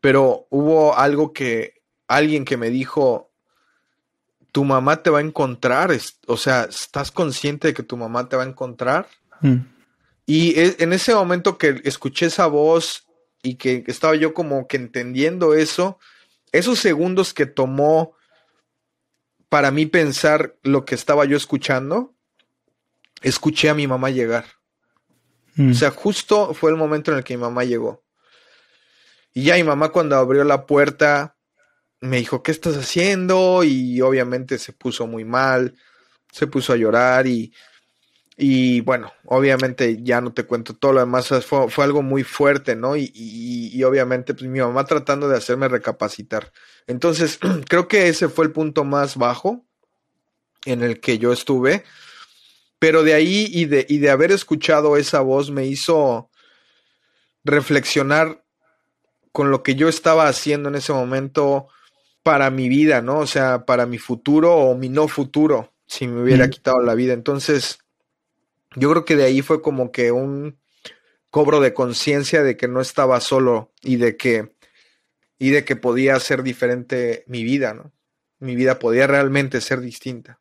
pero 0.00 0.46
hubo 0.50 0.96
algo 0.96 1.32
que, 1.32 1.82
alguien 2.06 2.44
que 2.44 2.56
me 2.56 2.70
dijo, 2.70 3.32
tu 4.52 4.64
mamá 4.64 5.02
te 5.02 5.10
va 5.10 5.18
a 5.18 5.22
encontrar, 5.22 5.90
o 6.28 6.36
sea, 6.36 6.64
¿estás 6.64 7.10
consciente 7.10 7.68
de 7.68 7.74
que 7.74 7.82
tu 7.82 7.96
mamá 7.96 8.28
te 8.28 8.36
va 8.36 8.44
a 8.44 8.48
encontrar? 8.48 9.08
Mm. 9.40 9.56
Y 10.26 10.58
e, 10.58 10.76
en 10.78 10.92
ese 10.92 11.14
momento 11.14 11.58
que 11.58 11.80
escuché 11.84 12.26
esa 12.26 12.46
voz 12.46 13.06
y 13.42 13.56
que 13.56 13.84
estaba 13.86 14.14
yo 14.14 14.34
como 14.34 14.68
que 14.68 14.76
entendiendo 14.76 15.54
eso, 15.54 15.98
esos 16.52 16.78
segundos 16.78 17.34
que 17.34 17.46
tomó 17.46 18.14
para 19.48 19.70
mí 19.70 19.86
pensar 19.86 20.56
lo 20.62 20.84
que 20.84 20.94
estaba 20.94 21.24
yo 21.24 21.36
escuchando, 21.36 22.14
escuché 23.20 23.68
a 23.68 23.74
mi 23.74 23.86
mamá 23.86 24.10
llegar. 24.10 24.46
Mm. 25.56 25.72
O 25.72 25.74
sea, 25.74 25.90
justo 25.90 26.54
fue 26.54 26.70
el 26.70 26.76
momento 26.76 27.10
en 27.10 27.18
el 27.18 27.24
que 27.24 27.36
mi 27.36 27.42
mamá 27.42 27.64
llegó. 27.64 28.02
Y 29.34 29.44
ya 29.44 29.56
mi 29.56 29.64
mamá 29.64 29.90
cuando 29.90 30.16
abrió 30.16 30.44
la 30.44 30.66
puerta 30.66 31.36
me 32.00 32.18
dijo, 32.18 32.42
¿qué 32.42 32.50
estás 32.50 32.76
haciendo? 32.76 33.62
Y 33.64 34.00
obviamente 34.00 34.58
se 34.58 34.72
puso 34.72 35.06
muy 35.06 35.24
mal, 35.24 35.74
se 36.32 36.46
puso 36.46 36.72
a 36.72 36.76
llorar 36.76 37.26
y, 37.26 37.52
y 38.36 38.80
bueno, 38.80 39.12
obviamente 39.26 40.02
ya 40.02 40.20
no 40.20 40.32
te 40.32 40.44
cuento 40.44 40.74
todo 40.74 40.94
lo 40.94 41.00
demás, 41.00 41.28
fue, 41.44 41.68
fue 41.68 41.84
algo 41.84 42.02
muy 42.02 42.24
fuerte, 42.24 42.74
¿no? 42.74 42.96
Y, 42.96 43.12
y, 43.14 43.82
obviamente 43.84 44.32
pues 44.32 44.48
mi 44.48 44.60
mamá 44.60 44.84
tratando 44.84 45.28
de 45.28 45.36
hacerme 45.36 45.68
recapacitar. 45.68 46.52
Entonces, 46.86 47.38
creo 47.68 47.88
que 47.88 48.08
ese 48.08 48.28
fue 48.28 48.46
el 48.46 48.52
punto 48.52 48.84
más 48.84 49.16
bajo 49.16 49.66
en 50.64 50.82
el 50.82 51.00
que 51.00 51.18
yo 51.18 51.32
estuve. 51.32 51.84
Pero 52.78 53.04
de 53.04 53.14
ahí 53.14 53.48
y 53.52 53.66
de, 53.66 53.86
y 53.88 53.98
de 53.98 54.10
haber 54.10 54.32
escuchado 54.32 54.96
esa 54.96 55.20
voz 55.20 55.50
me 55.50 55.66
hizo 55.66 56.30
reflexionar 57.44 58.44
con 59.30 59.50
lo 59.50 59.62
que 59.62 59.74
yo 59.74 59.88
estaba 59.88 60.26
haciendo 60.26 60.68
en 60.68 60.74
ese 60.76 60.92
momento 60.92 61.68
para 62.22 62.50
mi 62.50 62.68
vida, 62.68 63.02
¿no? 63.02 63.18
O 63.20 63.26
sea, 63.26 63.64
para 63.66 63.86
mi 63.86 63.98
futuro 63.98 64.54
o 64.54 64.76
mi 64.76 64.88
no 64.88 65.06
futuro, 65.06 65.72
si 65.86 66.08
me 66.08 66.22
hubiera 66.22 66.48
quitado 66.50 66.82
la 66.82 66.94
vida. 66.94 67.12
Entonces, 67.12 67.81
yo 68.76 68.90
creo 68.90 69.04
que 69.04 69.16
de 69.16 69.24
ahí 69.24 69.42
fue 69.42 69.62
como 69.62 69.92
que 69.92 70.12
un 70.12 70.58
cobro 71.30 71.60
de 71.60 71.74
conciencia 71.74 72.42
de 72.42 72.56
que 72.56 72.68
no 72.68 72.80
estaba 72.80 73.20
solo 73.20 73.72
y 73.82 73.96
de 73.96 74.16
que 74.16 74.52
y 75.38 75.50
de 75.50 75.64
que 75.64 75.74
podía 75.74 76.20
ser 76.20 76.42
diferente 76.44 77.24
mi 77.26 77.42
vida, 77.42 77.74
¿no? 77.74 77.90
Mi 78.38 78.54
vida 78.54 78.78
podía 78.78 79.08
realmente 79.08 79.60
ser 79.60 79.80
distinta. 79.80 80.38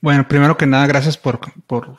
Bueno, 0.00 0.26
primero 0.26 0.56
que 0.56 0.66
nada, 0.66 0.86
gracias 0.86 1.18
por, 1.18 1.40
por 1.66 1.96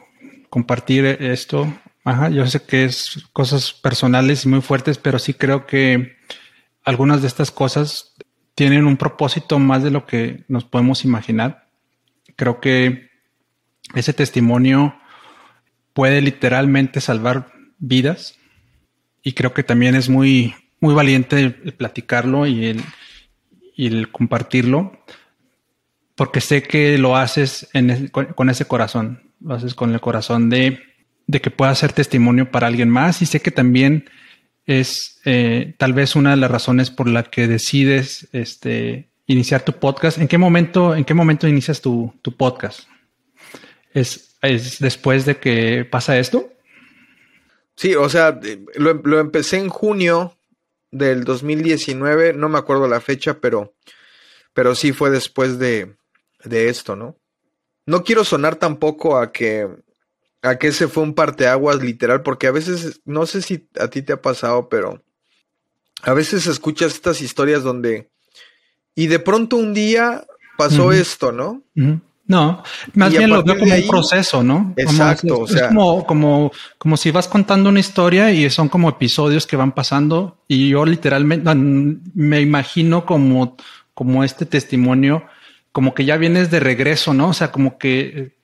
compartir 0.49 1.05
esto. 1.05 1.71
Ajá, 2.03 2.29
yo 2.29 2.47
sé 2.47 2.61
que 2.63 2.85
es 2.85 3.27
cosas 3.33 3.73
personales 3.73 4.45
y 4.45 4.49
muy 4.49 4.61
fuertes, 4.61 4.97
pero 4.97 5.19
sí 5.19 5.33
creo 5.33 5.67
que 5.67 6.15
algunas 6.83 7.21
de 7.21 7.27
estas 7.27 7.51
cosas 7.51 8.15
tienen 8.55 8.87
un 8.87 8.97
propósito 8.97 9.59
más 9.59 9.83
de 9.83 9.91
lo 9.91 10.07
que 10.07 10.43
nos 10.47 10.63
podemos 10.63 11.05
imaginar. 11.05 11.67
Creo 12.35 12.59
que 12.59 13.11
ese 13.93 14.13
testimonio 14.13 14.97
puede 15.97 16.21
literalmente 16.21 17.01
salvar 17.01 17.51
vidas 17.79 18.37
y 19.23 19.33
creo 19.33 19.55
que 19.55 19.63
también 19.63 19.95
es 19.95 20.09
muy, 20.09 20.53
muy 20.79 20.93
valiente 20.93 21.39
el, 21.39 21.73
platicarlo 21.73 22.45
y 22.45 22.67
el, 22.67 22.83
y 23.75 23.87
el, 23.87 24.11
compartirlo 24.11 25.03
porque 26.13 26.39
sé 26.39 26.61
que 26.61 26.99
lo 26.99 27.17
haces 27.17 27.67
con 28.35 28.49
ese 28.51 28.65
corazón, 28.65 29.31
lo 29.41 29.55
haces 29.55 29.73
con 29.73 29.91
el 29.91 29.99
corazón 29.99 30.51
de 30.51 30.79
de 31.27 31.41
que 31.41 31.51
pueda 31.51 31.75
ser 31.75 31.91
testimonio 31.91 32.51
para 32.51 32.67
alguien 32.67 32.89
más 32.89 33.21
y 33.21 33.25
sé 33.25 33.41
que 33.41 33.51
también 33.51 34.09
es 34.65 35.19
eh, 35.25 35.75
tal 35.77 35.93
vez 35.93 36.15
una 36.15 36.31
de 36.31 36.37
las 36.37 36.49
razones 36.49 36.89
por 36.89 37.07
la 37.07 37.23
que 37.23 37.47
decides 37.47 38.29
este, 38.31 39.09
iniciar 39.27 39.63
tu 39.63 39.73
podcast. 39.73 40.17
¿En 40.17 40.27
qué 40.27 40.37
momento, 40.37 40.95
en 40.95 41.03
qué 41.03 41.13
momento 41.13 41.47
inicias 41.47 41.81
tu, 41.81 42.13
podcast? 42.37 42.81
¿Es, 43.93 44.26
¿Es, 44.41 44.79
después 44.79 45.25
de 45.25 45.37
que 45.37 45.85
pasa 45.85 46.17
esto? 46.17 46.51
Sí, 47.75 47.95
o 47.95 48.09
sea, 48.09 48.39
lo, 48.75 49.19
empecé 49.19 49.57
en 49.57 49.69
junio 49.69 50.37
del 50.91 51.23
2019, 51.23 52.33
no 52.33 52.49
me 52.49 52.57
acuerdo 52.57 52.87
la 52.87 53.01
fecha, 53.01 53.39
pero, 53.39 53.75
pero 54.53 54.73
sí 54.73 54.93
fue 54.93 55.09
después 55.09 55.59
de, 55.59 55.95
de 56.43 56.69
esto, 56.69 56.95
¿no? 56.95 57.17
No 57.85 58.03
quiero 58.03 58.23
sonar 58.23 58.55
tampoco 58.55 59.17
a 59.17 59.31
que 59.31 59.67
a 60.41 60.57
que 60.57 60.67
ese 60.67 60.87
fue 60.87 61.03
un 61.03 61.13
parteaguas 61.13 61.81
literal, 61.81 62.21
porque 62.21 62.47
a 62.47 62.51
veces, 62.51 63.01
no 63.05 63.25
sé 63.25 63.41
si 63.41 63.67
a 63.79 63.89
ti 63.89 64.01
te 64.01 64.13
ha 64.13 64.21
pasado, 64.21 64.69
pero 64.69 65.03
a 66.03 66.13
veces 66.13 66.47
escuchas 66.47 66.93
estas 66.93 67.21
historias 67.21 67.63
donde, 67.63 68.09
y 68.95 69.07
de 69.07 69.19
pronto 69.19 69.57
un 69.57 69.73
día 69.73 70.25
pasó 70.57 70.91
esto, 70.91 71.31
¿no? 71.31 71.63
No, 72.27 72.61
más 72.93 73.11
bien 73.11 73.29
lo 73.29 73.41
veo 73.41 73.57
como 73.57 73.73
un 73.73 73.87
proceso, 73.87 74.43
¿no? 74.43 74.73
Exacto, 74.75 75.27
como, 75.29 75.43
o 75.43 75.47
sea, 75.47 75.69
como, 75.69 76.05
como, 76.05 76.51
como 76.77 76.97
si 76.97 77.09
vas 77.09 77.29
contando 77.29 77.69
una 77.69 77.79
historia 77.79 78.31
y 78.31 78.49
son 78.49 78.67
como 78.67 78.89
episodios 78.89 79.47
que 79.47 79.55
van 79.55 79.71
pasando 79.71 80.43
y 80.47 80.69
yo 80.69 80.85
literalmente 80.85 81.49
me 81.55 82.41
imagino 82.41 83.05
como, 83.05 83.55
como 83.93 84.25
este 84.25 84.45
testimonio, 84.45 85.23
como 85.71 85.93
que 85.93 86.03
ya 86.03 86.17
vienes 86.17 86.51
de 86.51 86.59
regreso, 86.59 87.13
¿no? 87.13 87.29
O 87.29 87.33
sea, 87.33 87.49
como 87.51 87.77
que, 87.77 88.35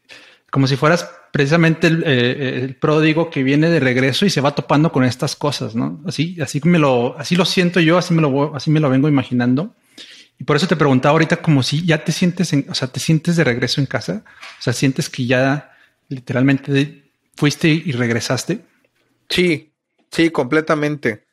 como 0.49 0.65
si 0.67 0.77
fueras 0.77 1.09
precisamente 1.33 1.87
eh, 1.87 2.61
el, 2.63 2.75
pródigo 2.75 3.29
que 3.29 3.43
viene 3.43 3.69
de 3.69 3.79
regreso 3.79 4.25
y 4.25 4.29
se 4.29 4.39
va 4.39 4.55
topando 4.55 4.91
con 4.91 5.03
estas 5.03 5.35
cosas, 5.35 5.75
¿no? 5.75 5.99
Así, 6.05 6.39
así 6.39 6.61
me 6.63 6.79
lo, 6.79 7.17
así 7.17 7.35
lo 7.35 7.43
siento 7.43 7.79
yo, 7.79 7.97
así 7.97 8.13
me 8.13 8.21
lo, 8.21 8.55
así 8.55 8.69
me 8.69 8.79
lo 8.79 8.89
vengo 8.89 9.09
imaginando. 9.09 9.73
Y 10.37 10.43
por 10.43 10.55
eso 10.55 10.67
te 10.67 10.75
preguntaba 10.75 11.13
ahorita 11.13 11.37
como 11.41 11.63
si 11.63 11.85
ya 11.85 12.03
te 12.03 12.11
sientes, 12.11 12.53
en, 12.53 12.65
o 12.69 12.75
sea, 12.75 12.87
te 12.87 12.99
sientes 12.99 13.35
de 13.35 13.43
regreso 13.43 13.79
en 13.79 13.87
casa, 13.87 14.23
o 14.59 14.61
sea, 14.61 14.73
sientes 14.73 15.09
que 15.09 15.25
ya 15.25 15.75
literalmente 16.09 17.03
fuiste 17.35 17.67
y 17.67 17.91
regresaste. 17.91 18.61
Sí, 19.29 19.71
sí, 20.11 20.29
completamente. 20.29 21.25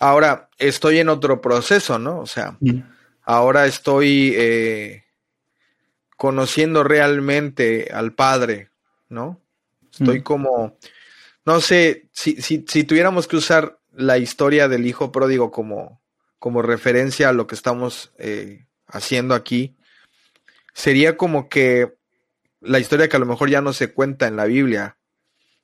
Ahora 0.00 0.48
estoy 0.58 0.98
en 0.98 1.08
otro 1.08 1.40
proceso, 1.40 1.98
¿no? 1.98 2.20
O 2.20 2.26
sea, 2.26 2.56
mm. 2.60 2.80
ahora 3.22 3.66
estoy 3.66 4.34
eh, 4.36 5.04
conociendo 6.16 6.84
realmente 6.84 7.90
al 7.92 8.12
Padre, 8.12 8.70
¿no? 9.08 9.40
Estoy 9.92 10.22
como, 10.22 10.76
no 11.44 11.60
sé, 11.60 12.08
si, 12.10 12.42
si, 12.42 12.64
si, 12.66 12.82
tuviéramos 12.82 13.28
que 13.28 13.36
usar 13.36 13.78
la 13.92 14.18
historia 14.18 14.66
del 14.66 14.86
hijo 14.86 15.12
pródigo 15.12 15.52
como, 15.52 16.00
como 16.38 16.62
referencia 16.62 17.28
a 17.28 17.32
lo 17.32 17.46
que 17.46 17.54
estamos 17.54 18.12
eh, 18.18 18.66
haciendo 18.86 19.34
aquí, 19.34 19.76
sería 20.74 21.16
como 21.16 21.48
que 21.48 21.94
la 22.60 22.78
historia 22.78 23.08
que 23.08 23.16
a 23.16 23.20
lo 23.20 23.26
mejor 23.26 23.50
ya 23.50 23.60
no 23.60 23.72
se 23.72 23.92
cuenta 23.92 24.26
en 24.26 24.36
la 24.36 24.46
Biblia, 24.46 24.98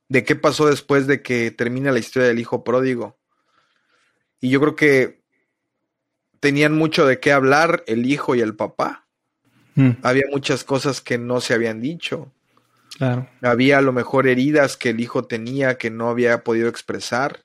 de 0.08 0.24
qué 0.24 0.36
pasó 0.36 0.66
después 0.66 1.06
de 1.06 1.22
que 1.22 1.50
termina 1.50 1.92
la 1.92 1.98
historia 1.98 2.28
del 2.28 2.38
hijo 2.38 2.64
pródigo. 2.64 3.18
Y 4.40 4.50
yo 4.50 4.60
creo 4.60 4.76
que 4.76 5.22
tenían 6.40 6.76
mucho 6.76 7.06
de 7.06 7.20
qué 7.20 7.32
hablar 7.32 7.84
el 7.86 8.06
hijo 8.06 8.34
y 8.34 8.40
el 8.40 8.56
papá. 8.56 9.06
Mm. 9.74 9.90
Había 10.02 10.24
muchas 10.30 10.64
cosas 10.64 11.00
que 11.00 11.18
no 11.18 11.40
se 11.40 11.54
habían 11.54 11.80
dicho. 11.80 12.32
Había 13.40 13.78
a 13.78 13.82
lo 13.82 13.92
mejor 13.92 14.26
heridas 14.26 14.76
que 14.76 14.90
el 14.90 15.00
hijo 15.00 15.24
tenía 15.24 15.78
que 15.78 15.90
no 15.90 16.10
había 16.10 16.44
podido 16.44 16.68
expresar, 16.68 17.44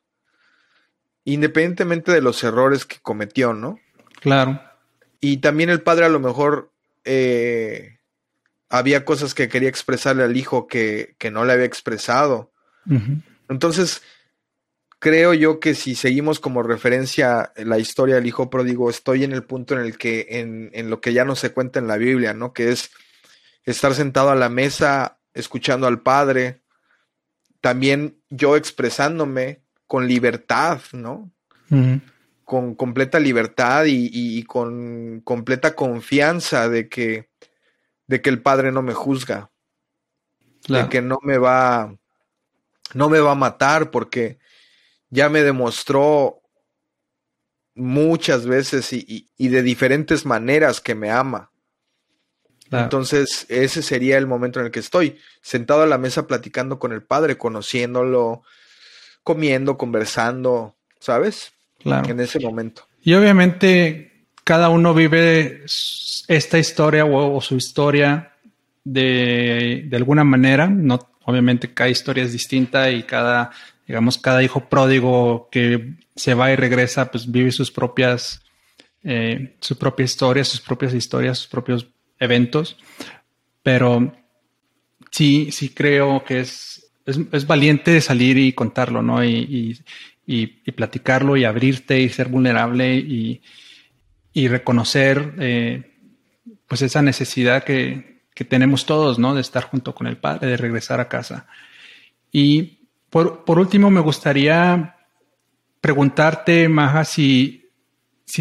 independientemente 1.26 2.12
de 2.12 2.22
los 2.22 2.44
errores 2.44 2.86
que 2.86 2.98
cometió, 3.02 3.54
¿no? 3.54 3.80
Claro. 4.22 4.62
Y 5.20 5.38
también 5.38 5.70
el 5.70 5.82
padre 5.82 6.06
a 6.06 6.10
lo 6.10 6.20
mejor 6.20 6.72
eh, 7.04 7.98
había 8.70 9.04
cosas 9.06 9.34
que 9.34 9.50
quería 9.50 9.70
expresarle 9.70 10.24
al 10.24 10.38
hijo 10.38 10.68
que, 10.68 11.16
no 11.32 11.44
le 11.44 11.54
había 11.54 11.66
expresado. 11.66 12.52
Entonces, 13.50 14.04
creo 15.00 15.34
yo 15.34 15.60
que 15.60 15.74
si 15.74 15.96
seguimos 15.96 16.40
como 16.40 16.62
referencia 16.62 17.52
la 17.58 17.80
historia 17.80 18.16
del 18.16 18.28
hijo 18.28 18.52
pródigo, 18.52 18.90
estoy 18.92 19.24
en 19.24 19.34
el 19.34 19.44
punto 19.44 19.74
en 19.74 19.82
el 19.82 19.98
que, 19.98 20.28
en, 20.30 20.70
en 20.74 20.92
lo 20.92 21.02
que 21.02 21.14
ya 21.14 21.26
no 21.26 21.36
se 21.36 21.52
cuenta 21.52 21.80
en 21.80 21.88
la 21.88 21.98
Biblia, 21.98 22.36
¿no? 22.36 22.54
Que 22.54 22.72
es 22.72 22.92
estar 23.64 23.96
sentado 23.96 24.30
a 24.30 24.36
la 24.36 24.50
mesa 24.50 25.18
escuchando 25.34 25.88
al 25.88 26.02
Padre, 26.02 26.62
también 27.62 28.22
yo 28.30 28.56
expresándome 28.56 29.65
con 29.88 30.08
libertad, 30.08 30.82
¿no? 30.94 31.32
Con 32.44 32.76
completa 32.76 33.20
libertad 33.20 33.86
y, 33.88 34.44
con 34.44 35.22
completa 35.22 35.76
confianza 35.76 36.70
de 36.70 36.90
que, 36.90 37.30
de 38.08 38.22
que 38.22 38.30
el 38.30 38.42
Padre 38.42 38.72
no 38.72 38.82
me 38.82 38.94
juzga, 38.94 39.52
de 40.68 40.88
que 40.90 41.02
no 41.02 41.18
me 41.22 41.38
va, 41.38 41.96
no 42.94 43.10
me 43.10 43.20
va 43.20 43.32
a 43.32 43.36
matar 43.36 43.92
porque 43.92 44.40
ya 45.10 45.30
me 45.30 45.42
demostró 45.42 46.42
muchas 47.74 48.46
veces 48.46 48.94
y, 48.94 49.30
y 49.38 49.48
de 49.50 49.62
diferentes 49.64 50.26
maneras 50.26 50.82
que 50.82 50.96
me 50.96 51.12
ama. 51.12 51.52
Entonces, 52.72 53.46
ese 53.50 53.82
sería 53.82 54.18
el 54.18 54.28
momento 54.28 54.60
en 54.60 54.66
el 54.66 54.72
que 54.72 54.80
estoy, 54.80 55.20
sentado 55.42 55.84
a 55.84 55.88
la 55.88 55.98
mesa 55.98 56.28
platicando 56.28 56.80
con 56.80 56.92
el 56.92 57.04
padre, 57.04 57.38
conociéndolo, 57.38 58.44
comiendo, 59.26 59.78
conversando, 59.78 60.76
¿sabes? 61.00 61.52
Claro. 61.80 62.08
En 62.08 62.22
ese 62.22 62.40
momento. 62.40 62.88
Y 63.04 63.14
obviamente 63.16 64.28
cada 64.46 64.70
uno 64.70 64.94
vive 64.94 65.64
esta 66.28 66.60
historia 66.60 67.06
o, 67.06 67.42
su 67.42 67.58
historia 67.58 68.32
de, 68.84 69.84
de, 69.88 69.98
alguna 69.98 70.24
manera. 70.24 70.68
No, 70.68 71.00
obviamente 71.26 71.74
cada 71.74 71.90
historia 71.90 72.24
es 72.24 72.32
distinta 72.32 72.90
y 72.92 73.04
cada, 73.04 73.52
digamos, 73.88 74.18
cada 74.18 74.44
hijo 74.44 74.70
pródigo 74.70 75.50
que 75.52 75.96
se 76.16 76.34
va 76.36 76.52
y 76.52 76.56
regresa, 76.56 77.12
pues 77.12 77.30
vive 77.30 77.52
sus 77.52 77.72
propias, 77.72 78.42
eh, 79.04 79.56
su 79.60 79.78
propia 79.78 80.04
historia, 80.04 80.44
sus 80.44 80.62
propias 80.62 80.94
historias, 80.94 81.40
sus 81.40 81.48
propios 81.48 81.88
eventos, 82.20 82.78
pero 83.64 84.14
sí, 85.10 85.52
sí 85.52 85.70
creo 85.70 86.24
que 86.24 86.42
es, 86.42 86.85
es, 87.06 87.48
valiente 87.48 88.02
salir 88.02 88.38
y 88.38 88.54
contarlo, 88.54 89.02
¿no? 89.02 89.24
Y, 89.24 89.82
platicarlo 90.76 91.38
y 91.38 91.46
abrirte 91.46 92.00
y 92.00 92.10
ser 92.10 92.28
vulnerable 92.28 92.96
y, 92.96 93.42
reconocer 94.48 95.36
eh, 95.40 95.94
pues 96.68 96.82
esa 96.82 97.02
necesidad 97.02 97.64
que, 97.64 98.16
tenemos 98.50 98.86
todos, 98.86 99.18
¿no? 99.18 99.34
De 99.34 99.42
estar 99.42 99.64
junto 99.64 99.96
con 99.96 100.08
el 100.08 100.18
Padre, 100.18 100.50
de 100.50 100.58
regresar 100.58 101.00
a 101.00 101.08
casa. 101.08 101.48
Y 102.32 102.80
por, 103.10 103.46
por 103.46 103.60
último, 103.60 103.90
me 103.90 104.02
gustaría 104.02 104.98
preguntarte, 105.80 106.68
Maja, 106.68 107.06
si 107.06 107.72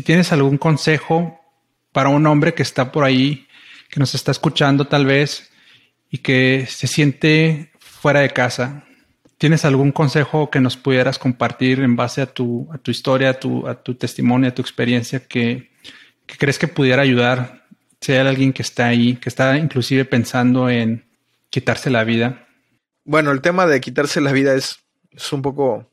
tienes 0.05 0.33
algún 0.33 0.59
consejo 0.59 1.41
para 1.93 2.09
un 2.09 2.27
hombre 2.27 2.55
que 2.55 2.65
está 2.65 2.91
por 2.91 3.05
ahí 3.05 3.47
que 3.95 4.01
nos 4.01 4.17
está 4.17 4.33
escuchando 4.33 4.89
tal 4.89 5.07
vez 5.07 5.53
y 6.11 6.19
que 6.19 6.67
se 6.69 6.89
siente 6.89 7.71
fuera 8.05 8.21
de 8.21 8.29
casa, 8.29 8.85
¿tienes 9.39 9.65
algún 9.65 9.91
consejo 9.91 10.51
que 10.51 10.61
nos 10.61 10.77
pudieras 10.77 11.19
compartir 11.19 11.81
en 11.81 11.97
base 11.97 12.21
a 12.21 12.27
tu, 12.27 12.69
a 12.71 12.77
tu 12.77 12.91
historia, 12.91 13.31
a 13.31 13.41
tu, 13.41 13.67
a 13.67 13.83
tu 13.83 13.95
testimonio, 13.95 14.51
a 14.51 14.55
tu 14.55 14.61
experiencia 14.61 15.27
que, 15.27 15.71
que 16.27 16.37
crees 16.37 16.59
que 16.59 16.69
pudiera 16.69 17.01
ayudar 17.01 17.67
si 18.03 18.13
hay 18.13 18.19
alguien 18.19 18.53
que 18.53 18.61
está 18.61 18.89
ahí, 18.89 19.17
que 19.17 19.31
está 19.31 19.57
inclusive 19.57 20.05
pensando 20.05 20.69
en 20.69 21.07
quitarse 21.49 21.89
la 21.89 22.05
vida? 22.05 22.47
Bueno, 23.07 23.31
el 23.31 23.41
tema 23.41 23.65
de 23.65 23.81
quitarse 23.81 24.21
la 24.21 24.33
vida 24.33 24.55
es, 24.55 24.85
es 25.11 25.33
un 25.33 25.41
poco, 25.41 25.91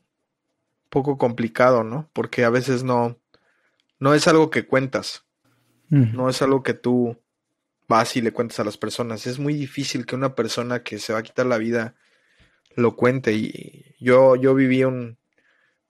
poco 0.90 1.16
complicado, 1.16 1.82
¿no? 1.82 2.10
Porque 2.12 2.44
a 2.44 2.50
veces 2.50 2.84
no, 2.84 3.18
no 3.98 4.12
es 4.12 4.28
algo 4.28 4.50
que 4.50 4.66
cuentas, 4.66 5.24
Mm. 5.88 6.14
no 6.14 6.28
es 6.28 6.42
algo 6.42 6.62
que 6.62 6.74
tú 6.74 7.18
vas 7.88 8.16
y 8.16 8.20
le 8.20 8.32
cuentas 8.32 8.60
a 8.60 8.64
las 8.64 8.76
personas. 8.76 9.26
Es 9.26 9.38
muy 9.38 9.54
difícil 9.54 10.04
que 10.04 10.14
una 10.14 10.34
persona 10.34 10.82
que 10.82 10.98
se 10.98 11.14
va 11.14 11.20
a 11.20 11.22
quitar 11.22 11.46
la 11.46 11.56
vida 11.56 11.94
lo 12.76 12.96
cuente. 12.96 13.32
Y 13.34 13.94
yo, 14.00 14.36
yo 14.36 14.54
viví 14.54 14.84
un, 14.84 15.18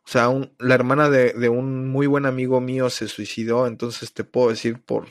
o 0.06 0.08
sea, 0.10 0.28
un- 0.30 0.52
la 0.58 0.74
hermana 0.76 1.10
de, 1.10 1.32
de 1.34 1.48
un 1.50 1.88
muy 1.90 2.06
buen 2.06 2.26
amigo 2.26 2.60
mío 2.60 2.90
se 2.90 3.08
suicidó, 3.08 3.66
entonces 3.66 4.12
te 4.14 4.24
puedo 4.24 4.50
decir 4.50 4.82
por 4.82 5.06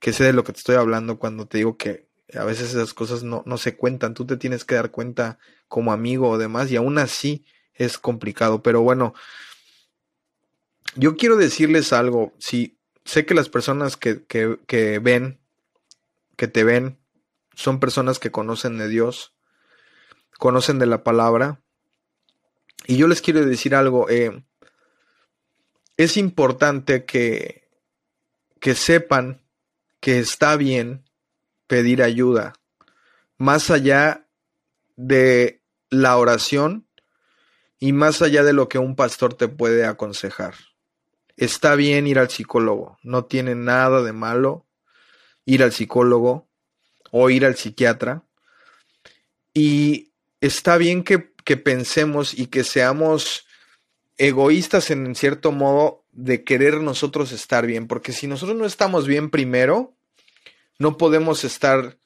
que 0.00 0.12
sé 0.12 0.24
de 0.24 0.32
lo 0.32 0.44
que 0.44 0.52
te 0.52 0.58
estoy 0.58 0.76
hablando 0.76 1.18
cuando 1.18 1.46
te 1.46 1.58
digo 1.58 1.76
que 1.76 2.06
a 2.34 2.44
veces 2.44 2.70
esas 2.70 2.94
cosas 2.94 3.22
no, 3.22 3.42
no 3.46 3.58
se 3.58 3.76
cuentan, 3.76 4.14
tú 4.14 4.26
te 4.26 4.36
tienes 4.36 4.64
que 4.64 4.74
dar 4.76 4.90
cuenta 4.90 5.38
como 5.68 5.92
amigo 5.92 6.28
o 6.30 6.38
demás, 6.38 6.70
y 6.70 6.76
aún 6.76 6.98
así 6.98 7.44
es 7.74 7.98
complicado. 7.98 8.62
Pero 8.62 8.82
bueno, 8.82 9.14
yo 10.94 11.16
quiero 11.16 11.36
decirles 11.36 11.92
algo, 11.92 12.32
si 12.38 12.78
sé 13.04 13.26
que 13.26 13.34
las 13.34 13.48
personas 13.48 13.96
que, 13.96 14.24
que, 14.24 14.58
que 14.66 14.98
ven, 14.98 15.38
que 16.36 16.48
te 16.48 16.64
ven, 16.64 16.98
son 17.54 17.80
personas 17.80 18.20
que 18.20 18.32
conocen 18.32 18.78
de 18.78 18.88
Dios, 18.88 19.35
conocen 20.38 20.78
de 20.78 20.86
la 20.86 21.02
palabra, 21.02 21.60
y 22.86 22.96
yo 22.96 23.08
les 23.08 23.20
quiero 23.20 23.44
decir 23.44 23.74
algo, 23.74 24.08
eh, 24.08 24.44
es 25.96 26.16
importante 26.16 27.04
que, 27.04 27.68
que 28.60 28.74
sepan 28.74 29.42
que 30.00 30.18
está 30.18 30.56
bien 30.56 31.04
pedir 31.66 32.02
ayuda, 32.02 32.54
más 33.38 33.70
allá 33.70 34.26
de 34.96 35.62
la 35.90 36.16
oración 36.16 36.86
y 37.78 37.92
más 37.92 38.22
allá 38.22 38.42
de 38.42 38.52
lo 38.52 38.68
que 38.68 38.78
un 38.78 38.96
pastor 38.96 39.34
te 39.34 39.48
puede 39.48 39.84
aconsejar. 39.84 40.54
Está 41.36 41.74
bien 41.74 42.06
ir 42.06 42.18
al 42.18 42.30
psicólogo, 42.30 42.98
no 43.02 43.24
tiene 43.24 43.54
nada 43.54 44.02
de 44.02 44.12
malo 44.12 44.66
ir 45.44 45.62
al 45.62 45.72
psicólogo 45.72 46.48
o 47.10 47.30
ir 47.30 47.46
al 47.46 47.56
psiquiatra. 47.56 48.24
Y 49.54 50.12
está 50.40 50.76
bien 50.76 51.02
que, 51.04 51.32
que 51.44 51.56
pensemos 51.56 52.38
y 52.38 52.46
que 52.46 52.64
seamos 52.64 53.46
egoístas 54.18 54.90
en 54.90 55.14
cierto 55.14 55.52
modo 55.52 56.04
de 56.12 56.44
querer 56.44 56.80
nosotros 56.80 57.32
estar 57.32 57.66
bien, 57.66 57.86
porque 57.86 58.12
si 58.12 58.26
nosotros 58.26 58.56
no 58.56 58.64
estamos 58.64 59.06
bien 59.06 59.30
primero, 59.30 59.94
no 60.78 60.96
podemos 60.96 61.44
estar 61.44 61.98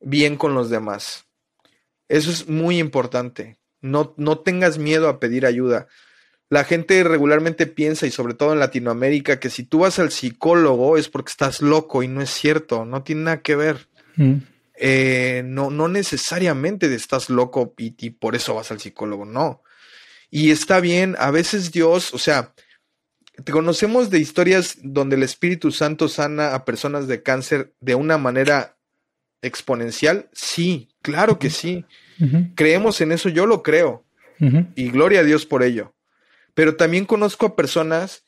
bien 0.00 0.36
con 0.36 0.54
los 0.54 0.70
demás. 0.70 1.26
Eso 2.08 2.30
es 2.30 2.48
muy 2.48 2.78
importante. 2.78 3.58
No, 3.80 4.14
no 4.16 4.38
tengas 4.38 4.78
miedo 4.78 5.08
a 5.08 5.20
pedir 5.20 5.44
ayuda. 5.44 5.86
La 6.48 6.64
gente 6.64 7.02
regularmente 7.02 7.66
piensa, 7.66 8.06
y 8.06 8.10
sobre 8.10 8.34
todo 8.34 8.52
en 8.52 8.60
Latinoamérica, 8.60 9.40
que 9.40 9.50
si 9.50 9.64
tú 9.64 9.80
vas 9.80 9.98
al 9.98 10.12
psicólogo 10.12 10.96
es 10.96 11.08
porque 11.08 11.30
estás 11.30 11.60
loco 11.60 12.02
y 12.02 12.08
no 12.08 12.22
es 12.22 12.30
cierto, 12.30 12.84
no 12.84 13.02
tiene 13.02 13.22
nada 13.22 13.42
que 13.42 13.56
ver. 13.56 13.88
Mm. 14.16 14.36
Eh, 14.78 15.42
no, 15.44 15.70
no 15.70 15.88
necesariamente 15.88 16.92
estás 16.94 17.30
loco 17.30 17.74
y, 17.78 17.94
y 17.98 18.10
por 18.10 18.34
eso 18.36 18.54
vas 18.54 18.70
al 18.70 18.80
psicólogo, 18.80 19.24
no. 19.24 19.62
Y 20.30 20.50
está 20.50 20.80
bien, 20.80 21.16
a 21.18 21.30
veces 21.30 21.72
Dios, 21.72 22.12
o 22.12 22.18
sea, 22.18 22.52
te 23.44 23.52
conocemos 23.52 24.10
de 24.10 24.18
historias 24.18 24.78
donde 24.82 25.16
el 25.16 25.22
Espíritu 25.22 25.70
Santo 25.70 26.08
sana 26.08 26.54
a 26.54 26.64
personas 26.64 27.06
de 27.06 27.22
cáncer 27.22 27.74
de 27.80 27.94
una 27.94 28.18
manera 28.18 28.76
exponencial. 29.42 30.28
Sí, 30.32 30.88
claro 31.02 31.38
que 31.38 31.50
sí. 31.50 31.84
Creemos 32.54 33.00
en 33.02 33.12
eso, 33.12 33.28
yo 33.28 33.46
lo 33.46 33.62
creo. 33.62 34.04
Y 34.74 34.90
gloria 34.90 35.20
a 35.20 35.24
Dios 35.24 35.44
por 35.44 35.62
ello. 35.62 35.94
Pero 36.54 36.76
también 36.76 37.04
conozco 37.04 37.46
a 37.46 37.56
personas 37.56 38.24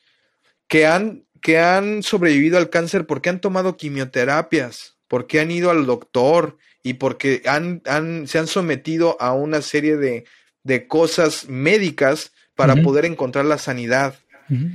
que 0.67 0.87
han, 0.87 1.27
que 1.41 1.59
han 1.59 2.03
sobrevivido 2.03 2.59
al 2.59 2.69
cáncer 2.69 3.07
porque 3.07 3.31
han 3.31 3.41
tomado 3.41 3.79
quimioterapias, 3.79 4.98
porque 5.09 5.41
han 5.41 5.51
ido 5.51 5.71
al 5.71 5.87
doctor 5.87 6.57
y 6.83 6.95
porque 6.95 7.43
han, 7.47 7.83
han- 7.87 8.29
se 8.29 8.39
han 8.39 8.47
sometido 8.47 9.17
a 9.21 9.33
una 9.33 9.63
serie 9.63 9.97
de, 9.97 10.25
de 10.63 10.87
cosas 10.87 11.49
médicas 11.49 12.33
para 12.55 12.77
poder 12.77 13.05
encontrar 13.05 13.45
la 13.45 13.59
sanidad. 13.59 14.19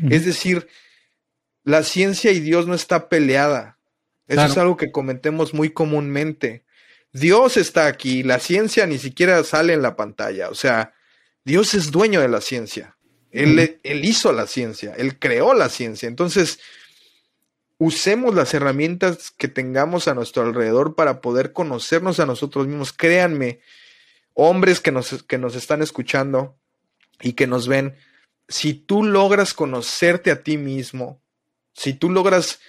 Es 0.09 0.25
decir, 0.25 0.67
la 1.63 1.83
ciencia 1.83 2.31
y 2.31 2.39
Dios 2.39 2.67
no 2.67 2.75
está 2.75 3.09
peleada. 3.09 3.77
Eso 4.27 4.35
Claro. 4.37 4.51
es 4.51 4.57
algo 4.57 4.77
que 4.77 4.91
comentemos 4.91 5.53
muy 5.53 5.69
comúnmente. 5.71 6.63
Dios 7.11 7.57
está 7.57 7.87
aquí, 7.87 8.23
la 8.23 8.39
ciencia 8.39 8.85
ni 8.85 8.97
siquiera 8.97 9.43
sale 9.43 9.73
en 9.73 9.81
la 9.81 9.95
pantalla. 9.95 10.49
O 10.49 10.55
sea, 10.55 10.93
Dios 11.45 11.73
es 11.73 11.91
dueño 11.91 12.21
de 12.21 12.29
la 12.29 12.41
ciencia. 12.41 12.97
Él, 13.31 13.79
él 13.83 14.05
hizo 14.05 14.31
la 14.31 14.45
ciencia, 14.47 14.93
Él 14.95 15.17
creó 15.19 15.53
la 15.55 15.67
ciencia. 15.69 16.07
Entonces, 16.07 16.59
usemos 17.83 18.33
las 18.33 18.53
herramientas 18.53 19.29
que 19.31 19.49
tengamos 19.49 20.07
a 20.07 20.13
nuestro 20.13 20.43
alrededor 20.43 20.95
para 20.95 21.19
poder 21.19 21.51
conocernos 21.51 22.21
a 22.21 22.25
nosotros 22.25 22.65
mismos. 22.65 22.93
Créanme, 22.93 23.59
hombres 24.33 24.79
que 24.79 24.93
nos, 24.93 25.23
que 25.23 25.37
nos 25.37 25.55
están 25.55 25.81
escuchando 25.81 26.55
y 27.19 27.33
que 27.33 27.45
nos 27.45 27.67
ven, 27.67 27.97
si 28.47 28.73
tú 28.73 29.03
logras 29.03 29.53
conocerte 29.53 30.31
a 30.31 30.43
ti 30.43 30.57
mismo, 30.57 31.21
si 31.73 31.93
tú 31.93 32.09
logras 32.09 32.61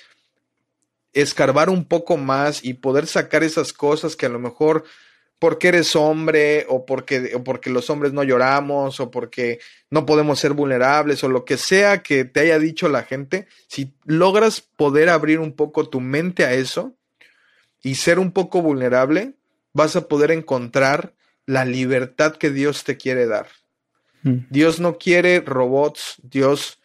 escarbar 1.12 1.70
un 1.70 1.84
poco 1.84 2.16
más 2.16 2.64
y 2.64 2.74
poder 2.74 3.06
sacar 3.06 3.44
esas 3.44 3.72
cosas 3.72 4.16
que 4.16 4.26
a 4.26 4.30
lo 4.30 4.40
mejor 4.40 4.82
porque 5.44 5.68
eres 5.68 5.94
hombre 5.94 6.64
o 6.70 6.86
porque, 6.86 7.32
o 7.34 7.44
porque 7.44 7.68
los 7.68 7.90
hombres 7.90 8.14
no 8.14 8.24
lloramos 8.24 8.98
o 8.98 9.10
porque 9.10 9.60
no 9.90 10.06
podemos 10.06 10.40
ser 10.40 10.54
vulnerables 10.54 11.22
o 11.22 11.28
lo 11.28 11.44
que 11.44 11.58
sea 11.58 12.02
que 12.02 12.24
te 12.24 12.40
haya 12.40 12.58
dicho 12.58 12.88
la 12.88 13.02
gente, 13.02 13.46
si 13.68 13.92
logras 14.06 14.62
poder 14.62 15.10
abrir 15.10 15.40
un 15.40 15.52
poco 15.52 15.86
tu 15.86 16.00
mente 16.00 16.46
a 16.46 16.54
eso 16.54 16.94
y 17.82 17.96
ser 17.96 18.18
un 18.18 18.32
poco 18.32 18.62
vulnerable, 18.62 19.34
vas 19.74 19.96
a 19.96 20.08
poder 20.08 20.30
encontrar 20.30 21.12
la 21.44 21.66
libertad 21.66 22.36
que 22.36 22.48
Dios 22.48 22.84
te 22.84 22.96
quiere 22.96 23.26
dar. 23.26 23.48
Mm. 24.22 24.46
Dios 24.48 24.80
no 24.80 24.96
quiere 24.96 25.42
robots, 25.42 26.22
Dios 26.22 26.78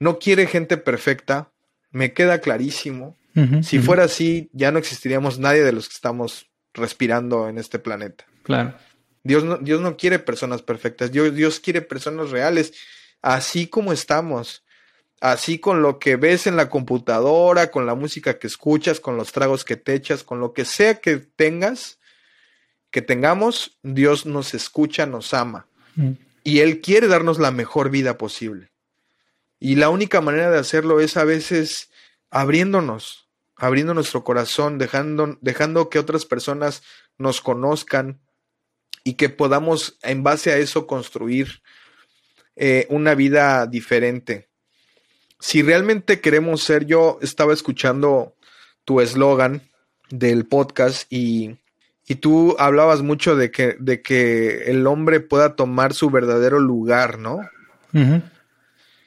no 0.00 0.18
quiere 0.18 0.48
gente 0.48 0.78
perfecta, 0.78 1.52
me 1.92 2.12
queda 2.12 2.40
clarísimo. 2.40 3.16
Si 3.62 3.78
fuera 3.78 4.02
así, 4.02 4.50
ya 4.52 4.72
no 4.72 4.80
existiríamos 4.80 5.38
nadie 5.38 5.62
de 5.62 5.70
los 5.70 5.88
que 5.88 5.94
estamos 5.94 6.48
respirando 6.74 7.48
en 7.48 7.58
este 7.58 7.78
planeta. 7.78 8.26
Claro. 8.42 8.74
Dios 9.22 9.42
no, 9.44 9.56
Dios 9.56 9.80
no 9.80 9.96
quiere 9.96 10.18
personas 10.18 10.60
perfectas, 10.60 11.10
Dios, 11.10 11.34
Dios 11.34 11.60
quiere 11.60 11.80
personas 11.80 12.30
reales, 12.30 12.74
así 13.22 13.66
como 13.68 13.92
estamos, 13.92 14.64
así 15.20 15.58
con 15.58 15.80
lo 15.80 15.98
que 15.98 16.16
ves 16.16 16.46
en 16.46 16.56
la 16.56 16.68
computadora, 16.68 17.70
con 17.70 17.86
la 17.86 17.94
música 17.94 18.38
que 18.38 18.46
escuchas, 18.46 19.00
con 19.00 19.16
los 19.16 19.32
tragos 19.32 19.64
que 19.64 19.76
te 19.76 19.94
echas, 19.94 20.22
con 20.24 20.40
lo 20.40 20.52
que 20.52 20.66
sea 20.66 21.00
que 21.00 21.16
tengas, 21.16 21.98
que 22.90 23.00
tengamos, 23.00 23.78
Dios 23.82 24.26
nos 24.26 24.52
escucha, 24.52 25.06
nos 25.06 25.32
ama 25.32 25.66
Mm. 25.96 26.12
y 26.42 26.60
Él 26.60 26.80
quiere 26.80 27.06
darnos 27.06 27.38
la 27.38 27.50
mejor 27.50 27.90
vida 27.90 28.18
posible. 28.18 28.72
Y 29.60 29.76
la 29.76 29.88
única 29.88 30.20
manera 30.20 30.50
de 30.50 30.58
hacerlo 30.58 31.00
es 31.00 31.16
a 31.16 31.24
veces 31.24 31.90
abriéndonos, 32.30 33.23
abriendo 33.56 33.94
nuestro 33.94 34.24
corazón, 34.24 34.78
dejando, 34.78 35.38
dejando 35.40 35.88
que 35.88 35.98
otras 35.98 36.24
personas 36.24 36.82
nos 37.18 37.40
conozcan 37.40 38.20
y 39.04 39.14
que 39.14 39.28
podamos 39.28 39.98
en 40.02 40.22
base 40.22 40.52
a 40.52 40.56
eso 40.56 40.86
construir 40.86 41.62
eh, 42.56 42.86
una 42.88 43.14
vida 43.14 43.66
diferente. 43.66 44.48
Si 45.40 45.62
realmente 45.62 46.20
queremos 46.20 46.62
ser, 46.62 46.86
yo 46.86 47.18
estaba 47.20 47.52
escuchando 47.52 48.34
tu 48.84 49.00
eslogan 49.00 49.62
del 50.10 50.46
podcast 50.46 51.10
y, 51.12 51.58
y 52.06 52.16
tú 52.16 52.56
hablabas 52.58 53.02
mucho 53.02 53.36
de 53.36 53.50
que, 53.50 53.76
de 53.78 54.02
que 54.02 54.70
el 54.70 54.86
hombre 54.86 55.20
pueda 55.20 55.56
tomar 55.56 55.94
su 55.94 56.10
verdadero 56.10 56.60
lugar, 56.60 57.18
¿no? 57.18 57.40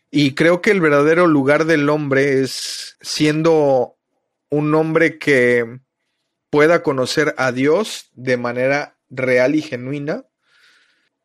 Y 0.09 0.35
creo 0.35 0.61
que 0.61 0.71
el 0.71 0.79
verdadero 0.79 1.27
lugar 1.27 1.65
del 1.65 1.89
hombre 1.89 2.41
es 2.41 2.97
siendo 3.01 3.96
un 4.49 4.73
hombre 4.75 5.17
que 5.17 5.79
pueda 6.49 6.83
conocer 6.83 7.33
a 7.37 7.51
Dios 7.51 8.09
de 8.13 8.37
manera 8.37 8.97
real 9.09 9.55
y 9.55 9.61
genuina 9.61 10.25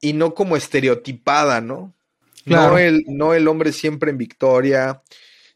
y 0.00 0.14
no 0.14 0.34
como 0.34 0.56
estereotipada, 0.56 1.60
¿no? 1.60 1.94
Claro. 2.44 2.72
No, 2.72 2.78
el, 2.78 3.04
no 3.06 3.34
el 3.34 3.46
hombre 3.46 3.72
siempre 3.72 4.10
en 4.10 4.18
victoria, 4.18 5.02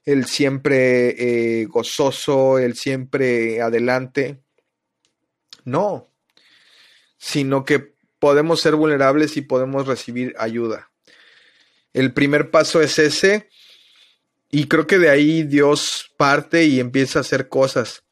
el 0.04 0.26
siempre 0.26 1.60
eh, 1.60 1.66
gozoso, 1.66 2.58
el 2.58 2.76
siempre 2.76 3.60
adelante. 3.60 4.40
No, 5.64 6.08
sino 7.18 7.64
que 7.64 7.96
podemos 8.20 8.60
ser 8.60 8.76
vulnerables 8.76 9.36
y 9.36 9.42
podemos 9.42 9.86
recibir 9.86 10.34
ayuda. 10.38 10.90
El 11.92 12.12
primer 12.12 12.50
paso 12.52 12.80
es 12.80 12.98
ese 13.00 13.48
y 14.50 14.68
creo 14.68 14.86
que 14.86 14.98
de 14.98 15.10
ahí 15.10 15.42
Dios 15.42 16.12
parte 16.16 16.64
y 16.64 16.80
empieza 16.80 17.18
a 17.18 17.22
hacer 17.22 17.48
cosas. 17.48 18.04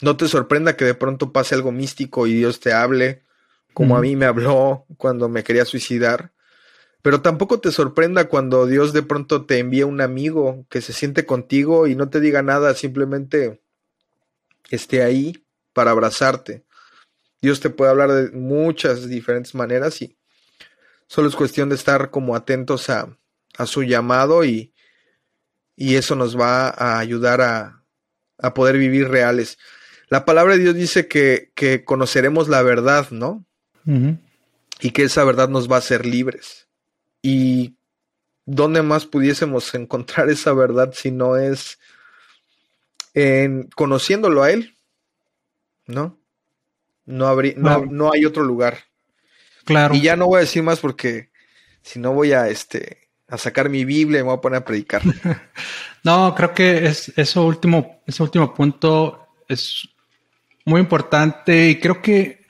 No 0.00 0.16
te 0.16 0.28
sorprenda 0.28 0.76
que 0.76 0.84
de 0.84 0.94
pronto 0.94 1.32
pase 1.32 1.54
algo 1.54 1.72
místico 1.72 2.26
y 2.26 2.34
Dios 2.34 2.60
te 2.60 2.72
hable, 2.72 3.22
como 3.72 3.96
a 3.96 4.00
mí 4.00 4.16
me 4.16 4.26
habló 4.26 4.86
cuando 4.96 5.28
me 5.28 5.42
quería 5.44 5.64
suicidar. 5.64 6.32
Pero 7.02 7.20
tampoco 7.20 7.60
te 7.60 7.70
sorprenda 7.70 8.28
cuando 8.28 8.66
Dios 8.66 8.92
de 8.92 9.02
pronto 9.02 9.44
te 9.44 9.58
envía 9.58 9.84
un 9.84 10.00
amigo 10.00 10.64
que 10.70 10.80
se 10.80 10.92
siente 10.92 11.26
contigo 11.26 11.86
y 11.86 11.94
no 11.94 12.08
te 12.08 12.20
diga 12.20 12.42
nada, 12.42 12.74
simplemente 12.74 13.62
esté 14.70 15.02
ahí 15.02 15.44
para 15.72 15.90
abrazarte. 15.90 16.64
Dios 17.42 17.60
te 17.60 17.68
puede 17.68 17.90
hablar 17.90 18.10
de 18.12 18.30
muchas 18.30 19.08
diferentes 19.08 19.54
maneras 19.54 20.00
y 20.00 20.16
solo 21.08 21.28
es 21.28 21.36
cuestión 21.36 21.68
de 21.68 21.74
estar 21.74 22.10
como 22.10 22.36
atentos 22.36 22.88
a, 22.88 23.18
a 23.58 23.66
su 23.66 23.82
llamado 23.82 24.44
y, 24.44 24.73
y, 25.76 25.96
eso 25.96 26.14
nos 26.14 26.38
va 26.38 26.68
a 26.68 26.98
ayudar 26.98 27.40
a, 27.40 27.82
a, 28.38 28.54
poder 28.54 28.78
vivir 28.78 29.08
reales. 29.08 29.58
La 30.08 30.24
palabra 30.24 30.54
de 30.54 30.62
Dios 30.62 30.74
dice 30.74 31.08
que, 31.08 31.50
que 31.54 31.84
conoceremos 31.84 32.48
la 32.48 32.62
verdad, 32.62 33.10
¿no? 33.10 33.44
Y 34.80 34.90
que 34.92 35.02
esa 35.02 35.24
verdad 35.24 35.48
nos 35.48 35.70
va 35.70 35.76
a 35.76 35.80
hacer 35.80 36.06
libres. 36.06 36.68
Y 37.20 37.76
¿dónde 38.46 38.82
más 38.82 39.06
pudiésemos 39.06 39.74
encontrar 39.74 40.30
esa 40.30 40.52
verdad 40.52 40.92
si 40.94 41.10
no 41.10 41.36
es 41.36 41.78
en 43.14 43.68
conociéndolo 43.74 44.42
a 44.42 44.50
Él? 44.50 44.76
¿No? 45.86 46.18
No, 47.06 47.26
habría, 47.26 47.54
no, 47.56 48.12
hay 48.12 48.24
otro 48.24 48.42
lugar. 48.42 48.84
Claro. 49.64 49.94
Y 49.94 50.00
ya 50.00 50.16
no 50.16 50.26
voy 50.26 50.38
a 50.38 50.40
decir 50.40 50.62
más 50.62 50.80
porque 50.80 51.30
si 51.82 51.98
no 51.98 52.12
voy 52.12 52.32
a 52.32 52.48
este 52.48 53.03
a 53.28 53.38
sacar 53.38 53.68
mi 53.68 53.84
Biblia 53.84 54.20
y 54.20 54.22
me 54.22 54.28
voy 54.28 54.38
a 54.38 54.40
poner 54.40 54.58
a 54.58 54.64
predicar. 54.64 55.02
no, 56.04 56.34
creo 56.34 56.52
que 56.54 56.86
es 56.86 57.12
eso 57.16 57.44
último, 57.44 58.02
ese 58.06 58.22
último 58.22 58.54
punto 58.54 59.28
es 59.48 59.88
muy 60.64 60.80
importante 60.80 61.68
y 61.70 61.78
creo 61.78 62.00
que 62.00 62.46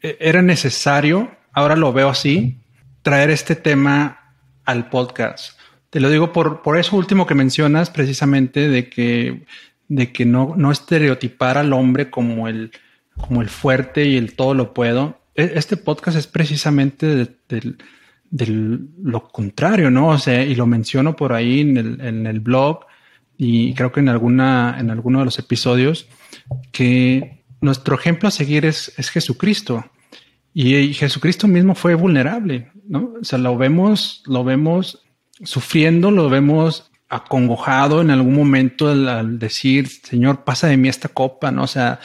e, 0.00 0.16
era 0.20 0.42
necesario, 0.42 1.30
ahora 1.52 1.76
lo 1.76 1.92
veo 1.92 2.08
así, 2.08 2.58
traer 3.02 3.30
este 3.30 3.56
tema 3.56 4.34
al 4.64 4.88
podcast. 4.88 5.58
Te 5.90 6.00
lo 6.00 6.10
digo 6.10 6.32
por, 6.32 6.62
por 6.62 6.78
eso 6.78 6.96
último 6.96 7.26
que 7.26 7.34
mencionas, 7.34 7.90
precisamente 7.90 8.68
de 8.68 8.88
que, 8.88 9.46
de 9.88 10.12
que 10.12 10.24
no, 10.24 10.54
no 10.56 10.72
estereotipar 10.72 11.56
al 11.56 11.72
hombre 11.72 12.10
como 12.10 12.48
el, 12.48 12.72
como 13.16 13.42
el 13.42 13.48
fuerte 13.48 14.04
y 14.06 14.16
el 14.16 14.34
todo 14.34 14.54
lo 14.54 14.74
puedo. 14.74 15.20
E, 15.34 15.52
este 15.54 15.76
podcast 15.76 16.16
es 16.16 16.26
precisamente 16.26 17.06
de, 17.06 17.76
lo 18.30 19.28
contrario, 19.28 19.90
¿no? 19.90 20.08
O 20.08 20.18
sea, 20.18 20.44
y 20.44 20.54
lo 20.54 20.66
menciono 20.66 21.14
por 21.14 21.32
ahí 21.32 21.60
en 21.60 21.76
el, 21.76 22.00
en 22.00 22.26
el 22.26 22.40
blog 22.40 22.80
y 23.36 23.74
creo 23.74 23.92
que 23.92 24.00
en 24.00 24.08
alguna, 24.08 24.76
en 24.78 24.90
alguno 24.90 25.20
de 25.20 25.24
los 25.26 25.38
episodios, 25.38 26.08
que 26.72 27.44
nuestro 27.60 27.96
ejemplo 27.96 28.28
a 28.28 28.32
seguir 28.32 28.64
es, 28.64 28.92
es 28.96 29.10
Jesucristo. 29.10 29.84
Y, 30.52 30.94
Jesucristo 30.94 31.48
mismo 31.48 31.74
fue 31.74 31.94
vulnerable, 31.94 32.70
¿no? 32.86 33.14
O 33.20 33.24
sea, 33.24 33.38
lo 33.38 33.56
vemos, 33.56 34.22
lo 34.26 34.44
vemos 34.44 35.02
sufriendo, 35.42 36.12
lo 36.12 36.28
vemos 36.28 36.92
acongojado 37.08 38.00
en 38.00 38.10
algún 38.10 38.34
momento 38.34 38.88
al, 38.88 39.38
decir, 39.38 39.88
Señor, 39.88 40.44
pasa 40.44 40.68
de 40.68 40.76
mí 40.76 40.88
esta 40.88 41.08
copa, 41.08 41.50
¿no? 41.50 41.64
O 41.64 41.66
sea, 41.66 41.98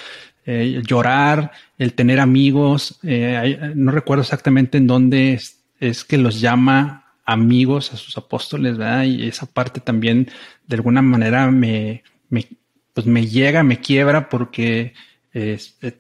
eh, 0.46 0.82
llorar, 0.84 1.52
el 1.78 1.94
tener 1.94 2.20
amigos. 2.20 3.00
Eh, 3.04 3.74
no 3.76 3.92
recuerdo 3.92 4.24
exactamente 4.24 4.80
en 4.80 4.88
dónde 4.88 5.40
es, 5.80 6.04
que 6.04 6.18
los 6.18 6.42
llama 6.42 7.06
amigos 7.26 7.94
a 7.94 7.98
sus 7.98 8.18
apóstoles, 8.18 8.78
¿verdad? 8.78 9.04
Y 9.04 9.28
esa 9.28 9.46
parte 9.46 9.80
también 9.80 10.30
de 10.68 10.76
alguna 10.76 11.02
manera 11.02 11.50
me, 11.52 12.04
me, 12.30 12.48
pues 12.94 13.06
me 13.06 13.28
llega, 13.28 13.64
me 13.64 13.80
quiebra 13.80 14.30
porque 14.30 14.94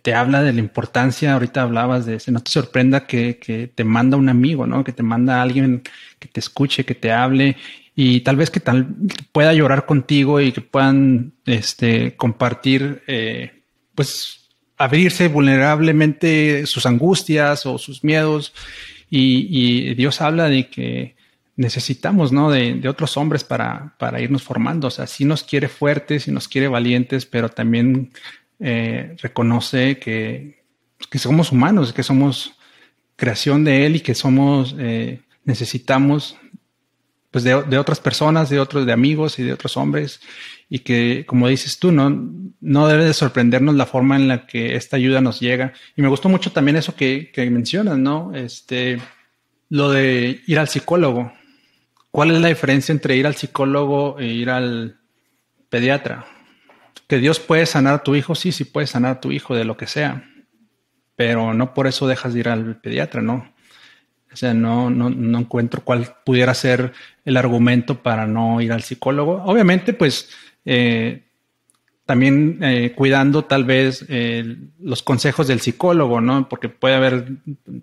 te 0.02 0.16
habla 0.16 0.42
de 0.42 0.54
la 0.54 0.60
importancia, 0.60 1.34
ahorita 1.34 1.62
hablabas 1.62 2.06
de, 2.06 2.20
no 2.28 2.42
te 2.42 2.52
sorprenda 2.52 3.06
que, 3.06 3.38
que, 3.38 3.68
te 3.68 3.84
manda 3.84 4.18
un 4.18 4.28
amigo, 4.28 4.66
¿no? 4.66 4.84
Que 4.84 4.92
te 4.92 5.04
manda 5.04 5.42
alguien 5.42 5.84
que 6.18 6.28
te 6.28 6.40
escuche, 6.40 6.84
que 6.84 6.96
te 6.96 7.12
hable 7.12 7.56
y 8.02 8.22
tal 8.22 8.38
vez 8.38 8.50
que 8.50 8.60
tal 8.60 8.88
pueda 9.32 9.54
llorar 9.54 9.86
contigo 9.86 10.40
y 10.40 10.52
que 10.52 10.62
puedan 10.62 11.34
este, 11.46 12.16
compartir, 12.16 13.04
eh, 13.08 13.52
pues 13.94 14.48
abrirse 14.78 15.28
vulnerablemente 15.28 16.66
sus 16.66 16.86
angustias 16.86 17.66
o 17.66 17.78
sus 17.78 18.04
miedos. 18.04 18.54
Y, 19.10 19.94
Dios 19.96 20.22
habla 20.22 20.50
de 20.50 20.70
que 20.70 21.16
necesitamos, 21.56 22.32
¿no? 22.32 22.52
De, 22.52 22.88
otros 22.88 23.18
hombres 23.18 23.44
para, 23.44 23.96
para, 23.98 24.22
irnos 24.22 24.44
formando. 24.44 24.88
O 24.88 24.92
sea, 24.92 25.08
sí 25.08 25.26
nos 25.26 25.44
quiere 25.44 25.68
fuertes, 25.68 26.28
y 26.28 26.32
nos 26.32 26.48
quiere 26.48 26.68
valientes, 26.68 27.26
pero 27.26 27.50
también 27.50 28.12
eh, 28.60 29.16
reconoce 29.22 29.98
que, 30.00 30.64
que, 31.10 31.20
somos 31.20 31.52
humanos, 31.52 31.94
que 31.94 32.04
somos 32.04 32.54
creación 33.16 33.64
de 33.64 33.86
Él 33.86 33.98
y 33.98 34.00
que 34.02 34.16
somos, 34.16 34.76
eh, 34.80 35.22
necesitamos 35.44 36.38
pues 37.32 37.44
de, 37.44 37.62
de, 37.64 37.78
otras 37.78 38.00
personas, 38.00 38.50
de 38.50 38.60
otros, 38.60 38.86
de 38.86 38.94
amigos 38.94 39.38
y 39.38 39.44
de 39.44 39.54
otros 39.54 39.78
hombres 39.78 40.20
y 40.70 40.80
que, 40.80 41.26
como 41.26 41.48
dices 41.48 41.80
tú, 41.80 41.92
no, 41.92 42.32
no 42.62 42.88
debe 42.88 43.06
de 43.06 43.14
sorprendernos 43.14 43.76
la 43.76 43.88
forma 43.88 44.16
en 44.16 44.28
la 44.28 44.46
que 44.46 44.76
esta 44.76 44.98
ayuda 44.98 45.20
nos 45.20 45.40
llega. 45.40 45.74
Y 45.96 46.04
me 46.04 46.08
gustó 46.08 46.30
mucho 46.30 46.52
también 46.52 46.78
eso 46.78 46.96
que, 46.96 47.32
que 47.34 47.50
mencionas, 47.50 47.98
¿no? 47.98 48.32
Este, 48.36 49.00
lo 49.70 49.90
de 49.92 50.42
ir 50.46 50.60
al 50.60 50.68
psicólogo. 50.68 51.34
¿Cuál 52.12 52.32
es 52.32 52.42
la 52.42 52.48
diferencia 52.50 52.92
entre 52.92 53.16
ir 53.16 53.26
al 53.26 53.36
psicólogo 53.36 54.20
e 54.20 54.28
ir 54.28 54.52
al 54.52 55.00
pediatra? 55.70 56.26
Que 57.08 57.18
Dios 57.18 57.40
puede 57.40 57.66
sanar 57.66 57.96
a 57.96 58.04
tu 58.04 58.16
hijo, 58.16 58.36
sí, 58.36 58.52
sí 58.52 58.64
puede 58.64 58.86
sanar 58.86 59.12
a 59.18 59.22
tu 59.22 59.32
hijo 59.32 59.56
de 59.56 59.66
lo 59.66 59.76
que 59.76 59.88
sea, 59.88 60.30
pero 61.16 61.54
no 61.56 61.74
por 61.74 61.88
eso 61.88 62.08
dejas 62.08 62.34
de 62.34 62.42
ir 62.42 62.50
al 62.50 62.80
pediatra, 62.80 63.22
¿no? 63.22 63.52
O 64.32 64.36
sea, 64.36 64.54
no, 64.54 64.92
no, 64.92 65.10
no 65.10 65.40
encuentro 65.40 65.82
cuál 65.84 66.16
pudiera 66.24 66.54
ser 66.54 66.94
el 67.26 67.36
argumento 67.36 68.04
para 68.04 68.28
no 68.28 68.62
ir 68.62 68.72
al 68.72 68.84
psicólogo. 68.84 69.42
Obviamente, 69.44 69.94
pues 69.94 70.30
eh, 70.66 71.24
también 72.06 72.60
eh, 72.64 72.94
cuidando 72.96 73.46
tal 73.46 73.66
vez 73.66 74.06
eh, 74.10 74.58
los 74.80 75.04
consejos 75.04 75.48
del 75.48 75.62
psicólogo, 75.62 76.22
¿no? 76.22 76.50
Porque 76.50 76.70
puede 76.70 76.96
haber, 76.96 77.28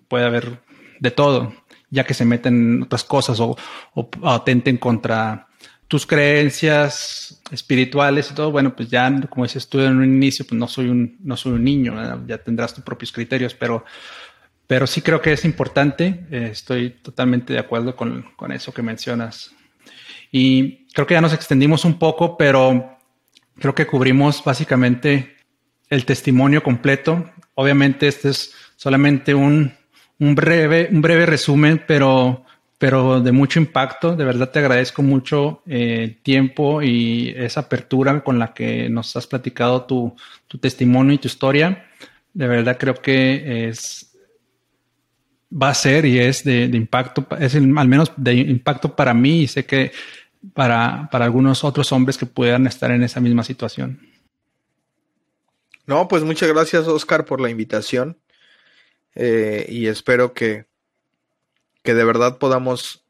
puede 0.08 0.24
haber 0.24 0.60
de 0.98 1.10
todo, 1.10 1.54
ya 1.90 2.04
que 2.04 2.14
se 2.14 2.24
meten 2.24 2.54
en 2.76 2.82
otras 2.82 3.04
cosas 3.04 3.38
o, 3.40 3.56
atenten 4.24 4.78
contra 4.78 5.46
tus 5.86 6.06
creencias 6.06 7.40
espirituales 7.52 8.30
y 8.30 8.34
todo, 8.34 8.50
bueno, 8.50 8.74
pues 8.74 8.90
ya, 8.90 9.08
como 9.30 9.44
dices 9.44 9.68
tú 9.68 9.78
en 9.78 9.96
un 9.96 10.04
inicio, 10.04 10.44
pues 10.44 10.58
no 10.58 10.66
soy 10.66 10.88
un, 10.88 11.16
no 11.22 11.36
soy 11.36 11.52
un 11.52 11.62
niño, 11.62 12.26
ya 12.26 12.38
tendrás 12.38 12.74
tus 12.74 12.82
propios 12.82 13.12
criterios, 13.12 13.54
pero, 13.54 13.84
pero 14.66 14.88
sí 14.88 15.02
creo 15.02 15.22
que 15.22 15.32
es 15.32 15.44
importante, 15.44 16.26
estoy 16.30 16.90
totalmente 16.90 17.52
de 17.52 17.60
acuerdo 17.60 17.94
con, 17.94 18.26
con 18.34 18.50
eso 18.50 18.74
que 18.74 18.82
mencionas. 18.82 19.54
Y 20.32 20.85
creo 20.96 21.06
que 21.06 21.12
ya 21.12 21.20
nos 21.20 21.34
extendimos 21.34 21.84
un 21.84 21.98
poco, 21.98 22.38
pero 22.38 22.96
creo 23.58 23.74
que 23.74 23.86
cubrimos 23.86 24.42
básicamente 24.42 25.36
el 25.90 26.06
testimonio 26.06 26.62
completo. 26.62 27.32
Obviamente 27.54 28.08
este 28.08 28.30
es 28.30 28.54
solamente 28.76 29.34
un, 29.34 29.74
breve, 30.18 30.88
un 30.90 31.02
breve 31.02 31.26
resumen, 31.26 31.84
pero, 31.86 32.46
pero 32.78 33.20
de 33.20 33.30
mucho 33.30 33.60
impacto. 33.60 34.16
De 34.16 34.24
verdad 34.24 34.50
te 34.50 34.60
agradezco 34.60 35.02
mucho 35.02 35.62
eh, 35.66 36.00
el 36.02 36.16
tiempo 36.22 36.80
y 36.80 37.34
esa 37.36 37.60
apertura 37.60 38.24
con 38.24 38.38
la 38.38 38.54
que 38.54 38.88
nos 38.88 39.14
has 39.16 39.26
platicado 39.26 39.84
tu, 39.84 40.16
testimonio 40.58 41.12
y 41.12 41.18
tu 41.18 41.28
historia. 41.28 41.90
De 42.32 42.48
verdad 42.48 42.78
creo 42.80 42.94
que 42.94 43.68
es 43.68 44.16
va 45.52 45.68
a 45.68 45.74
ser 45.74 46.06
y 46.06 46.18
es 46.18 46.42
de, 46.42 46.64
impacto, 46.64 47.26
es 47.38 47.54
al 47.54 47.66
menos 47.66 48.12
de 48.16 48.34
impacto 48.34 48.96
para 48.96 49.12
mí 49.12 49.42
y 49.42 49.46
sé 49.46 49.66
que 49.66 49.92
para, 50.54 51.08
algunos 51.12 51.64
otros 51.64 51.92
hombres 51.92 52.18
que 52.18 52.26
puedan 52.26 52.66
estar 52.66 52.90
en 52.90 53.02
esa 53.02 53.20
misma 53.20 53.44
situación. 53.44 54.00
No, 55.86 56.08
pues 56.08 56.22
muchas 56.24 56.48
gracias 56.48 56.88
Oscar 56.88 57.24
por 57.24 57.40
la 57.40 57.50
invitación 57.50 58.18
eh, 59.14 59.66
y 59.68 59.86
espero 59.86 60.32
que, 60.32 60.66
que 61.82 61.94
de 61.94 62.04
verdad 62.04 62.38
podamos 62.38 63.04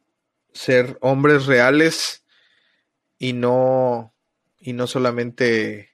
ser 0.53 0.99
hombres 1.01 1.47
reales 1.47 2.22
y 3.18 3.33
no, 3.33 4.14
y 4.59 4.72
no 4.72 4.87
solamente 4.87 5.91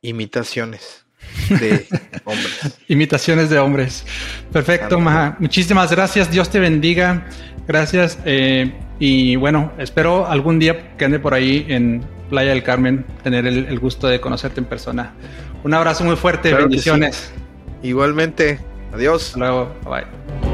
imitaciones 0.00 1.06
de 1.48 1.86
hombres. 2.24 2.78
Imitaciones 2.88 3.50
de 3.50 3.58
hombres. 3.58 4.04
Perfecto, 4.52 4.98
Maja. 4.98 5.36
Muchísimas 5.38 5.90
gracias. 5.90 6.30
Dios 6.30 6.50
te 6.50 6.58
bendiga. 6.58 7.26
Gracias. 7.68 8.18
Eh, 8.24 8.72
y 8.98 9.36
bueno, 9.36 9.72
espero 9.78 10.26
algún 10.26 10.58
día 10.58 10.96
que 10.96 11.04
ande 11.04 11.20
por 11.20 11.34
ahí 11.34 11.66
en 11.68 12.02
Playa 12.30 12.50
del 12.50 12.64
Carmen 12.64 13.04
tener 13.22 13.46
el, 13.46 13.78
gusto 13.78 14.08
de 14.08 14.20
conocerte 14.20 14.58
en 14.60 14.66
persona. 14.66 15.12
Un 15.62 15.74
abrazo 15.74 16.02
muy 16.04 16.16
fuerte, 16.16 16.52
bendiciones. 16.52 17.32
Igualmente, 17.82 18.58
Adiós. 18.92 19.26
Hasta 19.26 19.38
luego. 19.38 19.74
Bye. 19.84 20.47